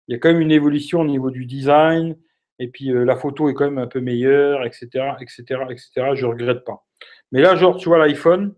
[0.08, 2.16] il y a quand même une évolution au niveau du design.
[2.60, 5.16] Et puis euh, la photo est quand même un peu meilleure, etc.
[5.22, 5.62] etc.
[5.70, 5.90] etc.
[6.16, 6.86] Je regrette pas.
[7.32, 8.54] Mais là, genre, tu vois, l'iPhone,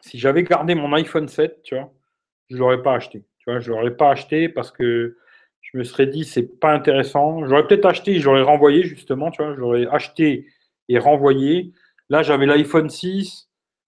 [0.00, 1.92] si j'avais gardé mon iPhone 7, tu vois,
[2.48, 3.24] je l'aurais pas acheté.
[3.38, 5.16] Tu vois, je l'aurais pas acheté parce que
[5.60, 7.46] je me serais dit c'est pas intéressant.
[7.46, 10.46] J'aurais peut-être acheté, j'aurais renvoyé justement, tu vois, acheté
[10.88, 11.72] et renvoyé.
[12.08, 13.50] Là, j'avais l'iPhone 6,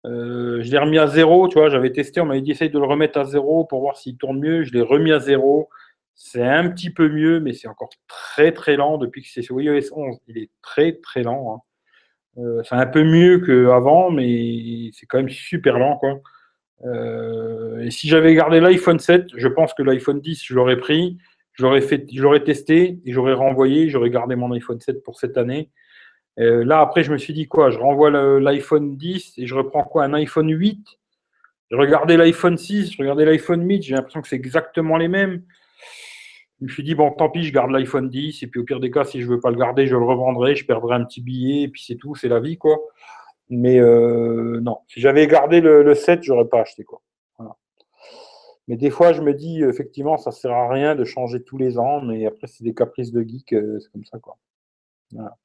[0.05, 2.79] euh, je l'ai remis à zéro, tu vois, j'avais testé, on m'avait dit essaye de
[2.79, 4.63] le remettre à zéro pour voir s'il tourne mieux.
[4.63, 5.69] Je l'ai remis à zéro.
[6.15, 9.61] C'est un petit peu mieux, mais c'est encore très très lent depuis que c'est sur
[9.61, 10.17] iOS 11.
[10.27, 11.55] Il est très très lent.
[11.55, 12.41] Hein.
[12.41, 16.19] Euh, c'est un peu mieux qu'avant, mais c'est quand même super lent, quoi.
[16.85, 21.17] Euh, et si j'avais gardé l'iPhone 7, je pense que l'iPhone 10, je l'aurais pris.
[21.53, 25.69] J'aurais fait, j'aurais testé et j'aurais renvoyé, j'aurais gardé mon iPhone 7 pour cette année.
[26.39, 27.71] Euh, là, après, je me suis dit quoi?
[27.71, 28.09] Je renvoie
[28.39, 30.03] l'iPhone 10 et je reprends quoi?
[30.03, 30.85] Un iPhone 8
[31.71, 35.43] Je regardais l'iPhone 6, je regardais l'iPhone 8, j'ai l'impression que c'est exactement les mêmes.
[36.59, 38.79] Je me suis dit, bon, tant pis, je garde l'iPhone 10, et puis au pire
[38.79, 41.03] des cas, si je ne veux pas le garder, je le revendrai, je perdrai un
[41.03, 42.77] petit billet, et puis c'est tout, c'est la vie, quoi.
[43.49, 47.01] Mais euh, non, si j'avais gardé le, le 7, j'aurais pas acheté, quoi.
[48.67, 51.77] Mais des fois, je me dis, effectivement, ça sert à rien de changer tous les
[51.77, 54.37] ans, mais après, c'est des caprices de geek, euh, c'est comme ça, quoi.
[55.11, 55.37] Voilà.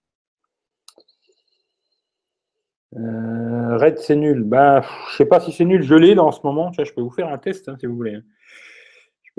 [2.97, 4.43] Euh, Red, c'est nul.
[4.43, 5.83] Ben, je sais pas si c'est nul.
[5.83, 6.73] Je l'ai dans ce moment.
[6.73, 8.19] je peux vous faire un test hein, si vous voulez.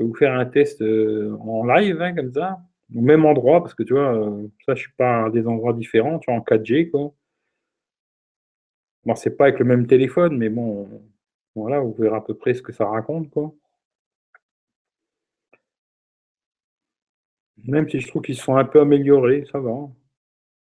[0.01, 2.59] Vous faire un test euh, en live, hein, comme ça,
[2.95, 4.13] au même endroit, parce que tu vois,
[4.65, 7.13] ça, je suis pas à des endroits différents, tu vois, en 4G, quoi.
[9.05, 10.89] Bon, c'est pas avec le même téléphone, mais bon,
[11.55, 13.53] voilà, vous verrez à peu près ce que ça raconte, quoi.
[17.63, 19.89] Même si je trouve qu'ils sont un peu améliorés, ça va.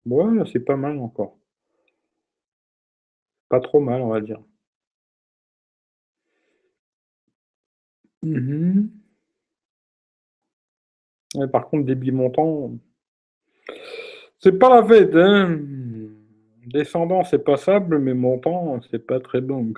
[0.06, 1.38] Ouais, c'est pas mal encore.
[3.50, 4.40] Pas trop mal, on va dire.
[11.52, 12.72] Par contre, débit montant,
[14.38, 15.58] c'est pas la fête, hein.
[16.66, 19.72] Descendant, c'est passable, mais montant, c'est pas très bon.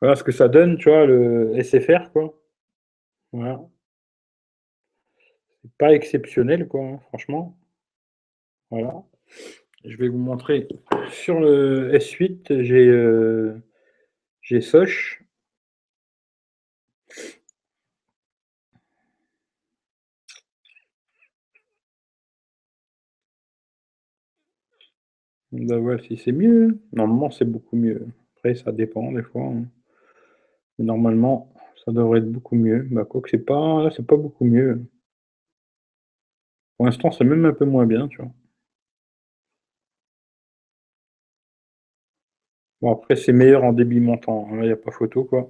[0.00, 2.38] Voilà ce que ça donne, tu vois, le SFR, quoi.
[3.32, 3.60] Voilà.
[5.62, 7.56] C'est pas exceptionnel, quoi, hein, franchement.
[8.70, 9.02] Voilà.
[9.84, 10.68] Je vais vous montrer.
[11.10, 13.62] Sur le S8, j'ai euh,
[14.44, 15.22] j'ai Soch.
[25.52, 26.78] On va voir si c'est mieux.
[26.92, 28.06] Normalement, c'est beaucoup mieux.
[28.36, 29.44] Après, ça dépend des fois.
[29.44, 29.64] Hein.
[30.78, 31.52] Normalement,
[31.84, 32.86] ça devrait être beaucoup mieux.
[32.90, 34.84] Bah, quoi que c'est pas, c'est pas beaucoup mieux.
[36.76, 38.30] Pour l'instant, c'est même un peu moins bien, tu vois.
[42.84, 44.46] Bon, après, c'est meilleur en débit montant.
[44.50, 45.48] Là, il n'y a pas photo, quoi.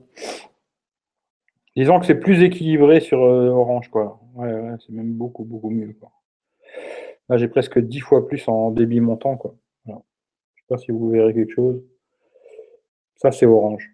[1.75, 4.21] Disons que c'est plus équilibré sur euh, Orange, quoi.
[4.37, 5.97] Ouais, c'est même beaucoup, beaucoup mieux.
[7.29, 9.57] Là, j'ai presque 10 fois plus en débit montant, quoi.
[9.85, 11.83] Je ne sais pas si vous verrez quelque chose.
[13.17, 13.91] Ça, c'est Orange.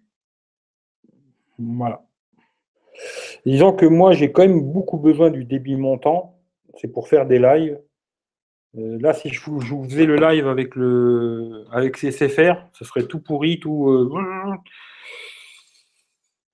[1.57, 2.05] Voilà.
[3.43, 6.37] Disons que moi, j'ai quand même beaucoup besoin du débit montant.
[6.75, 7.79] C'est pour faire des lives.
[8.77, 13.19] Euh, là, si je vous, faisais le live avec le avec SFR, ce serait tout
[13.19, 13.89] pourri, tout.
[13.89, 14.09] Euh,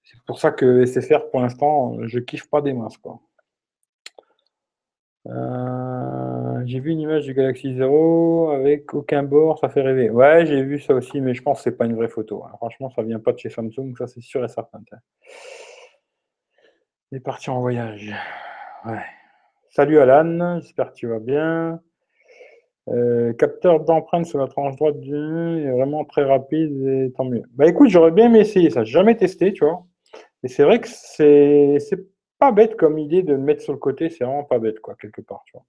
[0.04, 2.98] c'est pour ça que SFR, pour l'instant, je kiffe pas des masses.
[2.98, 3.20] Quoi.
[5.28, 10.10] Euh, j'ai vu une image du Galaxy Zero avec aucun bord, ça fait rêver.
[10.10, 12.44] Ouais, j'ai vu ça aussi, mais je pense que c'est pas une vraie photo.
[12.58, 14.80] Franchement, ça vient pas de chez Samsung, ça c'est sûr et certain.
[17.12, 18.12] Il est parti en voyage.
[19.70, 21.82] Salut Alan, j'espère que tu vas bien.
[22.90, 27.44] Euh, capteur d'empreinte sur la tranche droite du est vraiment très rapide et tant mieux.
[27.54, 28.86] Bah écoute, j'aurais bien aimé essayer ça.
[28.86, 29.86] Jamais testé, tu vois.
[30.44, 31.80] Et c'est vrai que c'est
[32.40, 34.96] pas bête comme idée de le mettre sur le côté, c'est vraiment pas bête, quoi,
[34.96, 35.66] quelque part, tu vois.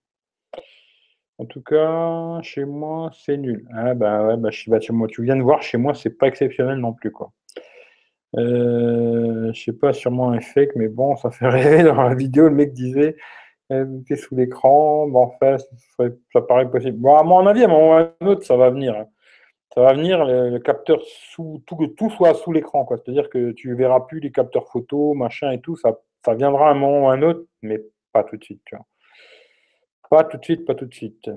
[1.39, 3.67] En tout cas, chez moi, c'est nul.
[3.73, 6.79] Ah bah ouais, bah, chez moi, tu viens de voir, chez moi, c'est pas exceptionnel
[6.79, 7.33] non plus, quoi.
[8.37, 12.49] Euh, je sais pas, sûrement un fake, mais bon, ça fait rêver dans la vidéo,
[12.49, 13.17] le mec disait
[13.69, 15.59] t'es sous l'écran, bon, ça,
[16.33, 16.99] ça, paraît possible.
[16.99, 18.95] Bon, à mon avis, à un moment ou à un autre, ça va venir.
[18.97, 19.07] Hein.
[19.75, 22.87] Ça va venir, le, capteur sous tout, que tout soit sous l'écran.
[22.89, 26.73] C'est-à-dire que tu verras plus les capteurs photo, machin et tout, ça, ça viendra à
[26.73, 27.81] un moment ou à un autre, mais
[28.13, 28.87] pas tout de suite, tu vois.
[30.11, 31.31] Pas tout de suite, pas tout de suite.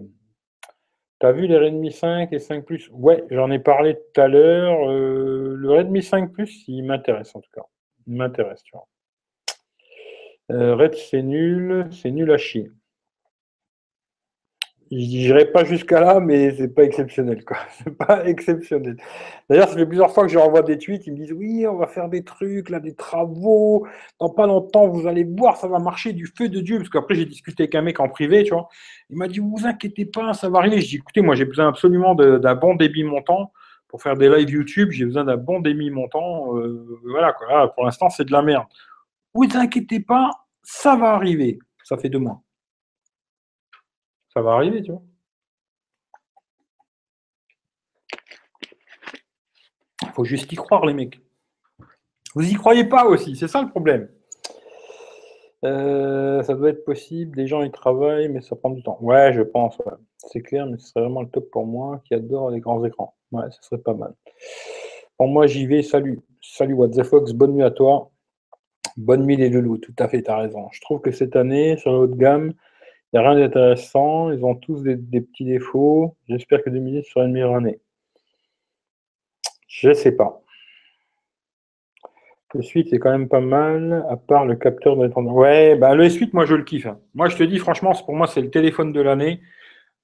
[1.20, 2.90] Tu as vu les Redmi 5 et 5 Plus?
[2.92, 4.90] Ouais, j'en ai parlé tout à l'heure.
[4.90, 7.66] Euh, le Redmi 5 Plus, il m'intéresse en tout cas.
[8.08, 8.88] Il m'intéresse, tu vois.
[10.52, 12.72] Euh, Red, c'est nul, c'est nul à chier.
[14.92, 17.56] Je n'irai pas jusqu'à là, mais c'est pas exceptionnel, quoi.
[17.78, 18.98] C'est pas exceptionnel.
[19.50, 21.78] D'ailleurs, ça fait plusieurs fois que je renvoie des tweets, ils me disent oui, on
[21.78, 23.88] va faire des trucs, là, des travaux.
[24.20, 26.78] Dans pas longtemps, vous allez voir, ça va marcher du feu de Dieu.
[26.78, 28.68] Parce qu'après, j'ai discuté avec un mec en privé, tu vois.
[29.10, 30.82] Il m'a dit, vous inquiétez pas, ça va arriver.
[30.82, 33.54] Je dis, écoutez, moi, j'ai besoin absolument d'un bon débit montant
[33.88, 34.92] pour faire des lives YouTube.
[34.92, 36.58] J'ai besoin d'un bon débit montant.
[36.58, 37.34] Euh, voilà,
[37.74, 38.66] pour l'instant, c'est de la merde.
[39.34, 40.32] Vous inquiétez pas,
[40.64, 41.60] ça va arriver.
[41.84, 42.42] Ça fait deux mois.
[44.34, 45.04] Ça va arriver, tu vois.
[50.04, 51.20] Il faut juste y croire, les mecs.
[52.34, 54.10] Vous y croyez pas aussi, c'est ça le problème.
[55.64, 58.98] Euh, ça doit être possible, des gens y travaillent, mais ça prend du temps.
[59.02, 59.78] Ouais, je pense,
[60.18, 63.16] c'est clair, mais ce serait vraiment le top pour moi qui adore les grands écrans.
[63.32, 64.16] Ouais, ce serait pas mal.
[65.18, 65.84] Pour moi, j'y vais.
[65.84, 66.22] Salut.
[66.42, 67.32] Salut, What the Fox.
[67.34, 68.12] Bonne nuit à toi.
[68.98, 69.78] Bonne nuit, les loulous.
[69.78, 70.68] Tout à fait, tu as raison.
[70.72, 72.54] Je trouve que cette année, sur la haute gamme,
[73.14, 74.32] il n'y a rien d'intéressant.
[74.32, 76.16] Ils ont tous des, petits défauts.
[76.28, 77.80] J'espère que 2010 sera une meilleure année.
[79.68, 80.42] Je ne sais pas.
[82.54, 86.04] Le suite est quand même pas mal, à part le capteur de Ouais, bah le
[86.04, 86.86] S8, moi je le kiffe.
[86.86, 87.00] Hein.
[87.14, 89.40] Moi je te dis, franchement, pour moi c'est le téléphone de l'année.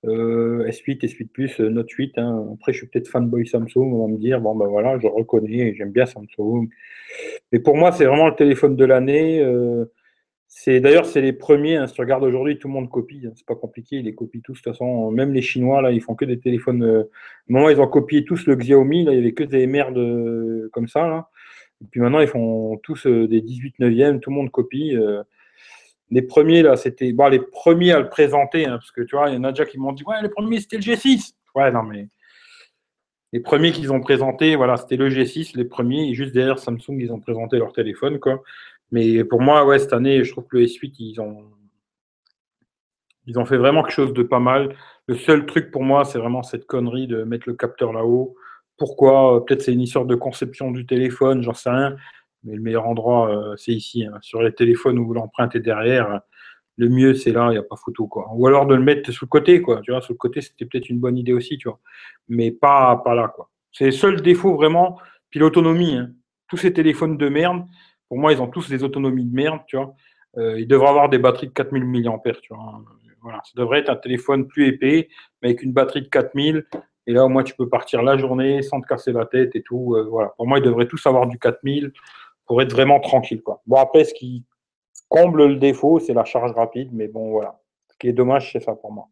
[0.06, 2.18] Euh, S8, S8 Plus, euh, Note 8.
[2.18, 2.48] Hein.
[2.54, 5.74] Après, je suis peut-être fanboy Samsung, on va me dire, bon ben voilà, je reconnais,
[5.76, 6.70] j'aime bien Samsung.
[7.52, 9.40] Mais pour moi, c'est vraiment le téléphone de l'année.
[9.42, 9.86] Euh,
[10.68, 11.78] d'ailleurs c'est les premiers.
[11.78, 13.24] Hein, si tu regardes aujourd'hui, tout le monde copie.
[13.26, 14.54] Hein, c'est pas compliqué, ils les copient tous.
[14.54, 16.84] De toute façon, même les Chinois là, ils font que des téléphones.
[16.84, 17.04] Euh,
[17.48, 19.04] moment, ils ont copié tous le Xiaomi.
[19.04, 21.30] Là, il y avait que des merdes euh, comme ça.
[21.82, 24.20] Et puis maintenant, ils font tous euh, des 18 neuvième.
[24.20, 24.98] Tout le monde copie.
[26.10, 29.30] les premiers là, c'était bon, les premiers à le présenter, hein, parce que tu vois,
[29.30, 31.34] il y en a déjà qui m'ont dit ouais, les premiers c'était le G6.
[31.56, 32.08] Ouais, non mais
[33.34, 37.12] les premiers qu'ils ont présentés, voilà, c'était le G6, les premiers, juste derrière Samsung, ils
[37.12, 38.42] ont présenté leur téléphone, quoi.
[38.92, 41.44] Mais pour moi, ouais, cette année, je trouve que le S8, ils ont,
[43.26, 44.76] ils ont fait vraiment quelque chose de pas mal.
[45.08, 48.36] Le seul truc pour moi, c'est vraiment cette connerie de mettre le capteur là-haut.
[48.78, 49.46] Pourquoi?
[49.46, 51.98] Peut-être c'est une histoire de conception du téléphone, j'en sais rien.
[52.44, 54.06] Mais le meilleur endroit, euh, c'est ici.
[54.06, 54.18] Hein.
[54.22, 56.22] Sur les téléphones où l'empreinte est derrière,
[56.78, 58.08] le mieux, c'est là, il n'y a pas photo.
[58.08, 58.28] Quoi.
[58.34, 59.62] Ou alors de le mettre sous le côté.
[59.62, 59.82] Quoi.
[59.82, 61.80] Tu vois, sous le côté, c'était peut-être une bonne idée aussi, tu vois.
[62.30, 63.34] Mais pas, pas là.
[63.36, 63.50] Quoi.
[63.72, 65.00] C'est le seul défaut vraiment.
[65.30, 65.96] Puis l'autonomie.
[65.96, 66.12] Hein.
[66.48, 67.66] Tous ces téléphones de merde,
[68.08, 69.94] pour moi, ils ont tous des autonomies de merde, tu vois.
[70.38, 72.82] Euh, ils devraient avoir des batteries de 4000 mAh, tu vois.
[73.22, 75.10] Voilà, ça devrait être un téléphone plus épais,
[75.42, 76.66] mais avec une batterie de 4000.
[77.08, 79.64] Et là, au moins, tu peux partir la journée sans te casser la tête et
[79.64, 79.96] tout.
[79.96, 80.30] Euh, voilà.
[80.38, 81.92] Pour moi, ils devraient tous avoir du 4000
[82.46, 83.62] pour être vraiment tranquille, quoi.
[83.66, 84.46] Bon, après, ce qui
[85.10, 87.60] comble le défaut, c'est la charge rapide, mais bon, voilà.
[87.92, 89.10] Ce qui est dommage, c'est ça pour moi.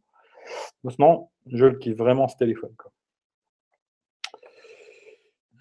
[0.84, 2.76] Maintenant, je le kiffe vraiment ce téléphone.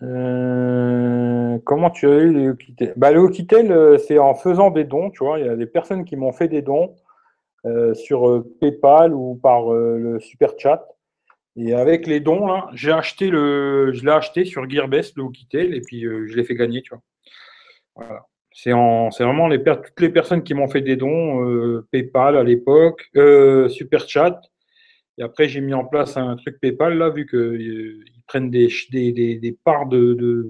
[0.03, 4.85] Euh, comment tu as eu les Hokitel bah, Le Hokitel, euh, c'est en faisant des
[4.85, 5.39] dons, tu vois.
[5.39, 6.95] Il y a des personnes qui m'ont fait des dons
[7.65, 10.87] euh, sur PayPal ou par le super chat.
[11.57, 15.75] Et avec les dons, là, j'ai acheté le, je l'ai acheté sur Gearbest, le Hokitel,
[15.75, 17.03] et puis je l'ai fait gagner, tu vois.
[17.95, 18.27] Voilà.
[18.57, 22.45] C'est en, c'est vraiment les toutes les personnes qui m'ont fait des dons, PayPal à
[22.45, 23.11] l'époque,
[23.69, 24.41] super chat.
[25.19, 27.57] Et après, j'ai mis en place un truc PayPal, là, vu que
[28.27, 30.45] prennent des, des, parts de, je ne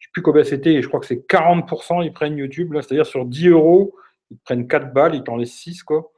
[0.00, 3.48] sais plus combien c'était, je crois que c'est 40%, ils prennent YouTube, c'est-à-dire sur 10
[3.48, 3.94] euros,
[4.30, 6.10] ils prennent 4 balles, ils t'en laissent 6, quoi.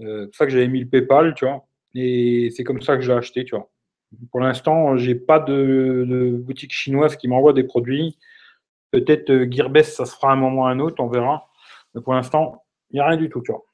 [0.00, 1.66] Euh, c'est pour ça que j'avais mis le PayPal, tu vois.
[1.94, 3.70] Et c'est comme ça que j'ai acheté, tu vois.
[4.30, 8.18] Pour l'instant, j'ai pas de, boutique chinoise qui m'envoie des produits.
[8.90, 11.48] Peut-être euh, Gearbest, ça se fera un moment ou un autre, on verra.
[11.94, 13.64] Mais pour l'instant, il n'y a rien du tout, tu vois.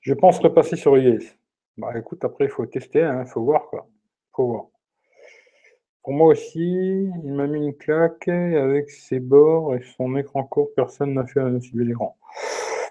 [0.00, 1.24] Je pense repasser sur iOS.
[1.76, 3.86] Bah écoute, après, il faut tester, il hein, faut voir, quoi.
[4.32, 10.70] Pour moi aussi, il m'a mis une claque avec ses bords et son écran court,
[10.74, 12.16] personne n'a fait un l'écran.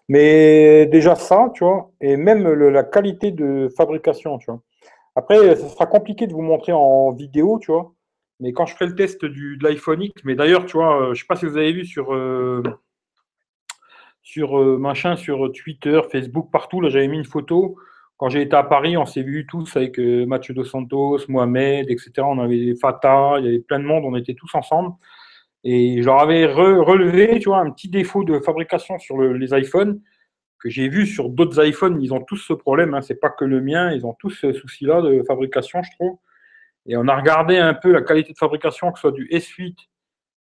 [0.08, 4.62] Mais déjà ça, tu vois, et même la qualité de fabrication, tu vois.
[5.16, 7.94] Après, ce sera compliqué de vous montrer en vidéo, tu vois.
[8.40, 11.10] Mais quand je ferai le test de l'iPhone X, mais d'ailleurs, tu vois, euh, je
[11.10, 12.64] ne sais pas si vous avez vu sur, euh,
[14.22, 16.82] sur machin, sur Twitter, Facebook, partout.
[16.82, 17.78] Là, j'avais mis une photo.
[18.18, 22.12] Quand j'ai été à Paris, on s'est vus tous avec Mathieu Dos Santos, Mohamed, etc.
[22.20, 24.94] On avait Fata, il y avait plein de monde, on était tous ensemble.
[25.64, 30.02] Et je leur avais relevé, tu vois, un petit défaut de fabrication sur les iPhones
[30.60, 32.02] que j'ai vu sur d'autres iPhones.
[32.02, 32.94] Ils ont tous ce problème.
[32.94, 33.02] Hein.
[33.02, 33.92] C'est pas que le mien.
[33.92, 36.18] Ils ont tous ce souci-là de fabrication, je trouve.
[36.86, 39.76] Et on a regardé un peu la qualité de fabrication, que ce soit du S8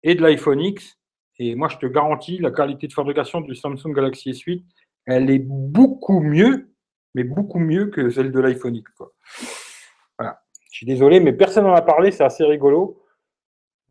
[0.02, 0.98] et de l'iPhone X.
[1.38, 4.64] Et moi, je te garantis, la qualité de fabrication du Samsung Galaxy S8,
[5.06, 6.70] elle est beaucoup mieux,
[7.14, 8.92] mais beaucoup mieux que celle de l'iPhone X.
[10.18, 10.42] Voilà.
[10.70, 12.10] Je suis désolé, mais personne n'en a parlé.
[12.10, 13.02] C'est assez rigolo.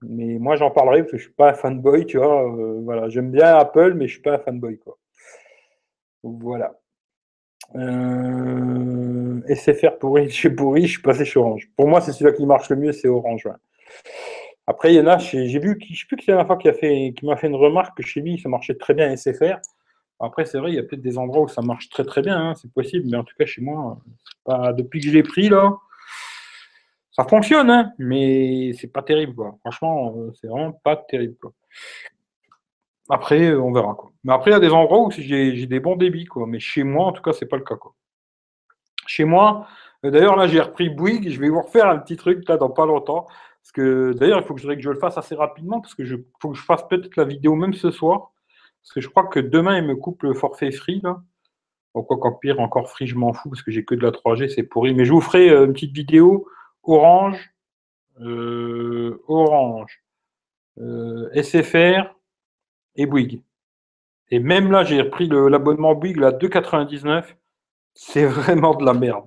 [0.01, 2.43] Mais moi, j'en parlerai parce que je suis pas un fanboy, tu vois.
[2.43, 4.97] Euh, voilà, j'aime bien Apple, mais je suis pas un fanboy, quoi.
[6.23, 6.79] Voilà.
[7.75, 8.96] Euh,
[9.47, 11.69] SFR pourri, chez pourri, je suis passé chez Orange.
[11.75, 13.47] Pour moi, c'est celui-là qui marche le mieux, c'est Orange.
[14.67, 16.57] Après, il y en a, j'ai vu, je ne sais plus qui c'est la fois
[16.57, 19.59] qui m'a fait une remarque que chez lui, ça marchait très bien SFR.
[20.19, 22.49] Après, c'est vrai, il y a peut-être des endroits où ça marche très très bien,
[22.49, 23.99] hein, c'est possible, mais en tout cas, chez moi,
[24.73, 25.77] depuis que je l'ai pris, là,
[27.11, 29.57] ça fonctionne, hein, mais c'est pas terrible, quoi.
[29.61, 31.51] Franchement, euh, c'est vraiment pas terrible, quoi.
[33.09, 33.97] Après, on verra.
[34.23, 36.45] Mais après, il y a des endroits où j'ai des bons débits, quoi.
[36.45, 37.95] Mais chez moi, en tout cas, c'est pas le cas, quoi.
[39.07, 39.67] Chez moi,
[40.05, 41.29] euh, d'ailleurs, là, j'ai repris Bouygues.
[41.29, 43.25] Je vais vous refaire un petit truc, là, dans pas longtemps.
[43.61, 46.51] Parce que, d'ailleurs, il faut que je, le fasse assez rapidement, parce que je faut
[46.51, 48.31] que je fasse peut-être la vidéo même ce soir.
[48.81, 51.21] Parce que je crois que demain, il me coupe le forfait free, là.
[51.93, 54.49] Pourquoi qu'en pire, encore free, je m'en fous, parce que j'ai que de la 3G,
[54.49, 54.93] c'est pourri.
[54.93, 56.47] Mais je vous ferai euh, une petite vidéo
[56.83, 57.51] Orange,
[58.21, 60.03] euh, Orange,
[61.33, 62.13] SFR
[62.95, 63.41] et Bouygues.
[64.29, 67.35] Et même là, j'ai repris l'abonnement Bouygues à 2,99.
[67.99, 69.25] C'est vraiment de la merde.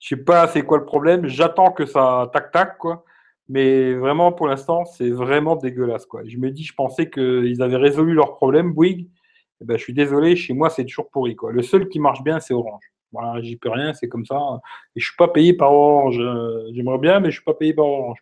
[0.00, 1.26] Je sais pas c'est quoi le problème.
[1.26, 3.04] J'attends que ça tac tac quoi.
[3.48, 6.22] Mais vraiment pour l'instant, c'est vraiment dégueulasse quoi.
[6.26, 9.08] Je me dis, je pensais qu'ils avaient résolu leur problème Bouygues.
[9.60, 11.36] Eh ben, je suis désolé, chez moi c'est toujours pourri.
[11.50, 12.82] Le seul qui marche bien, c'est Orange.
[13.12, 14.60] Voilà, j'y peux rien, c'est comme ça.
[14.96, 16.18] Et je suis pas payé par Orange.
[16.18, 18.18] Euh, j'aimerais bien, mais je suis pas payé par Orange.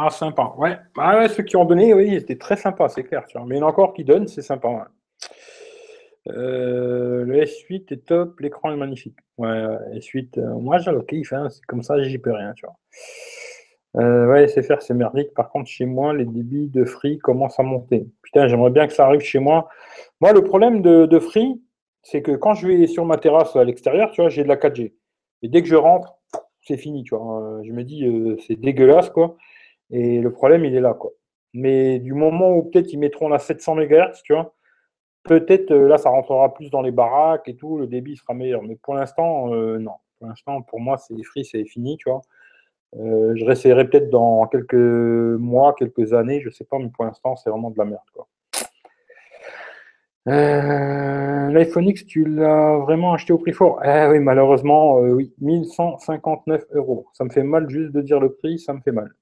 [0.00, 0.54] Ah, sympa.
[0.56, 0.78] Ouais.
[0.96, 3.24] Ah ceux qui ont donné, oui, c'était très sympa, c'est clair.
[3.46, 4.88] Mais il y en a encore qui donnent, c'est sympa.
[6.28, 9.16] Euh, le S8 est top, l'écran est magnifique.
[9.38, 9.48] Ouais,
[9.94, 12.76] S8, euh, moi j'ai le kiff, hein, c'est comme ça, j'y peux rien, tu vois.
[13.96, 15.34] Euh, ouais, SFR, c'est merdique.
[15.34, 18.06] Par contre, chez moi, les débits de Free commencent à monter.
[18.22, 19.68] Putain, j'aimerais bien que ça arrive chez moi.
[20.20, 21.60] Moi, le problème de, Free,
[22.04, 24.56] c'est que quand je vais sur ma terrasse à l'extérieur, tu vois, j'ai de la
[24.56, 24.92] 4G.
[25.42, 26.14] Et dès que je rentre,
[26.62, 27.60] c'est fini, tu vois.
[27.64, 29.36] Je me dis, c'est dégueulasse, quoi.
[29.90, 31.12] Et le problème, il est là, quoi.
[31.54, 34.54] Mais du moment où peut-être ils mettront la 700 MHz, tu vois,
[35.24, 38.62] peut-être là, ça rentrera plus dans les baraques et tout, le débit sera meilleur.
[38.62, 39.94] Mais pour l'instant, non.
[40.18, 42.10] Pour l'instant, pour moi, c'est free, c'est fini, tu.
[42.96, 47.36] Euh, je réessayerai peut-être dans quelques mois, quelques années, je sais pas, mais pour l'instant,
[47.36, 48.00] c'est vraiment de la merde.
[50.28, 53.80] Euh, L'iPhone X, tu l'as vraiment acheté au prix fort?
[53.84, 57.06] Eh oui, malheureusement, euh, oui, 1159 euros.
[57.12, 59.12] Ça me fait mal juste de dire le prix, ça me fait mal.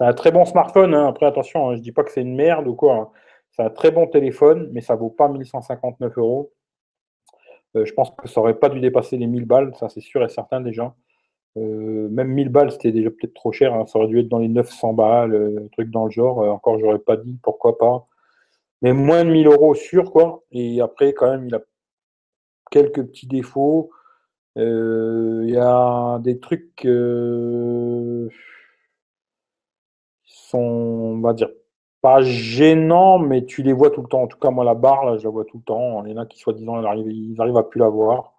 [0.00, 1.06] C'est un très bon smartphone, hein.
[1.08, 2.94] après attention, hein, je dis pas que c'est une merde ou quoi.
[2.96, 3.08] Hein.
[3.50, 6.52] C'est un très bon téléphone, mais ça vaut pas 1159 euros.
[7.74, 10.30] je pense que ça aurait pas dû dépasser les 1000 balles, ça c'est sûr et
[10.30, 10.94] certain déjà.
[11.58, 13.74] Euh, même 1000 balles, c'était déjà peut-être trop cher.
[13.88, 16.42] Ça aurait dû être dans les 900 balles, euh, truc dans le genre.
[16.42, 18.06] Euh, encore, j'aurais pas dit pourquoi pas.
[18.82, 20.44] Mais moins de 1000 euros sûr, quoi.
[20.52, 21.60] Et après, quand même, il a
[22.70, 23.90] quelques petits défauts.
[24.56, 26.86] Il y a des trucs
[30.50, 31.50] sont, on va dire,
[32.02, 34.22] pas gênants, mais tu les vois tout le temps.
[34.22, 36.04] En tout cas, moi, la barre, là, je la vois tout le temps.
[36.04, 38.34] Il y en a qui, soi-disant, ils arrivent, ils arrivent à plus la voir.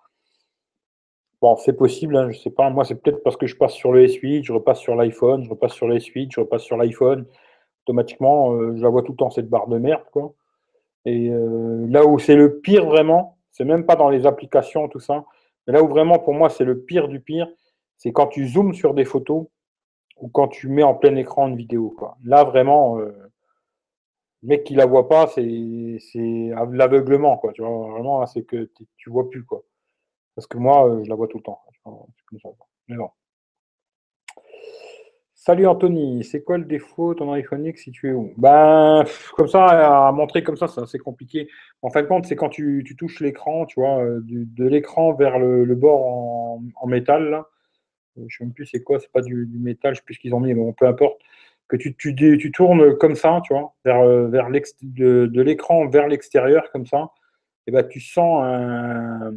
[1.41, 2.69] Bon, c'est possible, hein, je sais pas.
[2.69, 5.49] Moi, c'est peut-être parce que je passe sur le S8, je repasse sur l'iPhone, je
[5.49, 7.25] repasse sur le S8, je repasse sur l'iPhone.
[7.85, 10.33] Automatiquement, euh, je la vois tout le temps, cette barre de merde, quoi.
[11.05, 14.99] Et euh, là où c'est le pire vraiment, c'est même pas dans les applications, tout
[14.99, 15.25] ça.
[15.65, 17.47] Mais là où vraiment, pour moi, c'est le pire du pire,
[17.97, 19.47] c'est quand tu zoomes sur des photos
[20.21, 22.17] ou quand tu mets en plein écran une vidéo, quoi.
[22.23, 23.11] Là, vraiment, euh,
[24.43, 25.41] le mec qui la voit pas, c'est
[26.71, 27.41] l'aveuglement.
[27.53, 29.63] Tu vois, vraiment, c'est que tu vois plus, quoi.
[30.35, 31.61] Parce que moi, euh, je la vois tout le temps.
[35.33, 38.31] Salut Anthony, c'est quoi le défaut de ton iPhone X si tu es où?
[38.37, 39.03] Ben,
[39.35, 41.47] comme ça, à montrer comme ça, c'est assez compliqué.
[41.81, 45.39] En fin de compte, c'est quand tu, touches l'écran, tu vois, euh, de l'écran vers
[45.39, 47.47] le, bord en, métal, là.
[48.17, 50.15] Euh, je ne sais même plus c'est quoi, c'est pas du, métal, je sais plus
[50.15, 51.21] ce qu'ils ont mis, mais bon, peu importe.
[51.67, 56.85] Que tu, tu, tournes comme ça, tu vois, vers, vers de, l'écran vers l'extérieur, comme
[56.85, 57.11] ça,
[57.65, 59.31] et ben tu sens un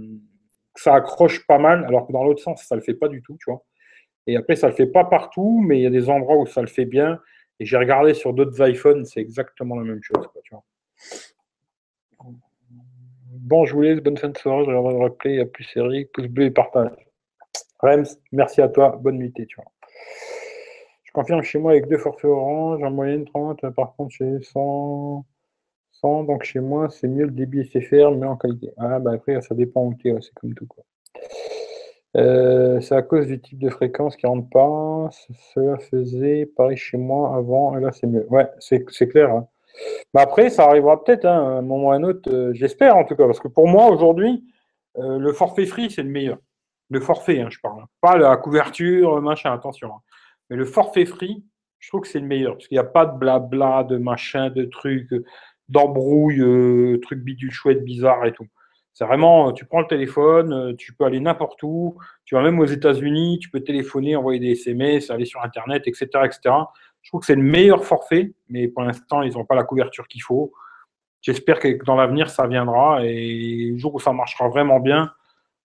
[0.76, 3.36] ça accroche pas mal, alors que dans l'autre sens, ça le fait pas du tout,
[3.38, 3.62] tu vois.
[4.26, 6.46] Et après, ça ne le fait pas partout, mais il y a des endroits où
[6.46, 7.20] ça le fait bien.
[7.60, 10.26] Et j'ai regardé sur d'autres iPhones, c'est exactement la même chose.
[13.28, 16.06] Bon, je vous laisse, bonne fin de soirée, je vais le replay, à plus série,
[16.06, 16.90] pouce bleu et partage.
[17.84, 19.70] Rems, merci à toi, bonne nuit, tu vois.
[21.02, 25.24] Je confirme chez moi avec deux forfaits orange, en moyenne 30, par contre chez 100,
[25.92, 28.70] 100 donc chez moi c'est mieux le débit SFR, mais en qualité.
[28.78, 30.66] Ah bah après ça dépend où tu es, c'est comme tout.
[32.16, 35.10] Euh, c'est à cause du type de fréquence qui rentre pas.
[35.52, 38.26] Cela faisait pareil chez moi avant, et là c'est mieux.
[38.30, 39.30] Ouais, c'est clair.
[39.30, 39.46] Hein.
[40.14, 43.14] Mais après, ça arrivera peut-être, hein, un moment ou un autre, euh, j'espère en tout
[43.14, 44.42] cas, parce que pour moi aujourd'hui,
[44.98, 46.38] euh, le forfait free c'est le meilleur.
[46.90, 47.84] Le forfait, hein, je parle.
[48.00, 49.90] Pas la couverture, machin, attention.
[50.50, 51.44] Mais le forfait free,
[51.78, 54.50] je trouve que c'est le meilleur, parce qu'il n'y a pas de blabla, de machin,
[54.50, 55.10] de trucs,
[55.68, 58.46] d'embrouille, trucs bidule chouette, bizarre et tout.
[58.94, 62.42] C'est vraiment, euh, tu prends le téléphone, euh, tu peux aller n'importe où, tu vas
[62.42, 66.06] même aux États-Unis, tu peux téléphoner, envoyer des SMS, aller sur Internet, etc.
[66.24, 66.54] etc.
[67.02, 70.06] Je trouve que c'est le meilleur forfait, mais pour l'instant, ils n'ont pas la couverture
[70.06, 70.52] qu'il faut.
[71.22, 75.10] J'espère que dans l'avenir, ça viendra et le jour où ça marchera vraiment bien,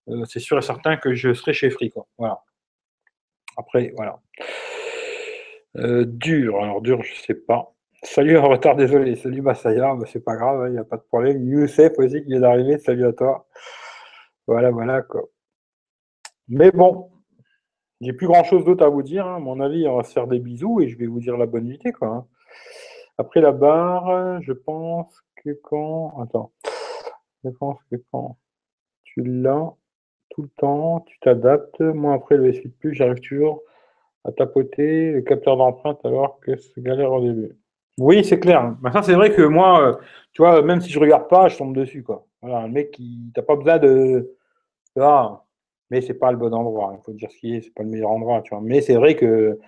[0.09, 1.93] euh, c'est sûr et certain que je serai chez Free.
[2.17, 2.43] Voilà.
[3.57, 4.19] Après, voilà.
[6.05, 7.73] dur, alors dur, je ne sais pas.
[8.03, 9.15] Salut en retard, désolé.
[9.17, 11.43] Salut Masaya, bah, c'est pas grave, il hein, n'y a pas de problème.
[11.45, 13.45] Youssef aussi qui vient d'arriver, salut à toi.
[14.47, 15.23] Voilà, voilà quoi.
[16.47, 17.11] Mais bon,
[18.01, 19.27] j'ai plus grand chose d'autre à vous dire.
[19.27, 19.39] Hein.
[19.39, 21.65] mon avis, on va se faire des bisous et je vais vous dire la bonne
[21.65, 22.07] nuit quoi.
[22.07, 22.27] Hein.
[23.17, 26.21] Après la barre, je pense que quand.
[26.21, 26.53] Attends.
[27.43, 28.37] Je pense que quand
[29.03, 29.73] tu l'as
[30.29, 31.81] tout le temps, tu t'adaptes.
[31.81, 33.63] Moi après le suite plus, j'arrive toujours
[34.25, 37.55] à tapoter le capteur d'empreinte alors que c'est galère au début.
[37.99, 38.75] Oui, c'est clair.
[38.81, 39.93] Ben, ça, c'est vrai que moi, euh,
[40.31, 42.25] tu vois, même si je regarde pas, je tombe dessus, quoi.
[42.41, 44.35] Voilà, un mec qui, t'as pas besoin de,
[44.99, 45.43] ah,
[45.89, 46.95] mais c'est pas le bon endroit.
[46.97, 48.63] Il faut dire ce qui est, c'est pas le meilleur endroit, tu vois.
[48.63, 49.59] Mais c'est vrai que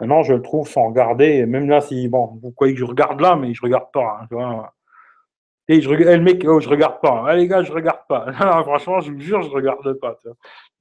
[0.00, 1.46] maintenant, je le trouve sans regarder.
[1.46, 4.26] Même là, si, bon, vous croyez que je regarde là, mais je regarde pas, hein,
[4.28, 4.74] tu vois.
[5.68, 7.24] Et je eh, le mec, oh, je regarde pas.
[7.26, 8.32] Ah, les gars, je regarde pas.
[8.62, 10.16] franchement, je vous jure, je regarde pas.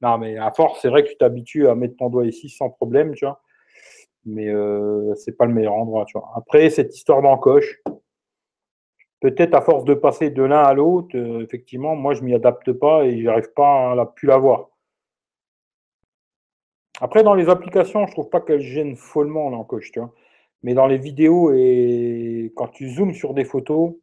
[0.01, 2.69] Non, mais à force, c'est vrai que tu t'habitues à mettre ton doigt ici sans
[2.69, 3.41] problème, tu vois
[4.25, 6.05] mais euh, c'est pas le meilleur endroit.
[6.05, 6.31] Tu vois.
[6.35, 7.81] Après, cette histoire d'encoche,
[9.21, 12.71] peut-être à force de passer de l'un à l'autre, euh, effectivement, moi je m'y adapte
[12.73, 14.69] pas et j'arrive pas à la plus l'avoir.
[17.01, 20.13] Après, dans les applications, je trouve pas qu'elles gênent follement l'encoche, tu vois.
[20.63, 23.93] Mais dans les vidéos et quand tu zoomes sur des photos,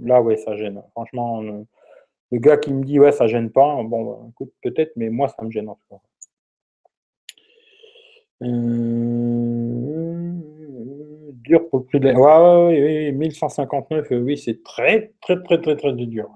[0.00, 0.82] là ouais, ça gêne.
[0.92, 5.10] Franchement, le, gars qui me dit ouais, ça gêne pas, bon, bah, écoute, peut-être, mais
[5.10, 6.00] moi ça me gêne en tout cas.
[8.42, 10.32] Euh,
[11.32, 12.14] dur pour le prix de la...
[12.18, 16.30] Ouais, ouais, 1159, euh, oui, c'est très, très, très, très, très dur.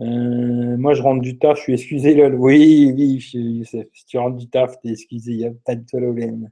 [0.00, 2.34] Euh, moi, je rentre du taf, je suis excusé, lol.
[2.34, 3.64] Oui, oui, si
[4.06, 6.50] tu rentres du taf, t'es excusé, il n'y a pas de problème.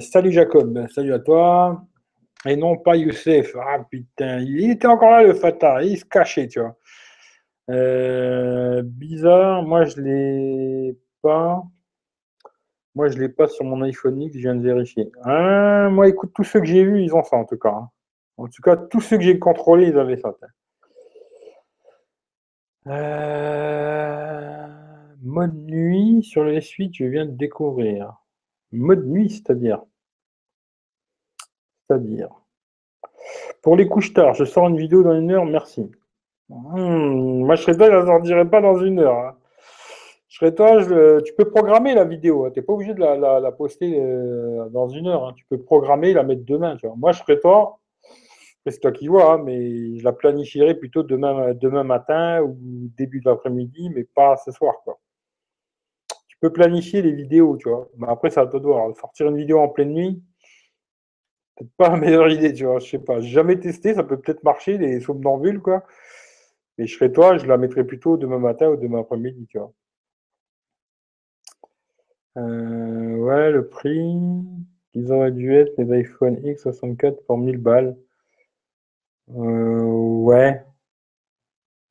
[0.00, 1.84] salut Jacob, salut à toi.
[2.46, 3.54] Et non pas Youssef.
[3.60, 6.76] Ah putain, il était encore là le Fatah, il se cachait, tu vois.
[8.82, 11.62] bizarre, moi je l'ai pas.
[12.96, 15.10] Moi, je l'ai pas sur mon iPhone X, je viens de vérifier.
[15.22, 17.70] Ah, moi, écoute, tous ceux que j'ai vus, ils ont ça en tout cas.
[17.70, 17.88] Hein.
[18.36, 20.34] En tout cas, tous ceux que j'ai contrôlés, ils avaient ça.
[22.86, 24.66] Euh,
[25.22, 28.14] mode nuit sur les suites, je viens de découvrir.
[28.72, 29.82] Mode nuit, c'est-à-dire
[31.90, 32.28] C'est-à-dire
[33.62, 35.90] Pour les couches tard, je sors une vidéo dans une heure, merci.
[36.48, 39.18] Hmm, moi, je serais pas, je ne dirais pas dans une heure.
[39.18, 39.36] Hein.
[40.28, 40.84] Je serais toi,
[41.24, 42.44] tu peux programmer la vidéo.
[42.44, 42.50] Hein.
[42.52, 45.24] Tu n'es pas obligé de la, poster euh, dans une heure.
[45.24, 45.32] Hein.
[45.36, 46.76] Tu peux programmer, la mettre demain.
[46.96, 47.80] Moi, je serais toi,
[48.64, 52.56] c'est toi qui vois, mais je la planifierai plutôt demain, matin ou
[52.96, 54.74] début de l'après-midi, mais pas ce soir.
[56.28, 57.88] Tu peux planifier les vidéos, tu vois.
[57.96, 58.96] Mais après, ça te voir.
[58.96, 60.22] Sortir une vidéo en pleine nuit,
[61.60, 62.78] peut-être pas la meilleure idée, tu vois.
[62.78, 63.20] Je sais pas.
[63.20, 65.84] Jamais testé, ça peut peut-être marcher, les somnambules, quoi.
[66.78, 69.72] Mais je serais toi, je la mettrais plutôt demain matin ou demain après-midi, tu vois.
[72.38, 74.18] Euh, ouais, le prix,
[74.94, 77.96] ils auraient dû être les iPhone X64 pour 1000 balles.
[79.30, 80.64] Euh, ouais.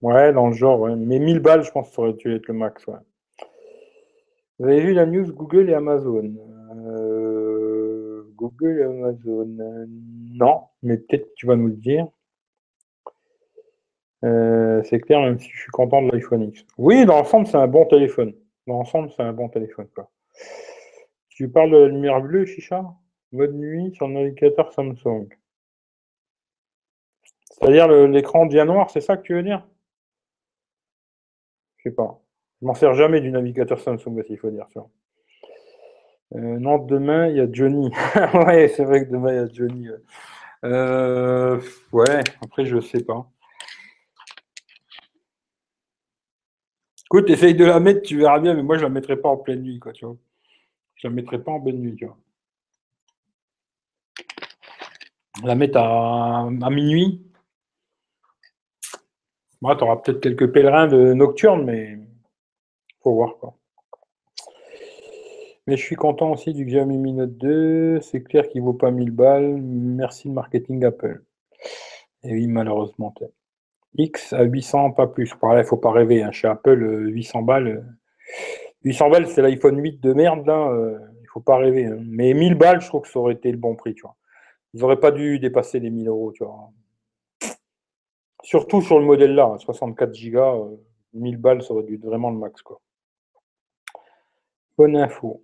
[0.02, 0.88] Ouais, dans le genre.
[0.98, 2.96] Mais 1000 balles, je pense que ça aurait dû être le max, ouais.
[4.60, 6.34] Vous avez vu la news Google et Amazon?
[8.40, 9.56] Google et Amazon.
[10.34, 12.08] non, mais peut-être que tu vas nous le dire.
[14.22, 16.66] c'est clair, même si je suis content de l'iPhone X.
[16.78, 18.34] Oui, dans l'ensemble, c'est un bon téléphone.
[18.66, 20.10] Dans l'ensemble, c'est un bon téléphone, quoi.
[21.30, 22.86] Tu parles de la lumière bleue, Chicha?
[23.32, 25.28] Mode nuit sur le navigateur Samsung.
[27.52, 29.68] C'est-à-dire l'écran bien noir, c'est ça que tu veux dire?
[31.78, 32.22] Je sais pas.
[32.62, 34.68] Je m'en sers jamais du navigateur Samsung, il faut dire.
[36.36, 37.92] Euh, non, demain, il y a Johnny.
[38.34, 39.88] ouais, c'est vrai que demain, il y a Johnny.
[40.66, 41.60] Euh,
[41.92, 43.30] ouais, après, je sais pas.
[47.06, 49.38] Écoute, essaye de la mettre, tu verras bien, mais moi, je la mettrai pas en
[49.38, 50.16] pleine nuit, quoi, tu vois.
[50.96, 52.18] Je la mettrai pas en pleine nuit, tu vois.
[55.44, 57.26] La mettre à, à minuit.
[59.62, 61.98] Moi, tu auras peut-être quelques pèlerins de nocturne, mais
[63.04, 63.59] faut voir, quoi.
[65.70, 68.02] Mais je suis content aussi du Xiaomi Mi Note 2.
[68.02, 69.62] C'est clair qu'il vaut pas 1000 balles.
[69.62, 71.24] Merci le marketing Apple.
[72.24, 73.14] Et oui, malheureusement.
[73.96, 75.32] X à 800, pas plus.
[75.40, 76.24] il ne faut pas rêver.
[76.24, 76.32] Hein.
[76.32, 77.98] Chez Apple, 800 euh, balles.
[78.84, 80.48] 800 euh, balles, c'est l'iPhone 8 de merde.
[80.48, 80.72] Là.
[80.72, 81.86] Euh, il faut pas rêver.
[81.86, 82.00] Hein.
[82.02, 83.94] Mais 1000 balles, je trouve que ça aurait été le bon prix.
[83.94, 84.16] Tu vois.
[84.74, 86.32] Ils n'auraient pas dû dépasser les 1000 euros.
[86.32, 86.72] Tu vois.
[88.42, 90.82] Surtout sur le modèle là, 64 Go,
[91.14, 92.60] 1000 balles, ça aurait dû être vraiment le max.
[92.64, 92.82] Quoi.
[94.76, 95.44] Bonne info.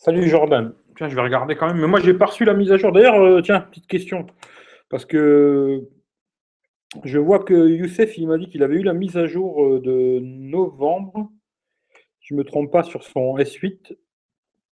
[0.00, 0.74] Salut Jordan.
[0.96, 1.80] Tiens, je vais regarder quand même.
[1.80, 2.92] Mais moi, j'ai pas reçu la mise à jour.
[2.92, 4.26] D'ailleurs, euh, tiens, petite question.
[4.90, 5.88] Parce que
[7.02, 9.80] je vois que Youssef, il m'a dit qu'il avait eu la mise à jour euh,
[9.80, 11.32] de novembre.
[12.20, 13.96] Je ne me trompe pas sur son S8.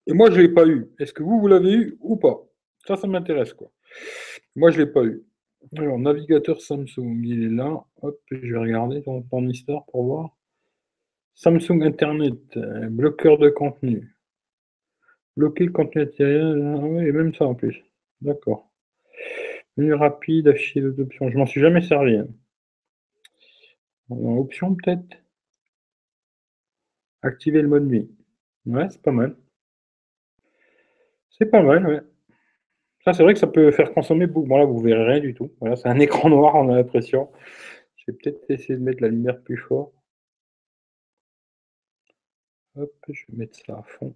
[0.09, 0.91] Et moi, je ne l'ai pas eu.
[0.99, 2.43] Est-ce que vous, vous l'avez eu ou pas?
[2.85, 3.55] Ça, ça m'intéresse.
[3.55, 3.71] quoi.
[4.57, 5.23] Moi, je ne l'ai pas eu.
[5.79, 7.85] Alors, navigateur Samsung, il est là.
[8.03, 10.37] Hop, je vais regarder ton, ton histoire pour voir.
[11.35, 14.17] Samsung Internet, euh, bloqueur de contenu.
[15.37, 16.75] Bloquer le contenu matériel.
[16.77, 17.83] Ah oui, et même ça en plus.
[18.21, 18.71] D'accord.
[19.77, 21.31] Menu rapide, afficher les options.
[21.31, 22.17] Je m'en suis jamais servi.
[22.17, 22.29] Hein.
[24.11, 25.17] option peut-être.
[27.23, 28.11] Activer le mode nuit.
[28.67, 29.37] Ouais, c'est pas mal.
[31.31, 32.01] C'est pas mal, ouais.
[33.05, 34.47] Ça, c'est vrai que ça peut faire consommer beaucoup.
[34.47, 35.53] Bon, là, vous verrez rien du tout.
[35.61, 37.31] Voilà, c'est un écran noir, on a l'impression.
[37.97, 39.93] Je vais peut-être essayer de mettre la lumière plus fort.
[42.77, 44.15] Hop, je vais mettre ça à fond.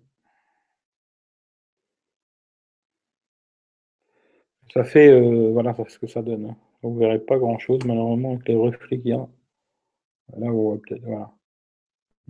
[4.74, 6.46] Ça fait, euh, voilà, ce que ça donne.
[6.46, 6.56] Hein.
[6.82, 9.26] Vous ne verrez pas grand-chose, malheureusement, avec les reflets qu'il y a.
[10.36, 11.32] Là, vous voyez peut-être, voilà.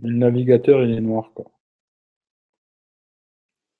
[0.01, 1.45] le navigateur, il est noir, quoi.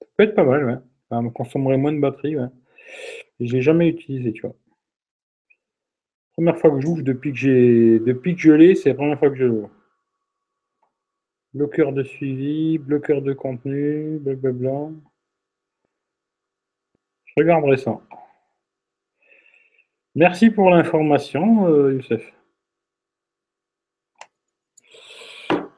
[0.02, 0.78] Ça peut être pas mal, ouais.
[1.10, 2.50] Ça me consommerait moins de batterie, ouais.
[3.40, 4.56] je l'ai jamais utilisé, tu vois.
[6.38, 9.32] Première fois que j'ouvre depuis que j'ai depuis que je l'ai, c'est la première fois
[9.32, 9.72] que je l'ouvre.
[11.54, 14.92] Bloqueur de suivi, bloqueur de contenu, blablabla.
[17.26, 18.00] Je regarderai ça.
[20.18, 22.34] Merci pour l'information, euh, Youssef.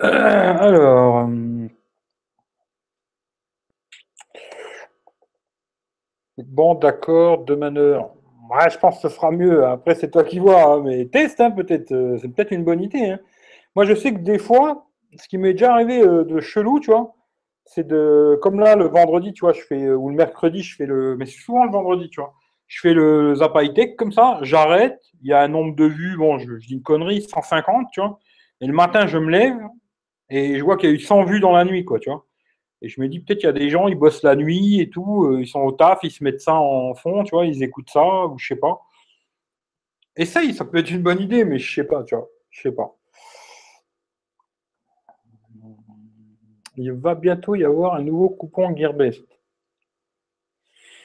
[0.02, 1.28] Euh, alors.
[1.28, 1.68] Euh,
[6.38, 8.14] bon, d'accord, demain heure.
[8.50, 9.66] Ouais, je pense que ce sera mieux.
[9.66, 10.64] Après, c'est toi qui vois.
[10.76, 11.90] Hein, mais teste, hein, peut-être.
[12.22, 13.10] C'est peut-être une bonne idée.
[13.10, 13.20] Hein.
[13.76, 14.88] Moi, je sais que des fois,
[15.18, 17.14] ce qui m'est déjà arrivé de chelou, tu vois,
[17.66, 18.40] c'est de.
[18.42, 19.90] Comme là, le vendredi, tu vois, je fais.
[19.92, 21.18] Ou le mercredi, je fais le.
[21.18, 22.34] Mais c'est souvent le vendredi, tu vois
[22.70, 26.16] je fais le Zap Tech comme ça, j'arrête, il y a un nombre de vues,
[26.16, 28.20] bon, je, dis une connerie, 150, tu vois.
[28.62, 29.58] Et le matin, je me lève
[30.30, 32.26] et je vois qu'il y a eu 100 vues dans la nuit, quoi, tu vois.
[32.84, 34.90] Et je me dis, peut-être qu'il y a des gens, ils bossent la nuit et
[34.90, 37.64] tout, euh, ils sont au taf, ils se mettent ça en fond, tu vois, ils
[37.64, 38.80] écoutent ça, ou je sais pas.
[40.16, 42.72] Essaye, ça peut être une bonne idée, mais je sais pas, tu vois, je sais
[42.72, 42.96] pas.
[46.78, 49.39] Il va bientôt y avoir un nouveau coupon Gearbest.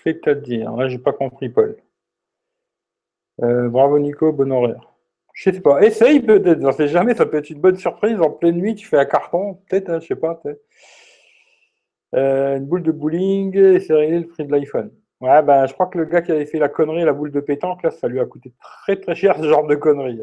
[0.04, 1.76] C'est-à-dire, là, j'ai pas compris, Paul.
[3.42, 4.94] Euh, bravo Nico, bon horaire.
[5.32, 8.20] Je sais pas, essaye peut-être, ne sais jamais, ça peut être une bonne surprise.
[8.20, 10.40] En pleine nuit, tu fais un carton, peut-être, hein, je sais pas.
[12.14, 14.92] Euh, une boule de bowling et c'est réglé le prix de l'iPhone.
[15.20, 17.40] Ouais, ben, je crois que le gars qui avait fait la connerie, la boule de
[17.40, 20.20] pétanque, là, ça lui a coûté très très cher ce genre de connerie.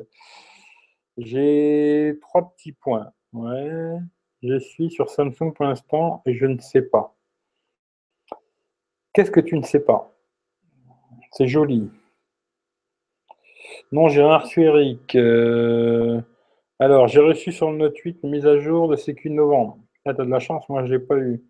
[1.17, 3.11] J'ai trois petits points.
[3.33, 3.97] Ouais,
[4.43, 7.15] je suis sur Samsung pour l'instant et je ne sais pas.
[9.13, 10.13] Qu'est-ce que tu ne sais pas?
[11.31, 11.89] C'est joli.
[13.91, 15.15] Non, j'ai reçu Eric.
[16.79, 19.77] Alors, j'ai reçu sur le Note 8 une mise à jour de sécu de novembre.
[20.05, 21.43] Ah, t'as de la chance, moi je l'ai pas eu.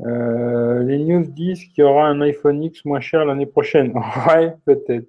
[0.00, 3.92] Euh, les news disent qu'il y aura un iPhone X moins cher l'année prochaine.
[4.28, 5.06] ouais, peut-être.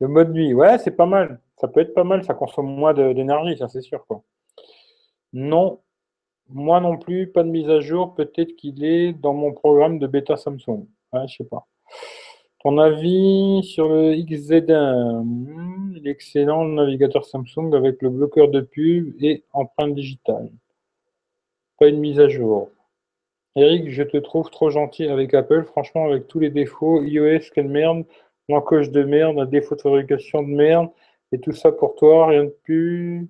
[0.00, 1.40] Le mode nuit, ouais, c'est pas mal.
[1.56, 4.04] Ça peut être pas mal, ça consomme moins d'énergie, ça c'est sûr.
[5.32, 5.80] Non,
[6.50, 8.14] moi non plus, pas de mise à jour.
[8.14, 10.86] Peut-être qu'il est dans mon programme de bêta Samsung.
[11.12, 11.66] Je je sais pas.
[12.60, 18.48] Ton avis sur le XZ1 hmm, Il est excellent, le navigateur Samsung avec le bloqueur
[18.48, 20.50] de pub et empreinte digitale.
[21.78, 22.70] Pas une mise à jour.
[23.54, 25.64] Eric, je te trouve trop gentil avec Apple.
[25.64, 28.04] Franchement, avec tous les défauts, iOS, quelle merde,
[28.48, 30.88] l'encoche de merde, un défaut de fabrication de merde,
[31.32, 33.28] et tout ça pour toi, rien de plus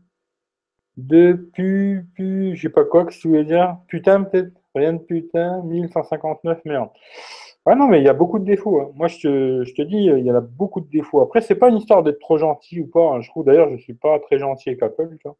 [0.98, 3.78] De pu, pu, je sais pas quoi que tu voulais dire?
[3.86, 4.52] Putain, peut-être.
[4.74, 5.62] Rien de putain.
[5.62, 6.90] 1159, merde.
[7.66, 8.80] Ah non, mais il y a beaucoup de défauts.
[8.80, 8.90] Hein.
[8.94, 11.20] Moi, je te, je te, dis, il y a beaucoup de défauts.
[11.20, 13.12] Après, c'est pas une histoire d'être trop gentil ou pas.
[13.12, 13.20] Hein.
[13.20, 15.16] Je trouve d'ailleurs, je suis pas très gentil avec Apple.
[15.20, 15.36] Tu vois.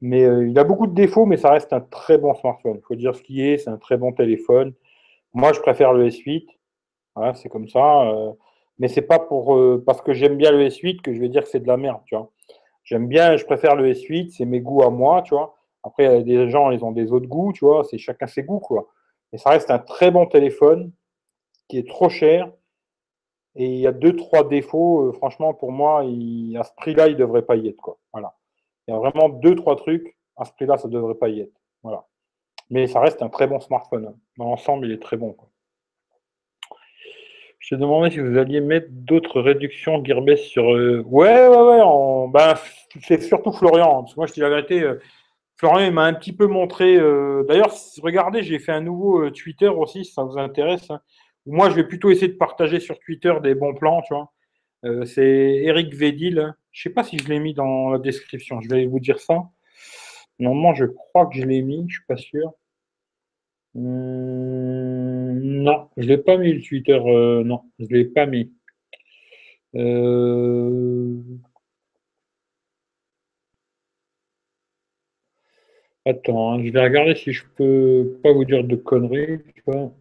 [0.00, 2.76] Mais euh, il a beaucoup de défauts, mais ça reste un très bon smartphone.
[2.78, 4.72] Il faut dire ce qui est, c'est un très bon téléphone.
[5.34, 6.46] Moi, je préfère le S8.
[7.16, 8.02] Voilà, c'est comme ça.
[8.08, 8.32] Euh,
[8.78, 11.42] mais c'est pas pour euh, parce que j'aime bien le S8 que je vais dire
[11.42, 12.30] que c'est de la merde, tu vois.
[12.84, 15.56] J'aime bien, je préfère le S8, c'est mes goûts à moi, tu vois.
[15.82, 17.84] Après, des gens, ils ont des autres goûts, tu vois.
[17.84, 18.88] C'est chacun ses goûts, quoi.
[19.32, 20.92] Mais ça reste un très bon téléphone
[21.68, 22.50] qui est trop cher.
[23.56, 25.12] Et il y a deux, trois défauts.
[25.14, 27.98] franchement, pour moi, à ce prix-là, il ne devrait pas y être, quoi.
[28.12, 28.34] Voilà.
[28.86, 30.16] Il y a vraiment deux, trois trucs.
[30.36, 31.60] À ce prix-là, ça ne devrait pas y être.
[31.82, 32.06] Voilà.
[32.70, 34.16] Mais ça reste un très bon smartphone.
[34.36, 35.36] Dans l'ensemble, il est très bon.
[37.64, 40.74] Je demandais si vous alliez mettre d'autres réductions Gearbest sur.
[40.74, 42.28] Euh, ouais, ouais, ouais.
[42.30, 42.54] Ben,
[43.00, 44.00] c'est surtout Florian.
[44.00, 44.82] Hein, parce que moi, je dis la vérité.
[44.82, 45.00] Euh,
[45.56, 46.94] Florian m'a un petit peu montré.
[46.94, 47.72] Euh, d'ailleurs,
[48.02, 50.90] regardez, j'ai fait un nouveau Twitter aussi, si ça vous intéresse.
[50.90, 51.00] Hein,
[51.46, 55.06] moi, je vais plutôt essayer de partager sur Twitter des bons plans, tu vois.
[55.06, 56.54] c'est Eric Védil.
[56.70, 58.60] Je sais pas si je l'ai mis dans la description.
[58.60, 59.42] Je vais vous dire ça.
[60.38, 61.86] Normalement, je crois que je l'ai mis.
[61.88, 62.52] Je suis pas sûr.
[63.74, 66.92] Hum, non, je l'ai pas mis le Twitter.
[67.06, 68.52] Euh, non, je l'ai pas mis.
[69.74, 71.20] Euh,
[76.06, 79.40] attends, hein, je vais regarder si je peux pas vous dire de conneries.
[79.54, 79.92] Tu vois.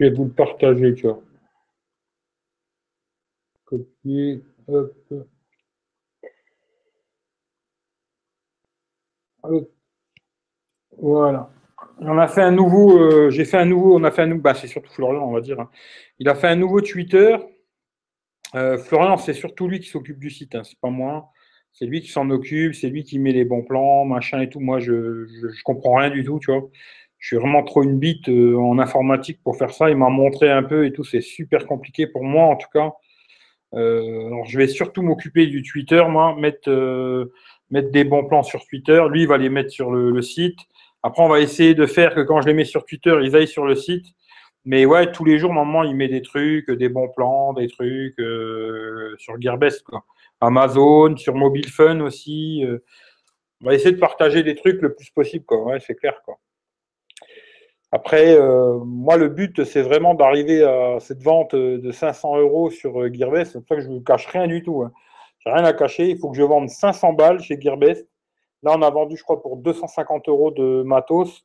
[0.00, 1.22] Je vais vous le partager, tu vois.
[3.66, 4.96] Copier, hop.
[10.98, 11.50] Voilà.
[11.98, 14.40] On a fait un nouveau, euh, j'ai fait un nouveau, on a fait un nouveau,
[14.40, 15.60] bah, c'est surtout Florian, on va dire.
[15.60, 15.70] Hein.
[16.18, 17.36] Il a fait un nouveau Twitter
[18.54, 21.30] euh, Florian, c'est surtout lui qui s'occupe du site, hein, c'est pas moi.
[21.72, 24.60] C'est lui qui s'en occupe, c'est lui qui met les bons plans, machin et tout.
[24.60, 26.68] Moi, je, je, comprends rien du tout, tu vois.
[27.20, 29.90] Je suis vraiment trop une bite euh, en informatique pour faire ça.
[29.90, 31.04] Il m'a montré un peu et tout.
[31.04, 32.92] C'est super compliqué pour moi, en tout cas.
[33.74, 36.68] Euh, alors, je vais surtout m'occuper du Twitter, moi, mettre,
[37.70, 39.02] mettre des bons plans sur Twitter.
[39.10, 40.58] Lui, il va les mettre sur le, le, site.
[41.02, 43.46] Après, on va essayer de faire que quand je les mets sur Twitter, ils aillent
[43.46, 44.06] sur le site.
[44.64, 48.18] Mais ouais, tous les jours, normalement, il met des trucs, des bons plans, des trucs
[48.20, 50.04] euh, sur Gearbest, quoi.
[50.40, 52.64] Amazon, sur Mobile Fun aussi.
[52.64, 52.78] Euh.
[53.62, 55.62] on va essayer de partager des trucs le plus possible, quoi.
[55.64, 56.38] Ouais, c'est clair, quoi.
[57.92, 63.12] Après, euh, moi, le but, c'est vraiment d'arriver à cette vente de 500 euros sur
[63.12, 63.52] Gearbest.
[63.52, 64.82] C'est pour ça que je ne vous cache rien du tout.
[64.82, 64.92] Hein.
[65.40, 66.08] J'ai rien à cacher.
[66.10, 68.06] Il faut que je vende 500 balles chez Gearbest.
[68.62, 71.44] Là, on a vendu, je crois, pour 250 euros de matos.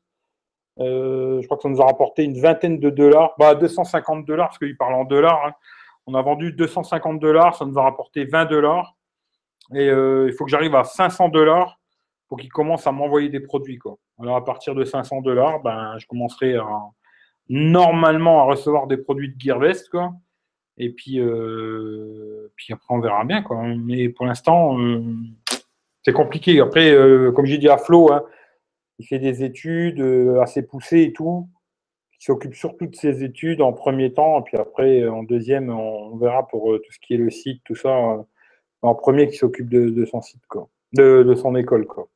[0.78, 4.48] Euh, je crois que ça nous a rapporté une vingtaine de dollars, bah 250 dollars
[4.48, 5.46] parce qu'il parle en dollars.
[5.46, 5.52] Hein.
[6.06, 8.94] On a vendu 250 dollars, ça nous a rapporté 20 dollars.
[9.74, 11.80] Et euh, il faut que j'arrive à 500 dollars
[12.28, 13.78] pour qu'il commence à m'envoyer des produits.
[13.78, 13.96] Quoi.
[14.20, 16.56] Alors à partir de 500 dollars, ben, je commencerai
[17.48, 19.88] normalement à recevoir des produits de Gearvest.
[19.90, 20.12] Quoi.
[20.78, 23.42] Et puis, euh, puis après, on verra bien.
[23.42, 23.62] Quoi.
[23.76, 24.76] Mais pour l'instant,
[26.02, 26.60] c'est compliqué.
[26.60, 26.96] Après,
[27.34, 28.24] comme j'ai dit à Flo, hein,
[28.98, 31.48] il fait des études euh, assez poussées et tout.
[32.20, 35.70] Il s'occupe surtout de ses études en premier temps, et puis après, euh, en deuxième,
[35.70, 38.24] on, verra pour euh, tout ce qui est le site, tout ça.
[38.82, 40.68] En premier, qui s'occupe de, son site, quoi.
[40.92, 42.08] De, son école, quoi.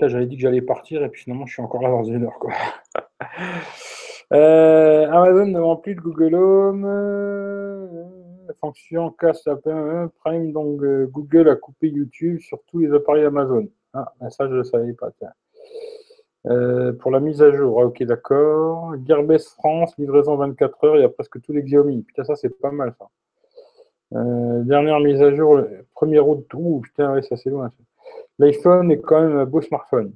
[0.00, 2.38] J'avais dit que j'allais partir, et puis finalement, je suis encore là dans une heure,
[2.38, 2.52] quoi.
[4.30, 6.84] Amazon ne vend plus de Google Home
[8.60, 9.48] fonction casse
[10.20, 13.68] Prime, donc euh, Google a coupé YouTube sur tous les appareils Amazon.
[13.94, 15.10] Ah, ça, je ne savais pas.
[16.46, 18.94] Euh, pour la mise à jour, ah, ok, d'accord.
[19.06, 22.02] Gearbest France, livraison 24 heures, il y a presque tous les Xiaomi.
[22.02, 23.06] Putain, ça, c'est pas mal, ça.
[24.14, 25.60] Euh, dernière mise à jour,
[25.94, 26.46] 1er août.
[26.54, 27.72] Ouh, putain, ouais, ça, c'est loin.
[28.38, 30.14] L'iPhone est quand même un beau smartphone.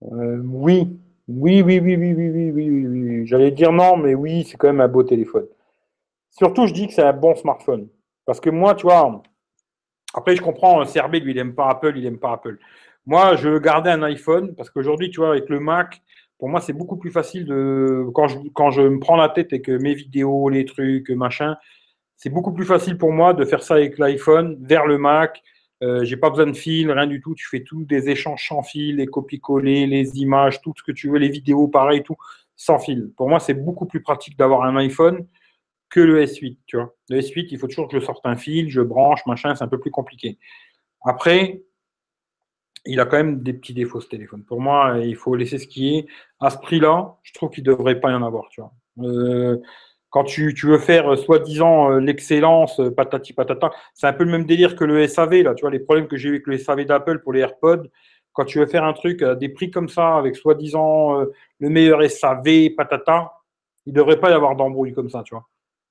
[0.00, 0.98] oui,
[1.28, 4.68] oui, oui, oui, oui, oui, oui, oui, oui, J'allais dire non, mais oui, c'est quand
[4.68, 5.46] même un beau téléphone.
[6.30, 7.88] Surtout, je dis que c'est un bon smartphone.
[8.24, 9.22] Parce que moi, tu vois,
[10.14, 12.58] après, je comprends, CRB, lui, il n'aime pas Apple, il n'aime pas Apple.
[13.06, 16.02] Moi, je garder un iPhone parce qu'aujourd'hui, tu vois, avec le Mac,
[16.38, 18.06] pour moi, c'est beaucoup plus facile de.
[18.14, 21.56] Quand je, quand je me prends la tête et que mes vidéos, les trucs, machin,
[22.16, 25.42] c'est beaucoup plus facile pour moi de faire ça avec l'iPhone vers le Mac.
[25.82, 27.34] Euh, j'ai pas besoin de fil, rien du tout.
[27.34, 31.10] Tu fais tout, des échanges sans fil, les copies-coller, les images, tout ce que tu
[31.10, 32.16] veux, les vidéos, pareil, tout,
[32.56, 33.12] sans fil.
[33.16, 35.26] Pour moi, c'est beaucoup plus pratique d'avoir un iPhone
[35.90, 36.94] que le S8, tu vois.
[37.08, 39.68] Le S8, il faut toujours que je sorte un fil, je branche, machin, c'est un
[39.68, 40.38] peu plus compliqué.
[41.04, 41.62] Après,
[42.84, 44.44] il a quand même des petits défauts ce téléphone.
[44.44, 46.06] Pour moi, il faut laisser ce qui est.
[46.40, 48.72] À ce prix-là, je trouve qu'il ne devrait pas y en avoir, tu vois.
[49.00, 49.58] Euh,
[50.10, 54.44] quand tu, veux faire euh, soi-disant euh, l'excellence, patati patata, c'est un peu le même
[54.44, 56.84] délire que le SAV, là, tu vois, les problèmes que j'ai eu avec le SAV
[56.84, 57.88] d'Apple pour les AirPods.
[58.32, 61.24] Quand tu veux faire un truc à des prix comme ça, avec soi-disant
[61.58, 63.32] le meilleur SAV, patata,
[63.84, 65.48] il ne devrait pas y avoir d'embrouille comme ça, tu vois.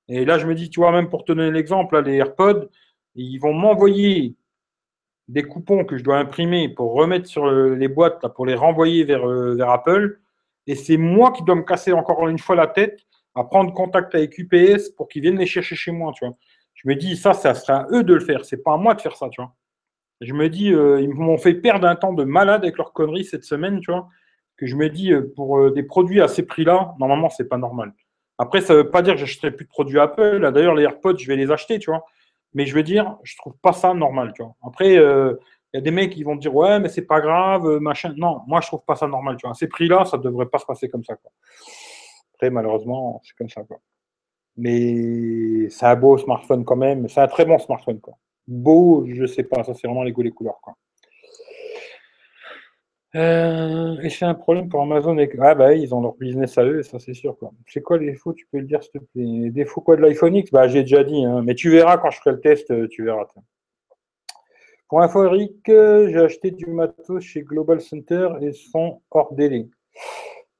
[0.08, 2.68] Et là, je me dis, tu vois, même pour te donner l'exemple, les AirPods,
[3.14, 4.34] ils vont m'envoyer
[5.28, 9.26] des coupons que je dois imprimer pour remettre sur les boîtes, pour les renvoyer vers,
[9.26, 10.20] vers Apple.
[10.66, 13.00] Et c'est moi qui dois me casser encore une fois la tête
[13.34, 16.26] à prendre contact avec UPS pour qu'ils viennent les chercher chez moi, tu.
[16.74, 18.94] Je me dis, ça, ça sera à eux de le faire, c'est pas à moi
[18.94, 19.52] de faire ça, tu vois.
[20.20, 23.24] Je me dis, euh, ils m'ont fait perdre un temps de malade avec leurs conneries
[23.24, 24.08] cette semaine, tu vois,
[24.56, 27.58] que je me dis, euh, pour euh, des produits à ces prix-là, normalement, c'est pas
[27.58, 27.94] normal.
[28.38, 30.50] Après, ça veut pas dire que j'achèterai plus de produits Apple.
[30.52, 32.04] D'ailleurs, les AirPods, je vais les acheter, tu vois.
[32.54, 34.54] Mais je veux dire, je trouve pas ça normal, tu vois.
[34.62, 35.36] Après, il
[35.74, 38.14] y a des mecs qui vont dire, ouais, mais c'est pas grave, machin.
[38.16, 39.52] Non, moi, je trouve pas ça normal, tu vois.
[39.52, 41.30] À ces prix-là, ça devrait pas se passer comme ça, quoi.
[42.34, 43.64] Après, malheureusement, c'est comme ça.
[43.64, 43.80] Quoi.
[44.56, 47.08] Mais c'est un beau smartphone quand même.
[47.08, 48.00] C'est un très bon smartphone.
[48.00, 48.14] Quoi.
[48.46, 49.64] Beau, je sais pas.
[49.64, 50.60] Ça, c'est vraiment les goûts, les couleurs.
[50.62, 50.74] Quoi.
[53.14, 55.16] Euh, et c'est un problème pour Amazon.
[55.40, 57.38] Ah bah ils ont leur business à eux, ça c'est sûr.
[57.38, 57.52] Quoi.
[57.66, 59.22] C'est quoi les défauts Tu peux le dire s'il te plaît?
[59.22, 60.50] Les défauts quoi de l'iPhone X?
[60.50, 61.42] Bah j'ai déjà dit, hein.
[61.42, 63.26] mais tu verras quand je ferai le test, euh, tu verras.
[64.88, 69.68] Pour info Eric, euh, j'ai acheté du matos chez Global Center et sont hors délai.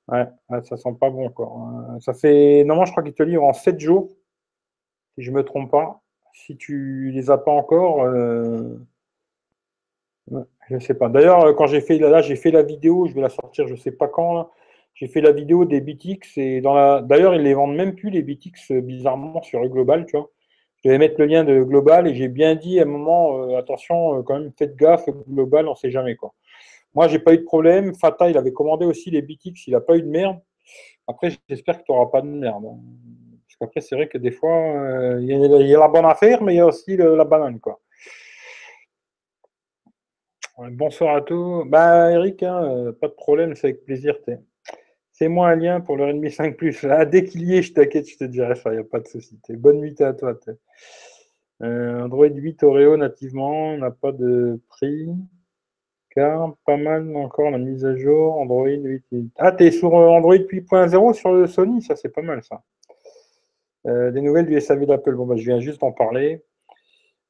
[0.08, 0.26] Ouais,
[0.64, 1.52] ça sent pas bon, quoi.
[1.96, 2.64] Euh, ça fait.
[2.64, 4.08] Normalement, je crois qu'ils te livrent en 7 jours,
[5.14, 6.00] si je me trompe pas.
[6.34, 8.06] Si tu les as pas encore.
[10.70, 11.08] Je sais pas.
[11.08, 13.92] D'ailleurs, quand j'ai fait là, j'ai fait la vidéo, je vais la sortir, je sais
[13.92, 14.50] pas quand.
[14.94, 16.60] J'ai fait la vidéo des BTX et.
[16.60, 20.30] D'ailleurs, ils les vendent même plus les BTX euh, bizarrement sur Global, tu vois.
[20.84, 23.58] Je vais mettre le lien de Global et j'ai bien dit à un moment, euh,
[23.58, 26.34] attention, quand même, faites gaffe, Global, on sait jamais quoi.
[26.94, 27.94] Moi, j'ai pas eu de problème.
[27.94, 30.38] Fata, il avait commandé aussi les BTX, il n'a pas eu de merde.
[31.06, 32.64] Après, j'espère que tu n'auras pas de merde.
[32.64, 32.78] Hein.
[33.46, 36.54] Parce qu'après, c'est vrai que des fois, euh, il y, a la bonne affaire, mais
[36.54, 37.60] il y a aussi la banane.
[37.60, 37.80] Quoi.
[40.70, 41.64] Bonsoir à tous.
[41.66, 44.16] Bah, Eric, hein, euh, pas de problème, c'est avec plaisir.
[45.12, 46.84] C'est moi un lien pour le Redmi 5 Plus.
[46.84, 49.00] Ah, dès qu'il y est, je t'inquiète, je te dirai ça, il n'y a pas
[49.00, 49.38] de souci.
[49.50, 50.34] Bonne nuit à toi.
[51.62, 55.08] Euh, Android 8 Oreo nativement, n'a pas de prix
[56.66, 59.04] pas mal encore la mise à jour Android 8.
[59.36, 62.62] Ah, t'es sur euh, Android 8.0 sur le Sony, ça c'est pas mal ça.
[63.84, 65.14] Des nouvelles du SAV d'Apple.
[65.14, 66.42] Bon, bah, je viens juste d'en parler.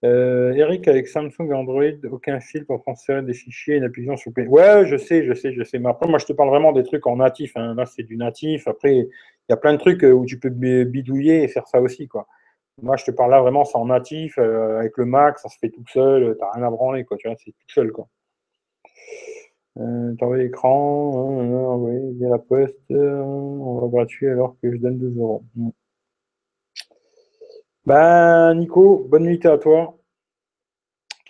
[0.04, 4.32] Euh, Eric, avec Samsung et Android, aucun fil pour transférer des fichiers, une application sur
[4.32, 4.46] Play.
[4.46, 5.78] Ouais, je sais, je sais, je sais.
[5.78, 7.52] Mais après, moi, je te parle vraiment des trucs en natif.
[7.56, 7.74] Hein.
[7.74, 8.68] Là, c'est du natif.
[8.68, 9.08] Après, il
[9.48, 12.26] y a plein de trucs où tu peux bidouiller et faire ça aussi, quoi.
[12.80, 14.38] Moi, je te parle là vraiment, c'est en natif.
[14.38, 16.36] avec le Mac, ça se fait tout seul.
[16.38, 17.16] T'as rien à branler, quoi.
[17.16, 18.08] Tu vois, c'est tout seul, quoi.
[19.78, 21.12] Euh, T'envoies l'écran,
[21.74, 25.44] envoyer hein, via la poste, euh, on va gratuit alors que je donne 2 euros.
[27.88, 29.96] Ben, Nico, bonne nuit à toi.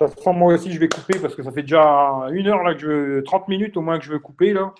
[0.00, 1.84] De toute façon, moi aussi, je vais couper parce que ça fait déjà
[2.32, 4.74] une heure, que je veux, 30 minutes au moins que je veux couper, là.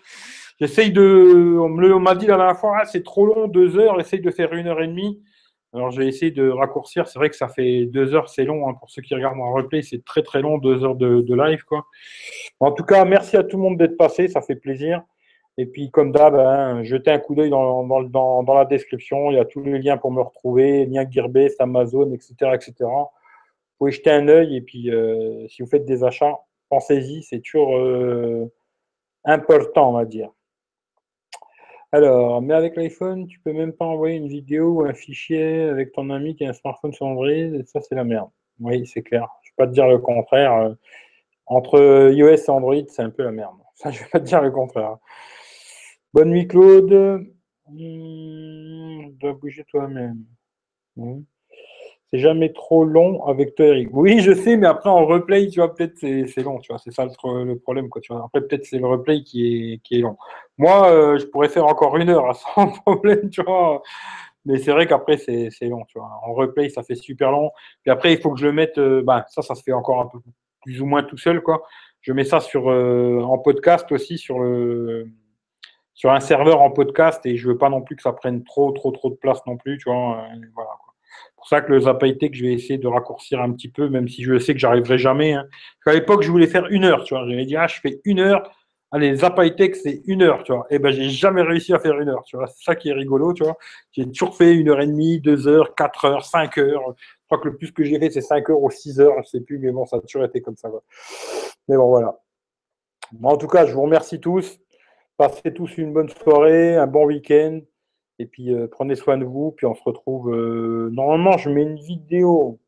[0.58, 1.68] J'essaye de, on
[2.00, 4.66] m'a dit la dernière fois, ah, c'est trop long, deux heures, essaye de faire une
[4.66, 5.22] heure et demie.
[5.72, 7.06] Alors, j'ai essayé de raccourcir.
[7.06, 8.68] C'est vrai que ça fait deux heures, c'est long.
[8.68, 8.74] Hein.
[8.74, 11.62] Pour ceux qui regardent en replay, c'est très très long, deux heures de, live.
[11.62, 11.86] Quoi.
[12.58, 14.26] En tout cas, merci à tout le monde d'être passé.
[14.26, 15.02] Ça fait plaisir.
[15.60, 19.32] Et puis, comme d'hab, hein, jetez un coup d'œil dans, la description.
[19.32, 22.52] Il y a tous les liens pour me retrouver, lien Gearbest, Amazon, etc.
[22.54, 22.74] etc.
[22.78, 23.06] Vous
[23.78, 24.56] pouvez jeter un œil.
[24.56, 27.24] Et puis, euh, si vous faites des achats, pensez-y.
[27.24, 28.46] C'est toujours euh,
[29.24, 30.30] important, on va dire.
[31.90, 35.90] Alors, mais avec l'iPhone, tu peux même pas envoyer une vidéo ou un fichier avec
[35.92, 38.28] ton ami qui a un smartphone sur Android, et ça c'est la merde.
[38.60, 39.26] Oui, c'est clair.
[39.42, 40.74] Je ne vais pas te dire le contraire.
[41.46, 43.56] Entre iOS et Android, c'est un peu la merde.
[43.84, 44.98] Je vais pas te dire le contraire.
[46.14, 47.26] Bonne nuit, Claude.
[47.66, 50.24] Hmm, dois bouger toi-même.
[50.96, 51.20] Hmm.
[52.10, 53.90] C'est jamais trop long avec toi, Eric.
[53.92, 56.78] Oui, je sais, mais après en replay, tu vois, peut-être c'est long, tu vois.
[56.78, 58.00] C'est ça le, problème, quoi.
[58.24, 60.16] Après, peut-être c'est le replay qui est, qui est long.
[60.56, 63.82] Moi, euh, je pourrais faire encore une heure sans problème, tu vois.
[64.46, 66.10] Mais c'est vrai qu'après, c'est long, tu vois.
[66.24, 67.50] En replay, ça fait super long.
[67.82, 68.78] Puis après, il faut que je le mette.
[68.78, 70.18] Euh, bah, ça, ça se fait encore un peu
[70.62, 71.62] plus ou moins tout seul, quoi.
[72.00, 75.08] Je mets ça sur euh, en podcast aussi sur le
[75.98, 78.70] sur un serveur en podcast et je veux pas non plus que ça prenne trop
[78.70, 80.28] trop trop de place non plus, tu vois.
[80.54, 80.70] voilà.
[81.34, 84.06] pour ça que le Zapaïté, que je vais essayer de raccourcir un petit peu, même
[84.06, 85.32] si je sais que j'arriverai jamais.
[85.32, 85.48] Hein.
[85.86, 87.28] À l'époque, je voulais faire une heure, tu vois.
[87.28, 88.48] J'avais dit, ah, je fais une heure.
[88.92, 90.68] Allez, Zapaïtek, c'est une heure, tu vois.
[90.70, 92.46] Et eh ben, j'ai jamais réussi à faire une heure, tu vois.
[92.46, 93.56] C'est ça qui est rigolo, tu vois.
[93.90, 96.94] J'ai toujours fait une heure et demie, deux heures, quatre heures, cinq heures.
[96.96, 99.30] Je crois que le plus que j'ai fait, c'est cinq heures ou six heures, je
[99.30, 100.70] sais plus, mais bon, ça a toujours été comme ça,
[101.66, 102.20] Mais bon, voilà.
[103.20, 104.60] en tout cas, je vous remercie tous.
[105.18, 107.60] Passez tous une bonne soirée, un bon week-end.
[108.20, 109.50] Et puis, euh, prenez soin de vous.
[109.50, 110.32] Puis, on se retrouve.
[110.32, 112.60] Euh, normalement, je mets une vidéo.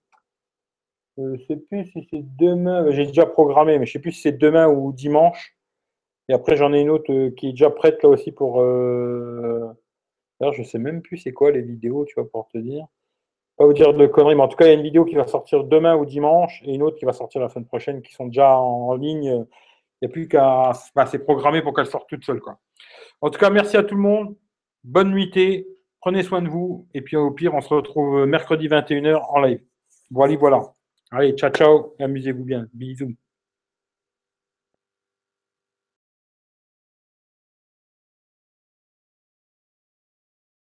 [1.17, 2.91] Je ne sais plus si c'est demain.
[2.91, 5.57] J'ai déjà programmé, mais je ne sais plus si c'est demain ou dimanche.
[6.29, 8.61] Et après, j'en ai une autre euh, qui est déjà prête là aussi pour.
[8.61, 9.73] Euh...
[10.53, 12.85] Je sais même plus c'est quoi les vidéos, tu vois, pour te dire.
[13.59, 15.15] Pas vous dire de conneries, mais en tout cas, il y a une vidéo qui
[15.15, 18.13] va sortir demain ou dimanche et une autre qui va sortir la semaine prochaine qui
[18.13, 19.47] sont déjà en ligne.
[20.01, 20.73] Il n'y a plus qu'à.
[21.07, 22.59] C'est programmé pour qu'elles sortent toutes seules, quoi.
[23.21, 24.37] En tout cas, merci à tout le monde.
[24.83, 25.67] Bonne nuitée.
[26.01, 26.89] Prenez soin de vous.
[26.95, 29.61] Et puis, au pire, on se retrouve mercredi 21h en live.
[30.11, 30.75] Voilà, voilà.
[31.11, 31.95] Allez, ciao, ciao.
[31.99, 32.67] Amusez-vous bien.
[32.73, 33.15] Bisous.